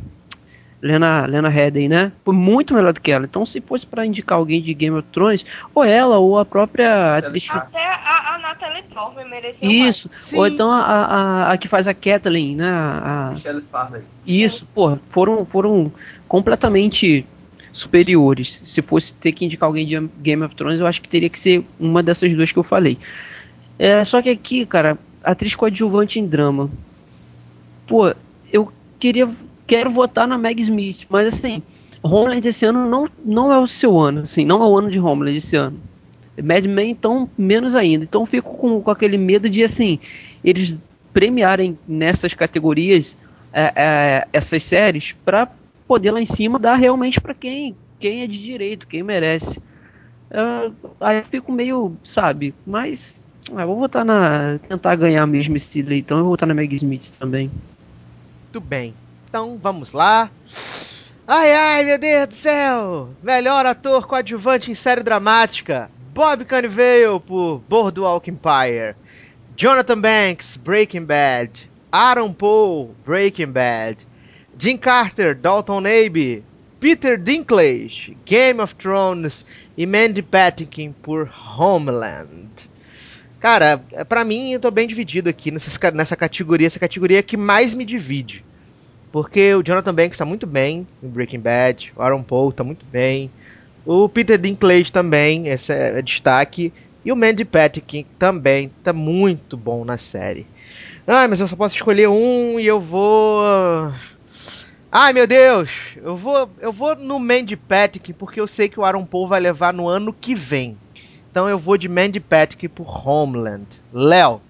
[0.81, 2.11] Lena, Lena Headey, né?
[2.23, 3.25] Foi muito melhor do que ela.
[3.25, 7.17] Então, se fosse pra indicar alguém de Game of Thrones, ou ela, ou a própria
[7.17, 7.47] atriz.
[7.49, 11.93] Até a, a Natalie Dormer mereceu Isso, ou então a, a, a que faz a
[11.93, 12.69] Kathleen, né?
[12.69, 14.03] A, Michelle Farley.
[14.25, 15.91] isso, pô, foram, foram
[16.27, 17.25] completamente
[17.71, 18.61] superiores.
[18.65, 21.39] Se fosse ter que indicar alguém de Game of Thrones, eu acho que teria que
[21.39, 22.97] ser uma dessas duas que eu falei.
[23.77, 26.69] É, só que aqui, cara, atriz coadjuvante em drama.
[27.87, 28.13] Pô,
[28.51, 29.27] eu queria
[29.67, 31.61] quero votar na Meg Smith, mas assim,
[32.01, 34.99] Homeland esse ano não, não é o seu ano, assim, não é o ano de
[34.99, 35.79] Homeland esse ano.
[36.43, 38.03] Mad Men, então, menos ainda.
[38.03, 39.99] Então, fico com, com aquele medo de, assim,
[40.43, 40.77] eles
[41.13, 43.15] premiarem nessas categorias
[43.53, 45.49] é, é, essas séries para
[45.87, 49.61] poder lá em cima dar realmente para quem, quem é de direito, quem merece.
[50.29, 53.21] É, aí fico meio, sabe, mas
[53.55, 54.59] ah, vou votar na.
[54.67, 57.49] tentar ganhar mesmo esse leitão, eu vou votar na Meg Smith também.
[58.43, 58.93] Muito bem.
[59.35, 60.31] Então vamos lá.
[61.27, 63.09] Ai ai, meu Deus do céu!
[63.21, 68.95] Melhor ator coadjuvante em série dramática: Bob Cannavale por Boardwalk Empire,
[69.57, 74.07] Jonathan Banks, Breaking Bad, Aaron Paul, Breaking Bad,
[74.57, 76.41] Jim Carter, Dalton Abbey,
[76.79, 79.45] Peter Dinklage, Game of Thrones
[79.77, 82.69] e Mandy Patinkin por Homeland.
[83.41, 87.35] Cara, pra mim eu tô bem dividido aqui nessas ca- nessa categoria, essa categoria que
[87.35, 88.45] mais me divide.
[89.15, 92.85] Porque o Jonathan Banks tá muito bem em Breaking Bad, o Aaron Paul tá muito
[92.85, 93.31] bem,
[93.85, 96.73] o Peter Dinklage também, esse é destaque,
[97.05, 100.45] e o Mandy Patinkin também tá muito bom na série.
[101.07, 103.41] Ai, mas eu só posso escolher um e eu vou.
[104.91, 105.71] Ai meu Deus!
[105.95, 109.39] Eu vou, eu vou no Mandy Patinkin porque eu sei que o Aaron Paul vai
[109.39, 110.77] levar no ano que vem.
[111.31, 113.81] Então eu vou de Mandy Patinkin por Homeland.
[113.93, 114.41] Léo,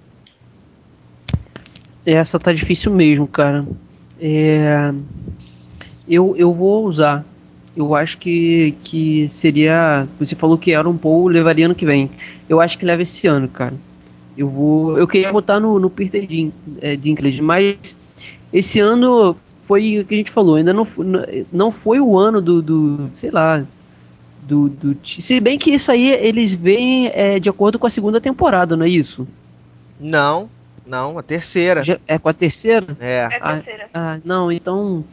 [2.04, 3.64] Essa tá difícil mesmo, cara.
[4.20, 4.94] É,
[6.08, 7.26] eu, eu vou usar.
[7.76, 10.08] Eu acho que, que seria.
[10.20, 12.10] Você falou que Aaron Paul levaria ano que vem.
[12.48, 13.74] Eu acho que leva esse ano, cara.
[14.38, 14.98] Eu vou.
[14.98, 17.96] Eu queria botar no, no Peter Din, é, Dinklage, mas
[18.54, 19.36] esse ano
[19.68, 20.56] foi o que a gente falou.
[20.56, 20.88] Ainda não,
[21.52, 22.62] não foi o ano do.
[22.62, 23.64] do sei lá.
[24.42, 28.22] Do, do, se bem que isso aí eles veem é, de acordo com a segunda
[28.22, 29.28] temporada, não é isso?
[30.00, 30.50] não,
[30.86, 31.84] não, a terceira.
[31.84, 32.86] Já- é com a terceira?
[33.00, 33.18] É.
[33.20, 33.90] É a Ah, terceira.
[33.94, 35.04] Ah, não, então.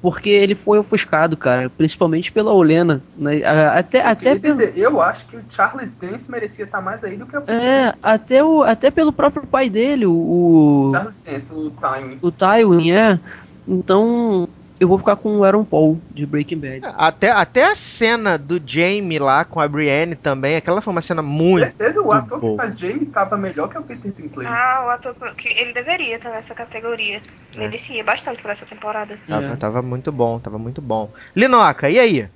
[0.00, 1.68] Porque ele foi ofuscado, cara.
[1.68, 3.02] Principalmente pela Olena.
[3.16, 3.42] Né?
[3.44, 7.02] Ah, Até, Eu até, pelo, dizer, eu acho que o Charles Dance merecia estar mais
[7.02, 11.20] aí do que o é, até, o, até pelo próprio pai dele, o, o, Charles
[11.20, 12.18] Dance, o Time.
[12.22, 13.18] o Tywin, é.
[13.66, 14.48] Então,
[14.80, 16.80] eu vou ficar com o Aaron Paul, de Breaking Bad.
[16.96, 21.20] Até, até a cena do Jamie lá com a Brienne também, aquela foi uma cena
[21.22, 21.64] muito.
[21.64, 22.50] certeza o ator bom.
[22.52, 24.48] que faz Jamie tava melhor que o Peter Dinklage.
[24.48, 27.20] Ah, o ator que ele deveria estar nessa categoria.
[27.54, 27.58] É.
[27.58, 29.18] Merecia bastante por essa temporada.
[29.26, 29.56] Tava, É.
[29.56, 31.10] tava muito bom, tava muito bom.
[31.34, 32.28] Linoca, e aí?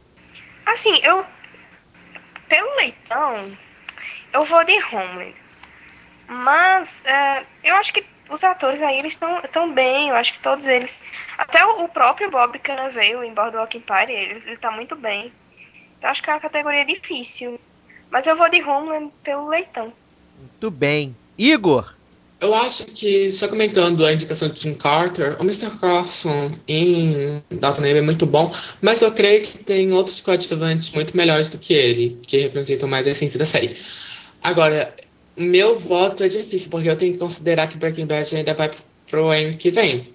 [0.67, 1.25] Assim, eu.
[2.49, 3.47] Pelo leitão,
[4.33, 5.35] eu vou de Homeland.
[6.29, 10.09] Mas é, eu acho que os atores aí eles estão tão bem.
[10.09, 11.03] Eu acho que todos eles.
[11.37, 15.33] Até o, o próprio Bob Cannavale em Boardwalk Empire, ele, ele tá muito bem.
[15.99, 17.61] Então acho que é uma categoria difícil.
[18.11, 19.93] Mas eu vou de Homeland pelo leitão.
[20.39, 21.17] Muito bem.
[21.39, 21.95] Igor,
[22.41, 25.71] Eu acho que, só comentando a indicação de Jim Carter, o Mr.
[25.79, 31.17] Carson em Downton Abbey é muito bom, mas eu creio que tem outros coadjuvantes muito
[31.17, 33.77] melhores do que ele, que representam mais a essência da série.
[34.43, 34.95] Agora,
[35.37, 38.71] meu voto é difícil, porque eu tenho que considerar que Breaking Bad ainda vai
[39.11, 40.13] pro ano que vem.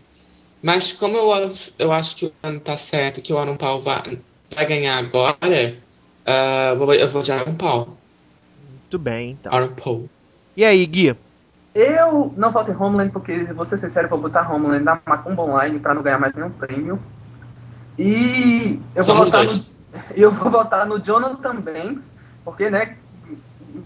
[0.61, 3.81] Mas como eu, acho- eu acho que o ano tá certo, que o Aaron Paul
[3.81, 4.19] vai,
[4.53, 5.37] vai ganhar agora,
[6.25, 7.97] ah, eu vou- eu vou de Aaron Paul.
[8.69, 9.53] muito bem, então.
[9.53, 10.09] Aaron Paul.
[10.55, 11.15] E aí, Gui?
[11.75, 15.77] Eu não voto em Homeland porque, vou ser sincero, vou botar Homeland na Macumba Online
[15.77, 16.99] pra não ganhar mais nenhum prêmio.
[17.99, 19.57] E eu vou, votar dois.
[19.59, 19.65] no,
[20.15, 22.11] eu vou votar no Jonathan Banks,
[22.43, 22.97] porque, né,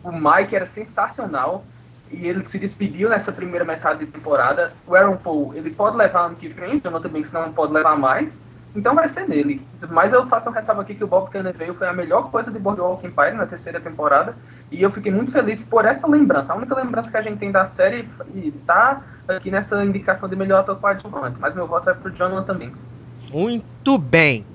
[0.04, 1.64] o Mike era sensacional
[2.12, 4.74] e ele se despediu nessa primeira metade de temporada.
[4.86, 8.32] O Aaron Paul, ele pode levar ano que vem, Jonathan Banks não pode levar mais.
[8.76, 9.62] Então vai ser nele.
[9.90, 12.58] Mas eu faço um ressalva aqui que o Bob Cannavale foi a melhor coisa de
[12.58, 14.36] Boardwalk Empire na terceira temporada.
[14.72, 16.54] E eu fiquei muito feliz por essa lembrança.
[16.54, 20.38] A única lembrança que a gente tem da série e tá aqui nessa indicação de
[20.38, 21.38] melhor ator coadjuvante.
[21.40, 22.82] Mas meu voto é pro Jonathan Banks.
[23.30, 24.46] Muito bem.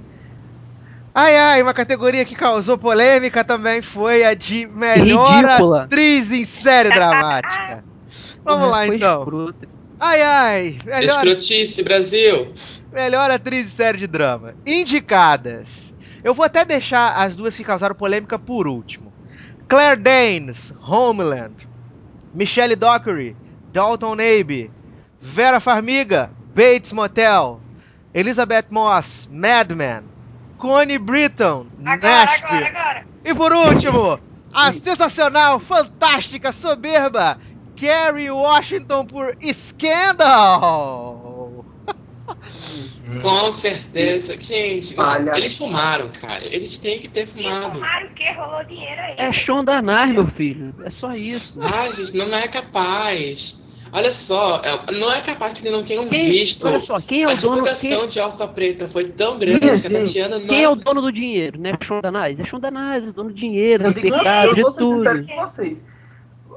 [1.19, 5.85] Ai, ai, uma categoria que causou polêmica também foi a de melhor Ridícula.
[5.85, 7.83] atriz em série dramática.
[8.45, 9.55] Vamos lá então.
[9.99, 12.53] Ai, ai, melhor, Escrotice, Brasil!
[12.93, 14.55] melhor atriz em série de drama.
[14.67, 15.91] Indicadas.
[16.23, 19.11] Eu vou até deixar as duas que causaram polêmica por último.
[19.67, 21.67] Claire Danes, Homeland.
[22.35, 23.35] Michelle Dockery,
[23.73, 24.71] Dalton Abbey.
[25.19, 27.59] Vera Farmiga, Bates Motel.
[28.13, 30.16] Elizabeth Moss, Mad Men.
[30.59, 32.65] Connie Britton, Agora, Nashville.
[32.65, 33.07] agora, agora.
[33.25, 34.19] E por último,
[34.53, 37.39] a sensacional, fantástica, soberba
[37.77, 41.65] Kerry Washington por Scandal.
[43.23, 44.37] Com certeza.
[44.37, 45.37] Gente, Olha.
[45.37, 46.45] eles fumaram, cara.
[46.45, 47.73] Eles têm que ter fumado.
[47.73, 49.15] Tomaram que rolou dinheiro aí.
[49.17, 50.75] É Shonda Rhimes, meu filho.
[50.85, 51.59] É só isso.
[51.63, 53.57] Ah, gente, não é capaz.
[53.93, 56.67] Olha só, é- não é capaz que eles não tenham Quem- visto.
[56.67, 59.61] olha só, quem é o a dono- divulgação quem- de Alfa Preta foi tão grande
[59.65, 61.73] Minha que a Tatiana não Quem é o dono do dinheiro, né?
[61.83, 62.41] Shonda Rhimes?
[62.41, 65.19] É Shonda Rhimes, o dono do dinheiro, Eu do pecado, eu de vou ser sincero
[65.19, 65.29] tudo.
[65.35, 65.79] com vocês.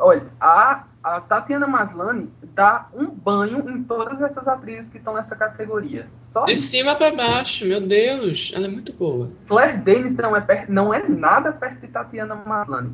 [0.01, 5.35] Olha, a, a Tatiana Maslany dá um banho em todas essas atrizes que estão nessa
[5.35, 6.07] categoria.
[6.31, 6.67] Só De isso.
[6.71, 9.29] cima pra baixo, meu Deus, ela é muito boa.
[9.47, 12.91] Claire Danes não é, per- não é nada perto de Tatiana Maslany.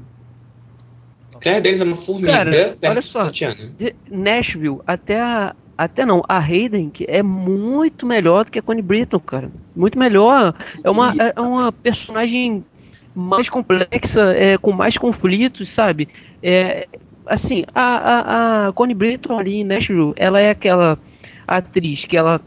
[1.41, 3.19] Claire Danes é uma formiga Cara, perto olha só.
[3.21, 3.71] Tatiana.
[3.77, 5.55] De Nashville, até a.
[5.77, 9.51] Até não, a Hayden, que é muito melhor do que a Connie Britton, cara.
[9.75, 10.55] Muito melhor.
[10.81, 12.63] É uma, é é uma personagem
[13.13, 16.07] mais complexa, é, com mais conflitos, sabe?
[16.41, 16.87] É,
[17.27, 20.97] assim, a, a, a Connie Britton ali em Nashville, ela é aquela
[21.45, 22.39] atriz que ela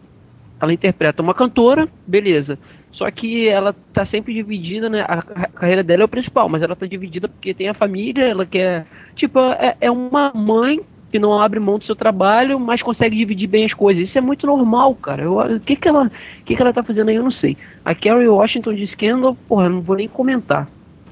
[0.61, 2.59] ela interpreta uma cantora, beleza.
[2.99, 5.03] Só que ela tá sempre dividida, né?
[5.03, 8.45] A, carreira dela é o principal, mas ela tá dividida porque tem a família, ela
[8.45, 8.89] quer.
[9.15, 10.81] Tipo, é, é uma mãe
[11.13, 14.03] que não abre mão do seu trabalho, mas consegue dividir bem as coisas.
[14.03, 15.31] Isso é muito normal, cara.
[15.31, 16.11] O que que ela,
[16.45, 17.57] que que ela tá fazendo aí, eu não sei.
[17.85, 20.69] A Carrie Washington de Scandal, porra, não vou nem comentar.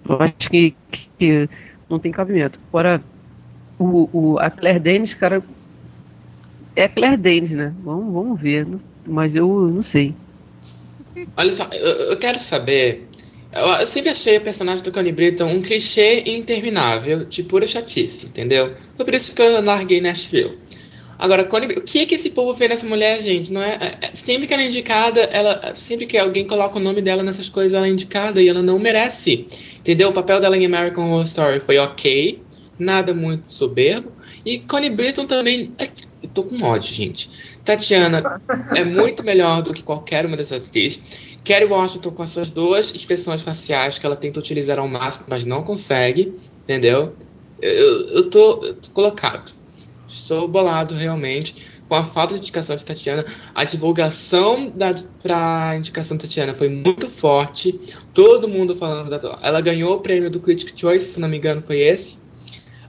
[0.09, 0.75] Eu acho que,
[1.17, 1.49] que
[1.89, 2.59] não tem cabimento.
[2.69, 3.01] Agora,
[3.79, 5.41] o, o, a Claire Danes, cara,
[6.75, 7.73] é a Claire Danes, né?
[7.85, 8.67] Vamos, vamos ver.
[9.07, 10.17] Mas eu não sei.
[11.37, 13.07] Olha só, eu, eu quero saber.
[13.53, 18.27] Eu, eu sempre achei o personagem do Connie Britton um clichê interminável, de pura chatice,
[18.27, 18.75] entendeu?
[18.97, 20.59] Foi por isso que eu larguei Nashville.
[21.19, 23.51] Agora, o que é que esse povo vê nessa mulher, gente?
[23.51, 27.01] Não é, é- sempre que ela é indicada, ela sempre que alguém coloca o nome
[27.01, 29.47] dela nessas coisas, ela é indicada e ela não merece.
[29.79, 30.11] Entendeu?
[30.11, 32.43] O papel dela em American Horror Story foi ok,
[32.79, 34.13] nada muito soberbo.
[34.45, 35.73] E Connie Britton também.
[35.79, 35.91] Ai,
[36.23, 37.31] Eu tô com ódio, gente.
[37.67, 38.41] Tatiana
[38.75, 40.99] é muito melhor do que qualquer uma dessas atrizes.
[41.45, 45.63] Kerry Washington com essas duas expressões faciais que ela tenta utilizar ao máximo, mas não
[45.63, 47.15] consegue, entendeu?
[47.61, 49.53] Eu, eu, tô, eu tô colocado.
[50.09, 53.25] Estou bolado realmente com a falta de indicação de Tatiana.
[53.55, 57.79] A divulgação da, pra indicação de Tatiana foi muito forte.
[58.15, 59.39] Todo mundo falando da.
[59.43, 62.19] Ela ganhou o prêmio do Critic Choice, se não me engano, foi esse.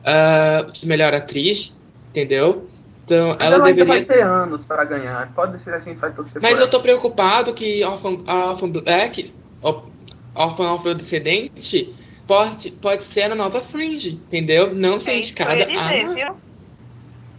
[0.03, 1.75] Ah, de melhor atriz,
[2.09, 2.65] entendeu?
[3.07, 4.05] Então Mas ela ela ainda deveria.
[4.05, 5.31] vai ter anos para ganhar.
[5.33, 8.69] Pode ser que a gente vai torcer Mas por eu tô preocupado que Orphan, Orphan
[8.69, 9.89] Black, Or-
[10.35, 11.95] Orphan Afrodescendente,
[12.27, 14.75] pode, pode ser a nova Fringe, entendeu?
[14.75, 16.13] Não ser É isso que eu indicada ia dizer, a.
[16.13, 16.37] viu?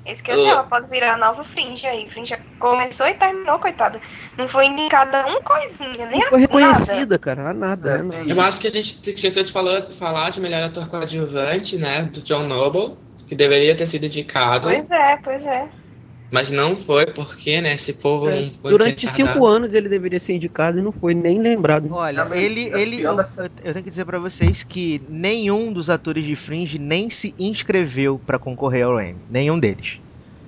[0.07, 2.09] Isso que eu ela pode virar a nova Fringe aí.
[2.09, 4.01] Fringe começou e terminou, coitada.
[4.39, 6.78] Não foi indicada um coisinha, nem Não foi a- nada.
[6.78, 7.53] reconhecida, cara.
[7.53, 8.09] Nada.
[8.15, 11.77] É, é Eu acho que a gente esqueceu de falar, falar de melhor ator coadjuvante,
[11.77, 12.05] né?
[12.05, 12.97] Do John Noble,
[13.29, 15.69] que deveria ter sido indicado, Pois é, pois é.
[16.31, 17.75] mas não foi, porque, né?
[17.75, 19.33] Esse povo É, não foi Durante retardado.
[19.35, 21.89] cinco anos ele deveria ser indicado e não foi nem lembrado.
[21.93, 26.25] Olha, ele, é ele eu, eu- tenho que dizer pra vocês que nenhum dos atores
[26.25, 29.97] de Fringe nem se inscreveu pra concorrer ao Emmy, nenhum deles.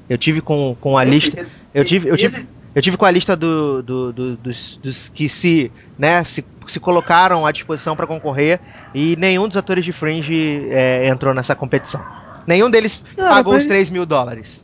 [0.09, 3.37] Eu tive com, com a lista, eu tive, eu tive, eu tive com a lista
[3.37, 8.59] do, do- do- dos, dos que se, né, se, se colocaram à disposição pra concorrer
[8.93, 12.03] e nenhum dos atores de Fringe é, entrou nessa competição.
[12.51, 14.61] Nenhum deles Ah, pagou os 3 mil dólares.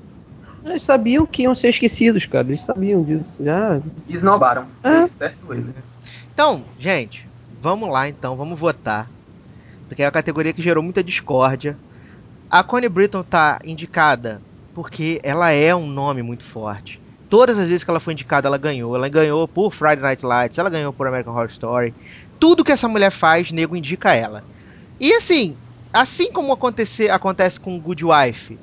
[0.65, 2.49] Eles sabiam que iam ser esquecidos, cara.
[2.49, 3.25] Eles sabiam disso.
[3.39, 3.81] Já.
[4.09, 4.67] Esnobaram.
[4.83, 5.07] É.
[5.17, 5.67] Certo ele.
[6.35, 7.25] Então, gente,
[7.63, 9.09] vamos lá então, vamos votar.
[9.87, 11.77] Porque é a categoria que gerou muita discórdia.
[12.51, 14.43] A Connie Britton tá indicada
[14.75, 17.01] porque ela é um nome muito forte.
[17.31, 18.97] Todas as vezes que ela foi indicada, ela ganhou.
[18.97, 21.95] Ela ganhou por Friday Night Lights, ela ganhou por American Horror Story.
[22.41, 24.43] Tudo que essa mulher faz, nego indica ela.
[24.99, 25.57] E assim,
[25.97, 28.59] assim como acontece com Good Wife,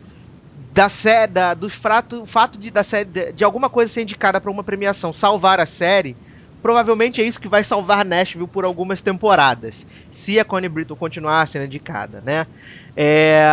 [0.74, 4.40] da sé, da, do fato, fato de, da série, de, de alguma coisa ser indicada
[4.40, 6.16] para uma premiação salvar a série,
[6.62, 11.48] provavelmente é isso que vai salvar Nashville por algumas temporadas, se a Connie Britton continuar
[11.48, 12.48] sendo indicada, né?
[12.96, 13.44] É,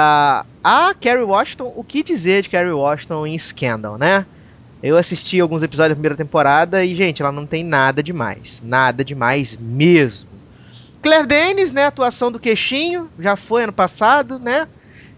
[0.62, 4.27] a Kerry Washington, o que dizer de Kerry Washington em Scandal, né?
[4.82, 8.62] Eu assisti alguns episódios da primeira temporada e, gente, ela não tem nada demais.
[8.65, 10.30] Nada demais mesmo.
[11.02, 11.85] Claire Danes, né?
[11.85, 14.68] Atuação do queixinho, já foi ano passado, né?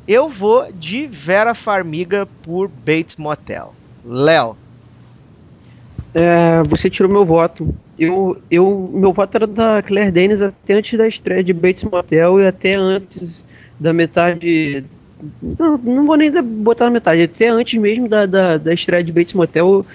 [0.07, 3.75] Eu vou de Vera Farmiga por Bates Motel.
[4.05, 4.57] Léo.
[6.15, 7.75] É, você tirou meu voto.
[7.99, 12.41] Eu, eu, meu voto era da Claire Danes até antes da estreia de Bates Motel
[12.41, 13.47] e até antes
[13.79, 14.85] da metade.
[15.41, 19.13] Não, não vou nem botar na metade, até antes mesmo da, da, da estreia de
[19.13, 19.87] Bates Motel.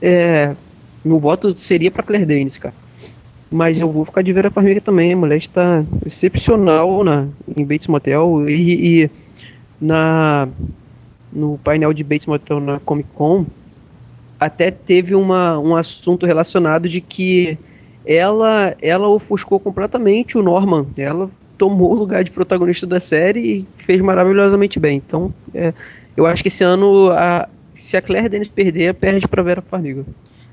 [0.00, 0.54] É,
[1.04, 2.74] meu voto seria pra Claire Danes, cara.
[3.56, 5.14] Mas eu vou ficar de Vera Farmiga também.
[5.14, 7.26] A mulher está excepcional na,
[7.56, 9.10] em Bates Motel e, e
[9.80, 10.46] na,
[11.32, 13.46] no painel de Bates Motel na Comic Con
[14.38, 17.56] até teve uma, um assunto relacionado de que
[18.04, 20.84] ela ela ofuscou completamente o Norman.
[20.94, 24.98] Ela tomou o lugar de protagonista da série e fez maravilhosamente bem.
[24.98, 25.72] Então, é,
[26.14, 30.04] eu acho que esse ano, a, se a Claire Denis perder, perde pra Vera Farmiga.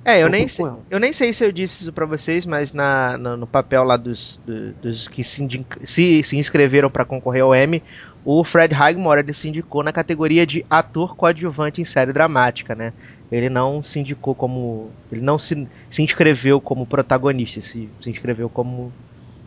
[0.05, 2.73] É, eu Eu nem, sei, eu nem sei se eu disse isso pra vocês, mas
[2.73, 5.47] na, no, no papel lá dos, do- dos que se,
[5.85, 7.81] se, se inscreveram pra concorrer ao Emmy,
[8.23, 12.93] o Fred Highmore ele se indicou na categoria de ator coadjuvante em série dramática, né?
[13.31, 14.93] Ele não se indicou como.
[15.11, 18.93] Ele não se, se inscreveu como protagonista, se, se inscreveu como,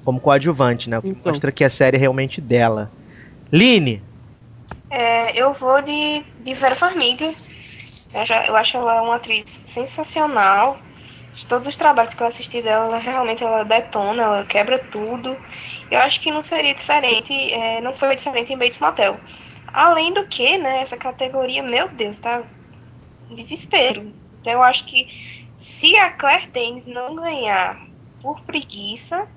[0.05, 0.99] como coadjuvante, né?
[0.99, 1.23] O que Então.
[1.27, 2.93] mostra que a série é realmente dela.
[3.53, 4.05] Line,
[4.91, 7.33] É, eu vou de, de Vera Farmiga.
[8.13, 10.81] Eu, já, eu acho ela uma atriz sensacional.
[11.35, 15.39] De todos os trabalhos que eu assisti dela, ela realmente ela detona, ela quebra tudo.
[15.91, 19.21] Eu acho que não seria diferente, é, não foi diferente em Bates Motel.
[19.67, 22.43] Além do que, né, essa categoria, meu Deus, tá
[23.31, 24.15] desespero.
[24.41, 25.09] Então eu acho que
[25.55, 27.79] se a Claire Danes não ganhar
[28.21, 29.29] por preguiça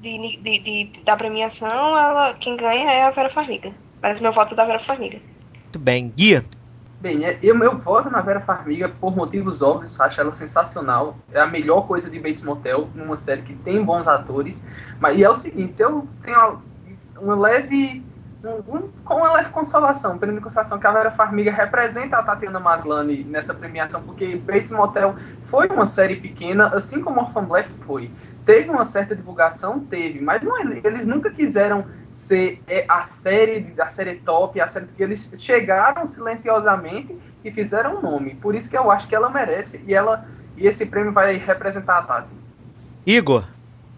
[0.00, 3.74] de, de, de- da premiação, ela, quem ganha é a Vera Farmiga.
[4.02, 5.20] Mas meu voto é da Vera Farmiga.
[5.64, 6.10] Muito bem.
[6.10, 6.42] Guia.
[7.04, 11.18] Bem, é- eu, eu voto na Vera Farmiga por motivos óbvios, acho ela sensacional.
[11.30, 14.64] É a melhor coisa de Bates Motel, numa série que tem bons atores.
[14.98, 16.62] Mas, e é o seguinte, eu tenho uma,
[17.20, 18.02] uma leve.
[18.42, 22.58] Um, com uma leve consolação, tendo em consideração que a Vera Farmiga representa a Tatiana
[22.60, 25.14] Maslany nessa premiação, porque Bates Motel
[25.44, 28.10] foi uma série pequena, assim como Orphan Black foi.
[28.44, 29.80] Teve uma certa divulgação?
[29.80, 34.68] Teve, mas não, é- eles nunca quiseram ser é, a série a série top, a
[34.68, 38.34] série que eles chegaram silenciosamente e fizeram um nome.
[38.34, 40.26] Por isso que eu acho que ela merece e ela
[40.56, 42.28] e esse prêmio vai representar a Tati.
[43.06, 43.44] Igor.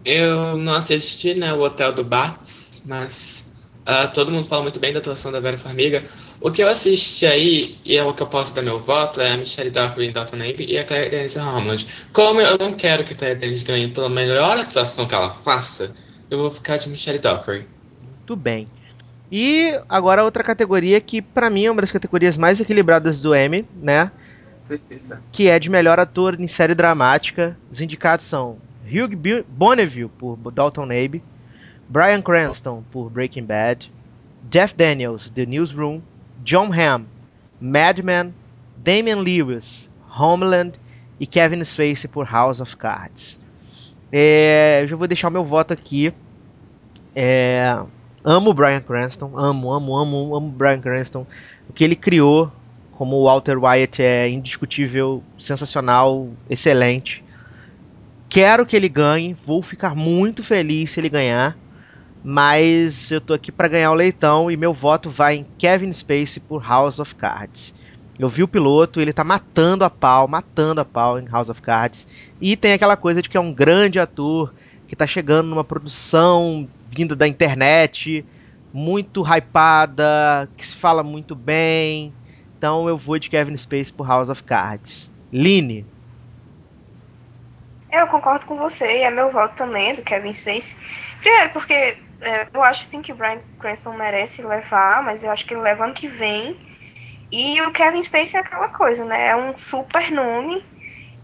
[0.03, 3.53] Eu não assisti, né, o Hotel do Bates, mas
[3.85, 6.03] ah, todo mundo fala muito bem da atuação da Vera Farmiga.
[6.39, 9.31] O que eu assisti aí, e é o que eu posso dar meu voto, é
[9.33, 11.87] a Michelle Dockery em Dalton Abbey e a Claire Denis Homeland.
[12.13, 15.91] Como eu não quero que a Claire Denis ganhe pela melhor atuação que ela faça,
[16.29, 17.67] eu vou ficar de Michelle Dockery.
[18.17, 18.67] Muito bem.
[19.31, 23.65] E agora outra categoria que pra mim é uma das categorias mais equilibradas do Emmy,
[23.75, 24.11] né?
[24.67, 25.21] Certeza.
[25.31, 27.57] Que é de melhor ator em série dramática.
[27.71, 31.23] Os indicados são Hugh Bonneville por Dalton Abbey,
[31.89, 33.91] Bryan Cranston por Breaking Bad,
[34.49, 36.01] Jeff Daniels, The Newsroom,
[36.47, 37.03] John Hamm,
[37.59, 38.33] Mad Men,
[38.77, 40.79] Damian Lewis, Homeland
[41.19, 43.37] e Kevin Spacey por House of Cards.
[44.09, 46.13] É, eu já vou deixar meu voto aqui.
[47.13, 47.77] É,
[48.23, 51.27] amo o Bryan Cranston, amo, amo, amo, amo o Bryan Cranston.
[51.67, 52.49] O que ele criou
[52.93, 57.25] como Walter White é indiscutível, sensacional, excelente.
[58.29, 61.57] Quero que ele ganhe, vou ficar muito feliz se ele ganhar.
[62.29, 66.41] Mas eu tô aqui para ganhar o leitão e meu voto vai em Kevin Spacey
[66.41, 67.73] por House of Cards.
[68.19, 71.61] Eu vi o piloto, ele tá matando a pau, matando a pau em House of
[71.61, 72.05] Cards.
[72.41, 74.53] E tem aquela coisa de que é um grande ator
[74.89, 78.25] que tá chegando numa produção vinda da internet,
[78.73, 82.13] muito hypada, que se fala muito bem.
[82.57, 85.09] Então eu vou de Kevin Spacey por House of Cards.
[85.31, 85.85] Line,
[87.89, 90.77] Eu concordo com você e é meu voto também, do Kevin Spacey.
[91.21, 95.45] Primeiro, porque é, eu acho sim que o Brian Cranston merece levar, mas eu acho
[95.45, 96.57] que ele leva ano que vem.
[97.31, 99.29] E o Kevin Spacey é aquela coisa, né?
[99.29, 100.63] É um super nome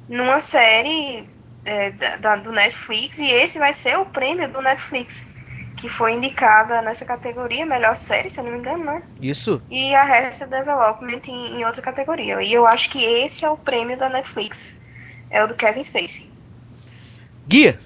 [0.07, 1.29] numa série
[1.65, 5.29] é, da, da- do Netflix e esse vai ser o prêmio do Netflix,
[5.77, 9.03] que foi indicada nessa categoria, melhor série, se eu não me engano, né?
[9.19, 9.61] isso?
[9.69, 12.41] E a Arrested Development em, em outra categoria.
[12.43, 14.79] E eu acho que esse é o prêmio da Netflix.
[15.29, 16.27] É o do Kevin Spacey.
[17.47, 17.77] Gui,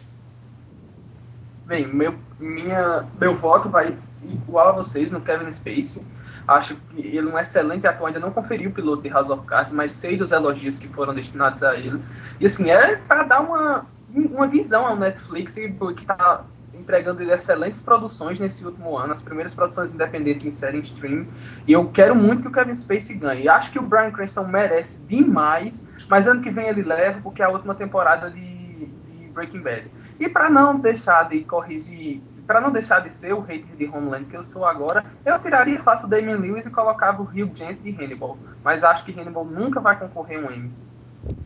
[1.65, 6.03] Bem, meu, minha, meu voto vai igual a vocês no Kevin Spacey.
[6.47, 8.07] Acho que ele é um excelente ator.
[8.07, 11.13] Ainda não conferi o piloto de House of Cards, mas sei dos elogios que foram
[11.13, 12.01] destinados a ele.
[12.39, 18.39] E assim, é para dar uma, uma visão ao Netflix que está entregando excelentes produções
[18.39, 21.27] nesse último ano, as primeiras produções independentes em série em stream.
[21.67, 23.49] E eu quero muito que o Kevin Spacey ganhe.
[23.49, 27.45] Acho que o Bryan Cranston merece demais, mas ano que vem ele leva, porque é
[27.45, 29.91] a última temporada de, de Breaking Bad.
[30.19, 34.25] E para não deixar de corrigir, para não deixar de ser o hater de Homeland
[34.25, 37.81] que eu sou agora, eu tiraria faço o Damian Lewis e colocava o Hugh James
[37.81, 38.37] de Hannibal.
[38.63, 40.71] Mas acho que Hannibal nunca vai concorrer a um Emmy.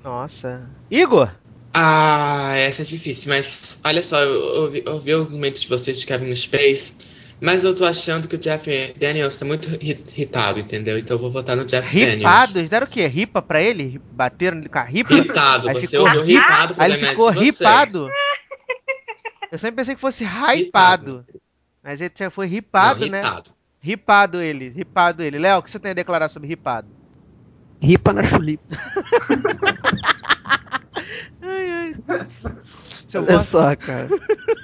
[0.03, 0.69] nossa.
[0.89, 1.29] Igor,
[1.73, 6.35] Ah, essa é difícil, mas olha só, eu ouvi, ouvi argumentos de vocês de Kevin
[6.35, 6.97] Space,
[7.41, 8.69] mas eu tô achando que o Jeff
[8.99, 10.97] Daniels tá muito ri- irritado, entendeu?
[10.97, 12.19] Então eu vou votar no Jeff Daniels.
[12.19, 13.07] ripado, eles deram o quê?
[13.07, 14.01] Ripa pra ele?
[14.11, 15.13] Bateram com a ripa?
[15.13, 18.09] Irritado, Aí você ficou ouviu ri- ripado Aí ele ficou ripado.
[19.51, 21.25] Eu sempre pensei que fosse hypado.
[21.83, 23.21] Mas ele já foi ripado, né?
[23.81, 25.39] Ripado ele, ripado ele.
[25.39, 26.87] Léo, o que você tem a declarar sobre ripado?
[27.81, 28.63] Ripa na chulipa.
[31.41, 31.95] Ai, ai.
[33.15, 34.07] Olha só, cara.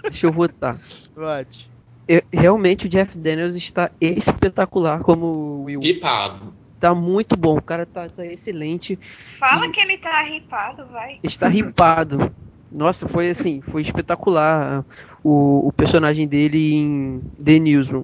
[0.04, 0.80] Deixa eu votar.
[1.16, 1.70] vote.
[2.08, 5.82] Eu- realmente o Jeff Daniels está espetacular como o Will.
[5.82, 6.54] Ripado.
[6.80, 7.58] Tá muito bom.
[7.58, 8.98] O cara tá, tá excelente.
[9.40, 11.20] Fala E- que ele tá ripado, vai.
[11.24, 12.34] Está ripado.
[12.72, 14.84] Nossa, foi assim, foi espetacular
[15.24, 18.04] o, o personagem dele em The Newsroom.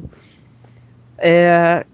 [1.17, 1.85] É,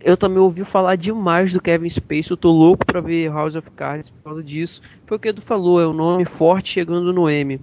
[0.00, 3.70] eu também ouvi falar demais do Kevin Spacey, eu tô louco pra ver House of
[3.70, 4.82] Cards por causa disso.
[5.06, 7.60] Foi o que Edu falou, é um nome forte chegando no M.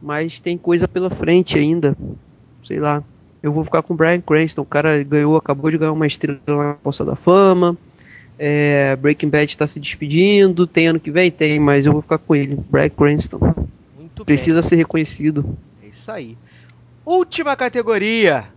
[0.00, 1.96] Mas tem coisa pela frente ainda.
[2.62, 3.02] Sei lá.
[3.42, 6.40] Eu vou ficar com o Brian Cranston, o cara ganhou, acabou de ganhar uma estrela
[6.46, 7.76] na Poça da Fama.
[8.38, 11.30] É, Breaking Bad está se despedindo, tem ano que vem?
[11.30, 12.58] Tem, mas eu vou ficar com ele.
[12.68, 13.54] Brian Cranston.
[14.16, 15.42] Muito Precisa ser reconhecido.
[15.42, 15.56] bem.
[15.82, 16.38] É isso aí.
[17.04, 18.48] Última categoria: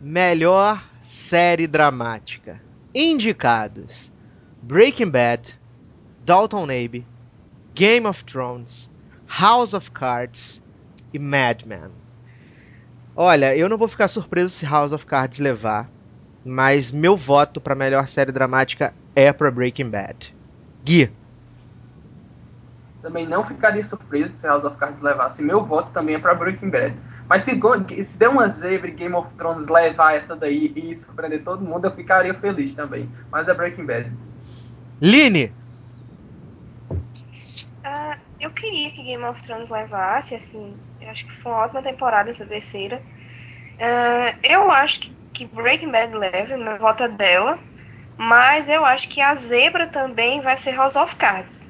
[0.00, 2.60] Melhor série dramática.
[2.94, 4.10] Indicados:
[4.62, 5.58] Breaking Bad,
[6.24, 7.04] Dalton Abbey,
[7.74, 8.88] Game of Thrones,
[9.28, 10.62] House of Cards
[11.12, 11.90] e Mad Men.
[13.14, 15.90] Olha, eu não vou ficar surpreso se House of Cards levar,
[16.44, 20.34] mas meu voto para melhor série dramática é para Breaking Bad.
[20.84, 21.10] Gui.
[23.06, 25.40] Também não ficaria surpreso se House of Cards levasse.
[25.40, 26.96] Meu voto também é para Breaking Bad.
[27.28, 27.52] Mas se,
[28.04, 31.84] se der uma zebra e Game of Thrones levar essa daí e surpreender todo mundo,
[31.84, 33.08] eu ficaria feliz também.
[33.30, 34.12] Mas é Breaking Bad.
[35.00, 35.52] Line.
[37.84, 41.82] Ah, eu queria que Game of Thrones levasse, assim, eu acho que foi uma ótima
[41.82, 43.00] temporada essa terceira.
[43.78, 47.56] Ah, eu acho que, que Breaking Bad leva, meu voto é dela,
[48.18, 51.65] mas eu acho que a zebra também vai ser House of Cards.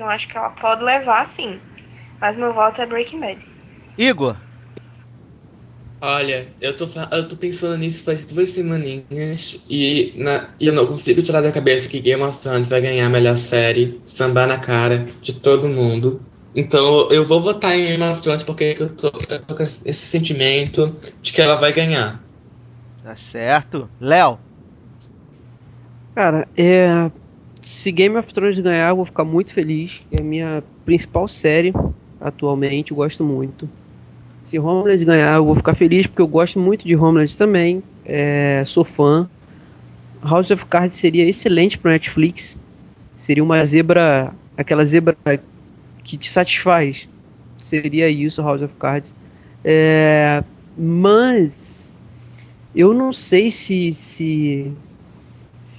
[0.00, 1.60] Então acho que ela pode levar sim.
[2.18, 3.46] Mas meu voto é Breaking Bad.
[3.98, 4.38] Igor.
[6.02, 10.86] Olha, eu tô, eu tô pensando nisso faz duas semaninhas e, na- e eu não
[10.86, 14.58] consigo tirar da cabeça que Game of Thrones vai ganhar a melhor série, sambar na
[14.58, 16.24] cara de todo mundo.
[16.56, 19.94] Então eu vou votar em Game of Thrones porque eu tô, eu tô com esse
[19.94, 22.24] sentimento de que ela vai ganhar.
[23.02, 23.90] Tá certo.
[24.00, 24.40] Léo.
[26.14, 27.10] Cara, é.
[27.70, 30.02] Se Game of Thrones ganhar, eu vou ficar muito feliz.
[30.10, 31.72] É a minha principal série
[32.20, 33.70] atualmente, eu gosto muito.
[34.44, 37.80] Se Homeland ganhar, eu vou ficar feliz porque eu gosto muito de Homeland também.
[38.04, 39.30] É, sou fã.
[40.22, 42.56] House of Cards seria excelente para Netflix.
[43.16, 45.16] Seria uma zebra, aquela zebra
[46.02, 47.08] que te satisfaz.
[47.62, 49.14] Seria isso, House of Cards.
[49.64, 50.42] É,
[50.76, 51.98] mas
[52.74, 54.72] eu não sei se se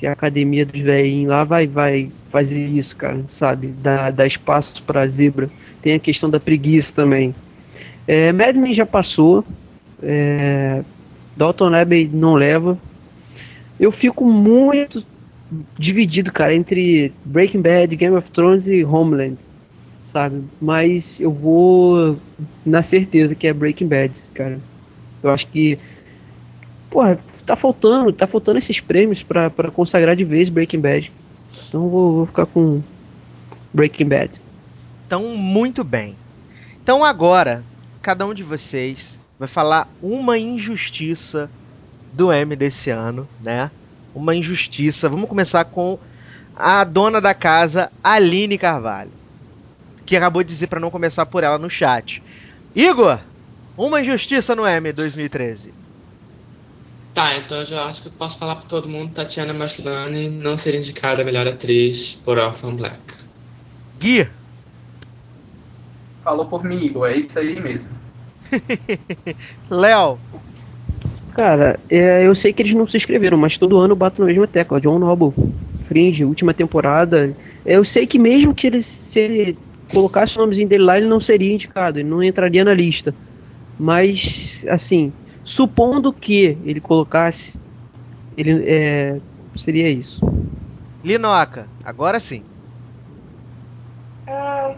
[0.02, 3.68] se a academia dos velhinhos lá vai vai fazer isso, cara, sabe?
[3.68, 5.48] Dar, dar espaço pra zebra.
[5.80, 7.36] Tem a questão da preguiça também.
[8.08, 9.46] É, Mad Men já passou.
[10.02, 10.82] É,
[11.38, 12.80] Dalton Abbey não leva.
[13.80, 15.06] Eu fico muito
[15.78, 19.38] dividido, cara, entre Breaking Bad, Game of Thrones e Homeland,
[20.04, 20.42] sabe?
[20.60, 22.18] Mas eu vou
[22.66, 24.58] na certeza que é Breaking Bad, cara.
[25.22, 25.78] Eu acho que,
[26.90, 27.20] porra,
[27.52, 31.12] tá faltando, tá faltando esses prêmios pra, consagrar de vez Breaking Bad.
[31.68, 32.82] Então vou, vou ficar com
[33.74, 34.42] Breaking Bad.
[35.06, 36.16] Então, muito bem.
[36.82, 37.66] Então agora,
[38.02, 41.50] cada um de vocês vai falar uma injustiça
[42.14, 43.70] do M desse ano, né?
[44.16, 45.10] Uma injustiça.
[45.10, 46.00] Vamos começar com
[46.56, 49.12] a dona da casa, Aline Carvalho,
[50.06, 52.24] que acabou de dizer para não começar por ela no chat.
[52.74, 53.20] Igor,
[53.78, 55.82] uma injustiça no M 2013.
[57.22, 60.58] Tá, então eu já acho que eu posso falar pra todo mundo, Tatiana Maslany não
[60.58, 63.00] ser indicada a melhor atriz por Orphan Black.
[64.00, 64.28] Gui,
[66.24, 67.08] Falou por mim, Igor.
[67.10, 67.90] É isso aí mesmo.
[69.70, 70.18] Léo,
[71.36, 74.26] Cara, é, eu sei que eles não se inscreveram, mas todo ano eu bato na
[74.26, 74.82] mesma tecla.
[74.82, 75.32] John Noble,
[75.88, 77.38] Fringe, última temporada.
[77.64, 79.58] Eu sei que mesmo que ele, se ele
[79.94, 83.14] colocasse o nomezinho dele lá, ele não seria indicado, ele não entraria na lista.
[83.80, 87.60] Mas, assim, supondo que ele colocasse,
[88.36, 89.22] ele é,
[89.56, 90.20] seria isso.
[91.04, 92.44] Linoca, agora sim.
[94.28, 94.76] Ah,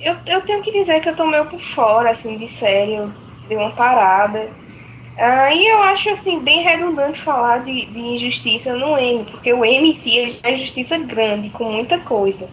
[0.00, 3.14] eu, eu tenho que dizer que eu tô meio por fora, assim, de sério,
[3.48, 4.50] dei uma parada.
[5.18, 9.64] Ah, e eu acho, assim, bem redundante falar de, de injustiça no M, porque o
[9.64, 12.48] M em si é uma injustiça grande, com muita coisa.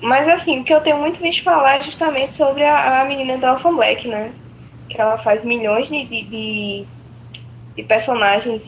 [0.00, 3.38] Mas, assim, o que eu tenho muito visto falar é justamente sobre a, a menina
[3.38, 4.32] da Orphan Black, né?
[4.88, 6.86] Que ela faz milhões de, de, de,
[7.76, 8.62] de personagens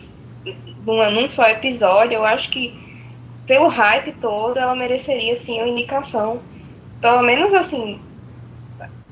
[0.84, 2.14] numa, num só episódio.
[2.14, 2.74] Eu acho que,
[3.46, 6.40] pelo hype todo, ela mereceria, sim, uma indicação
[7.00, 8.00] pelo menos assim,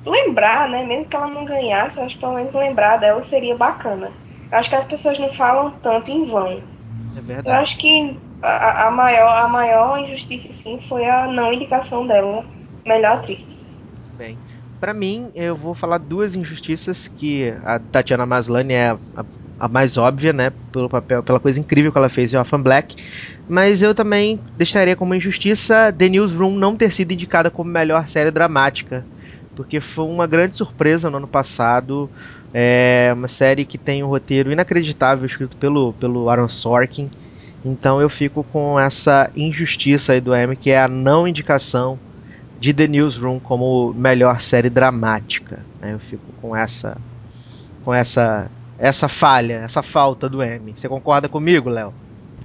[0.04, 0.84] lembrar, né?
[0.84, 4.12] Mesmo que ela não ganhasse, eu acho que pelo menos lembrar dela seria bacana.
[4.50, 6.62] Eu acho que as pessoas não falam tanto em vão.
[7.16, 7.62] É Eu verdade.
[7.62, 12.44] acho que a, a maior, a maior injustiça, sim, foi a não indicação dela,
[12.84, 13.78] melhor atriz.
[14.16, 14.38] Bem,
[14.80, 19.24] pra mim, eu vou falar duas injustiças que a Tatiana Maslany é a,
[19.58, 22.96] a mais óbvia, né, pelo papel, pela coisa incrível que ela fez em Orphan Black,
[23.48, 28.30] mas eu também deixaria como injustiça The Newsroom não ter sido indicada como melhor série
[28.30, 29.04] dramática,
[29.56, 32.10] porque foi uma grande surpresa no ano passado.
[32.52, 37.10] É uma série que tem um roteiro inacreditável escrito pelo, pelo Aaron Sorkin.
[37.64, 41.98] Então eu fico com essa injustiça aí do M, que é a não indicação
[42.60, 45.64] de The Newsroom como melhor série dramática.
[45.80, 45.92] né?
[45.92, 46.96] Eu fico com essa
[47.84, 50.74] com essa essa falha, essa falta do M.
[50.76, 51.92] Você concorda comigo, Léo?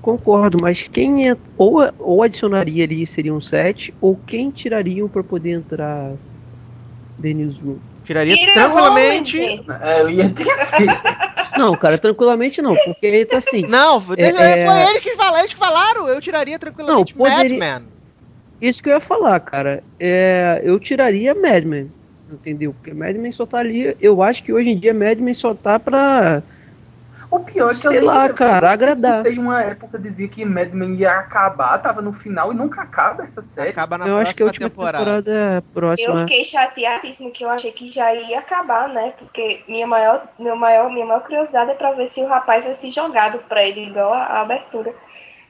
[0.01, 5.21] Concordo, mas quem é, ou, ou adicionaria ali seria um 7, ou quem tirariam para
[5.23, 6.11] poder entrar
[7.21, 7.77] The Newsroom?
[8.03, 9.39] Tiraria Tira tranquilamente.
[9.39, 10.01] É,
[11.57, 13.61] Não, cara, tranquilamente não, porque tá assim.
[13.67, 16.07] Não, foi É, é- foi eles que falaram, eles que falaram.
[16.07, 17.87] Eu tiraria tranquilamente Não, poderia- Mad Men.
[18.61, 19.83] Isso que eu ia falar, cara.
[19.99, 21.91] É, eu tiraria Mad Men,
[22.31, 22.73] entendeu?
[22.73, 23.95] Porque Mad Men só tá ali.
[23.99, 26.43] Eu acho que hoje em dia Mad Men só tá pra.
[27.31, 29.11] O pior é que Sei eu lá, cara, eu agradar.
[29.21, 33.23] escutei uma época dizia que Mad Men ia acabar, tava no final e nunca acaba
[33.23, 33.69] essa série.
[33.69, 35.23] Acaba na eu acho que a próxima última temporada.
[35.23, 36.19] temporada, é a Eu próxima.
[36.19, 39.13] fiquei chateadíssimo que eu achei que já ia acabar, né?
[39.17, 42.75] Porque minha maior, meu maior, minha maior curiosidade é pra ver se o rapaz vai
[42.75, 44.93] ser jogado pra ele, igual a, a abertura.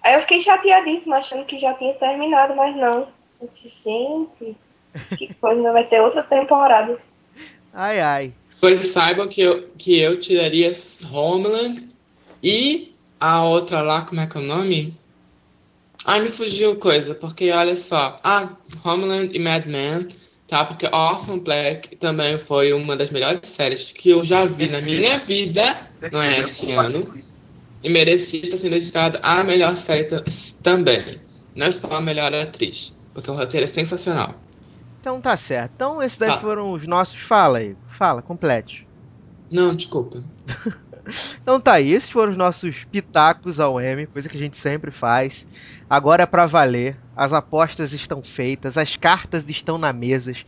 [0.03, 3.07] Aí eu fiquei chateadíssima, achando que já tinha terminado, mas não.
[3.39, 4.57] Eu disse, gente,
[5.17, 6.99] que coisa, vai ter outra temporada.
[7.73, 8.33] Ai, ai.
[8.59, 10.73] Pois saibam que eu, que eu tiraria
[11.11, 11.89] Homeland
[12.43, 14.95] e a outra lá, como é que é o nome?
[16.05, 18.17] Ai, me fugiu coisa, porque olha só.
[18.23, 20.07] Ah, Homeland e Mad Men,
[20.47, 20.65] tá?
[20.65, 25.19] Porque Orphan Black também foi uma das melhores séries que eu já vi na minha
[25.19, 27.30] vida, não é esse ano.
[27.83, 30.23] E merecia estar sendo indicado a melhor série ta-
[30.61, 31.19] também.
[31.55, 34.35] Não é só a melhor atriz, porque o roteiro é sensacional.
[34.99, 35.71] Então tá certo.
[35.75, 36.39] Então esses daí Tá.
[36.41, 37.19] foram os nossos.
[37.21, 37.75] Fala aí.
[37.97, 38.87] Fala, complete.
[39.51, 40.21] Não, desculpa.
[41.41, 44.91] Então tá aí, esses foram os nossos pitacos ao M, coisa que a gente sempre
[44.91, 45.47] faz.
[45.89, 46.95] Agora é pra valer.
[47.15, 50.45] As apostas estão feitas, as cartas estão na mesas,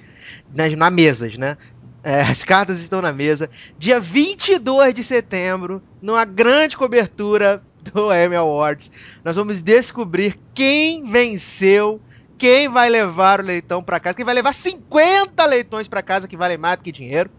[0.53, 1.57] nas, na mesas, né?
[2.03, 3.49] É, as cartas estão na mesa.
[3.77, 8.91] Dia 22 de setembro, numa grande cobertura do M Awards,
[9.23, 12.01] nós vamos descobrir quem venceu,
[12.37, 16.35] quem vai levar o leitão pra casa, quem vai levar 50 leitões pra casa que
[16.35, 17.29] valem mais do que dinheiro,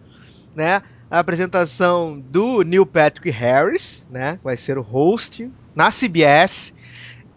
[0.54, 0.82] né?
[1.10, 4.38] a apresentação do Neil Patrick Harris, né?
[4.42, 6.72] Vai ser o host na CBS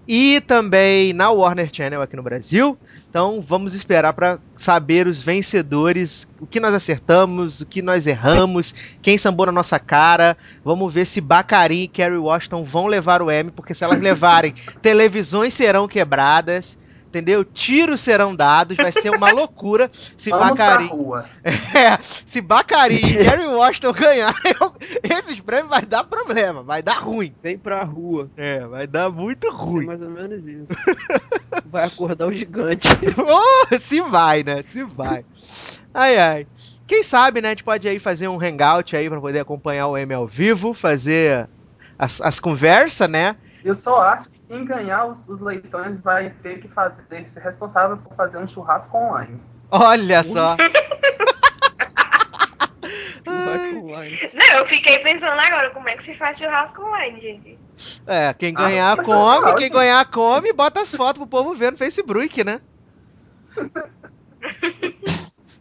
[0.08, 2.76] e também na Warner Channel aqui no Brasil.
[3.10, 8.76] Então vamos esperar para saber os vencedores, o que nós acertamos, o que nós erramos,
[9.02, 10.38] quem sambou na nossa cara.
[10.64, 14.54] Vamos ver se Baccarin e Kerry Washington vão levar o M, porque se elas levarem,
[14.82, 16.78] televisões serão quebradas.
[17.18, 17.44] Entendeu?
[17.44, 21.26] Tiros serão dados, vai ser uma loucura se Vamos rua.
[21.44, 24.54] é, se Bacari e Gary Washington ganharem,
[25.04, 27.34] esses prêmios vai dar problema, vai dar ruim.
[27.42, 28.30] Vem pra rua.
[28.38, 29.88] É, vai dar muito ruim.
[29.88, 30.68] mais ou menos isso.
[31.66, 32.88] Vai acordar o gigante.
[33.18, 34.64] Oh, se vai, né?
[34.64, 35.26] Se vai.
[35.94, 36.48] Ai, ai.
[36.86, 37.50] Quem sabe, né?
[37.50, 40.74] A gente pode aí fazer um hangout aí pra poder acompanhar o M ao vivo,
[40.74, 41.50] fazer
[42.00, 43.36] as, as conversas, né?
[43.66, 47.98] Eu só acho que quem ganhar os, os leitões vai ter que fazer, ser responsável
[47.98, 49.40] por fazer um churrasco online.
[49.70, 50.56] Olha só.
[53.26, 54.30] Churrasco online.
[54.34, 57.60] Não, eu fiquei pensando agora, como é que se faz churrasco online, gente?
[58.06, 61.72] É, quem ganhar Ah, come, quem ganhar come e bota as fotos pro povo ver
[61.74, 62.62] no Facebook, né?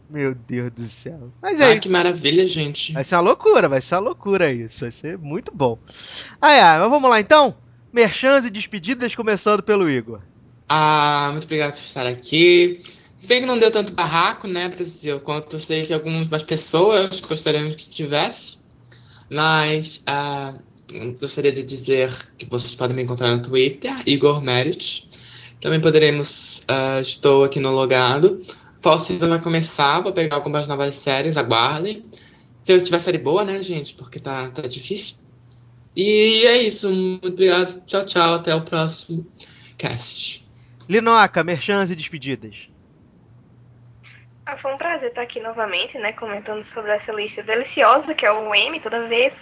[0.09, 1.29] Meu Deus do céu.
[1.41, 1.81] Mas é Ai, isso.
[1.81, 2.93] que maravilha, gente.
[2.93, 4.85] Vai ser uma loucura, vai ser uma loucura isso.
[4.85, 5.77] Vai ser muito bom.
[6.41, 7.53] Ai, ai, mas vamos lá então?
[7.91, 10.21] Merchans e despedidas, começando pelo Igor.
[10.67, 12.81] Ah, muito obrigado por estar aqui.
[13.15, 17.19] Se bem que não deu tanto barraco, né, Brasil, quanto eu sei que algumas pessoas
[17.21, 18.57] gostariam que tivesse.
[19.29, 20.53] Mas ah,
[21.19, 25.07] gostaria de dizer que vocês podem me encontrar no Twitter, Igor Merit.
[25.61, 26.61] Também poderemos.
[26.67, 28.41] ah, estou aqui no logado.
[28.81, 32.05] Fall Season vai começar, vou pegar algumas novas séries, aguardem.
[32.61, 33.95] Se eu tiver série boa, né, gente?
[33.95, 35.15] Porque tá, tá difícil.
[35.97, 36.87] E é isso.
[36.87, 37.83] Muito obrigado.
[37.87, 38.35] Tchau, tchau.
[38.35, 39.25] Até o próximo
[39.79, 40.45] cast.
[40.87, 42.55] Linoca, merchans e despedidas.
[44.45, 48.31] Ah, foi um prazer estar aqui novamente, né, comentando sobre essa lista deliciosa, que é
[48.31, 49.33] o M toda vez.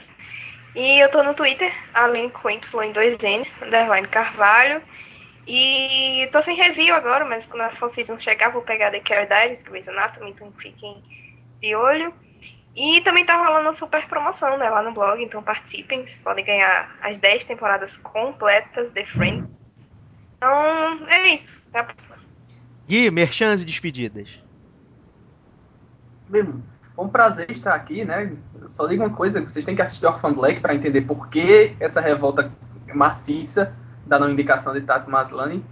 [0.74, 4.82] E eu tô no Twitter, além com Y em dois N's, underline Carvalho.
[5.46, 9.28] E tô sem review agora, mas quando a Fall Season chegar, vou pegar The Care
[9.28, 11.04] Diaries, Grey's Anatomy, então fiquem
[11.62, 12.12] de olho.
[12.76, 16.44] E também tá rolando uma super promoção, né, lá no blog, então participem, vocês podem
[16.44, 19.48] ganhar as 10 temporadas completas de Friends.
[20.38, 21.64] Então, é isso.
[21.70, 22.18] Até a próxima.
[22.88, 24.30] Gui, merchans e despedidas.
[26.30, 26.64] Mesmo,
[26.96, 28.36] foi um prazer estar aqui, né?
[28.60, 31.76] Eu só digo uma coisa, vocês têm que assistir Orphan Black para entender por que
[31.80, 32.52] essa revolta
[32.94, 33.74] maciça
[34.06, 35.64] da não indicação de Tato Maslany.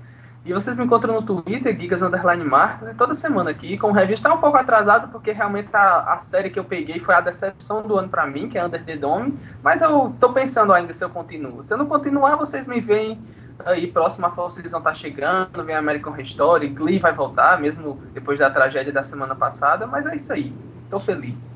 [0.45, 2.43] E vocês me encontram no Twitter, Gigas Underline
[2.91, 4.15] e toda semana aqui com o review.
[4.15, 7.81] Está um pouco atrasado, porque realmente a, a série que eu peguei foi a decepção
[7.81, 9.39] do ano para mim, que é Under the Dome.
[9.63, 11.63] Mas eu tô pensando ainda se eu continuo.
[11.63, 13.17] Se eu não continuar, vocês me veem
[13.65, 18.01] aí próximo a Fall Season tá chegando, vem American Horror Story, Glee vai voltar, mesmo
[18.13, 20.53] depois da tragédia da semana passada, mas é isso aí.
[20.89, 21.49] Tô feliz.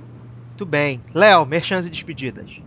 [0.50, 1.02] Muito bem.
[1.14, 2.62] Léo, merchans e despedidas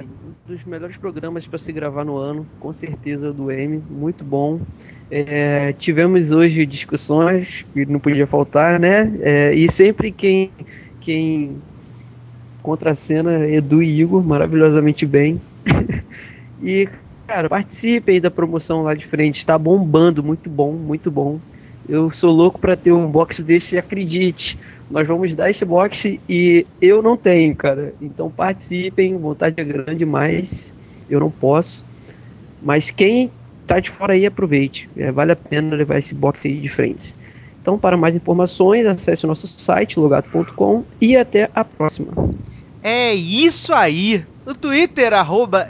[0.00, 4.60] um dos melhores programas para se gravar no ano, com certeza do M, muito bom.
[5.10, 9.12] É, tivemos hoje discussões que não podia faltar, né?
[9.20, 10.50] É, e sempre quem
[11.00, 11.56] quem
[12.62, 15.40] contra a cena Edu e Igor maravilhosamente bem.
[16.62, 16.88] e
[17.26, 21.40] cara, participem da promoção lá de frente, está bombando, muito bom, muito bom.
[21.88, 24.58] Eu sou louco para ter um box desse, acredite
[24.92, 27.94] nós vamos dar esse boxe e eu não tenho, cara.
[28.00, 30.72] Então participem, vontade é grande, mas
[31.08, 31.84] eu não posso.
[32.62, 33.30] Mas quem
[33.66, 34.88] tá de fora aí, aproveite.
[34.96, 37.14] É, vale a pena levar esse boxe aí de frente.
[37.60, 42.12] Então, para mais informações, acesse o nosso site, logato.com, e até a próxima.
[42.82, 44.26] É isso aí!
[44.44, 45.68] No Twitter, arroba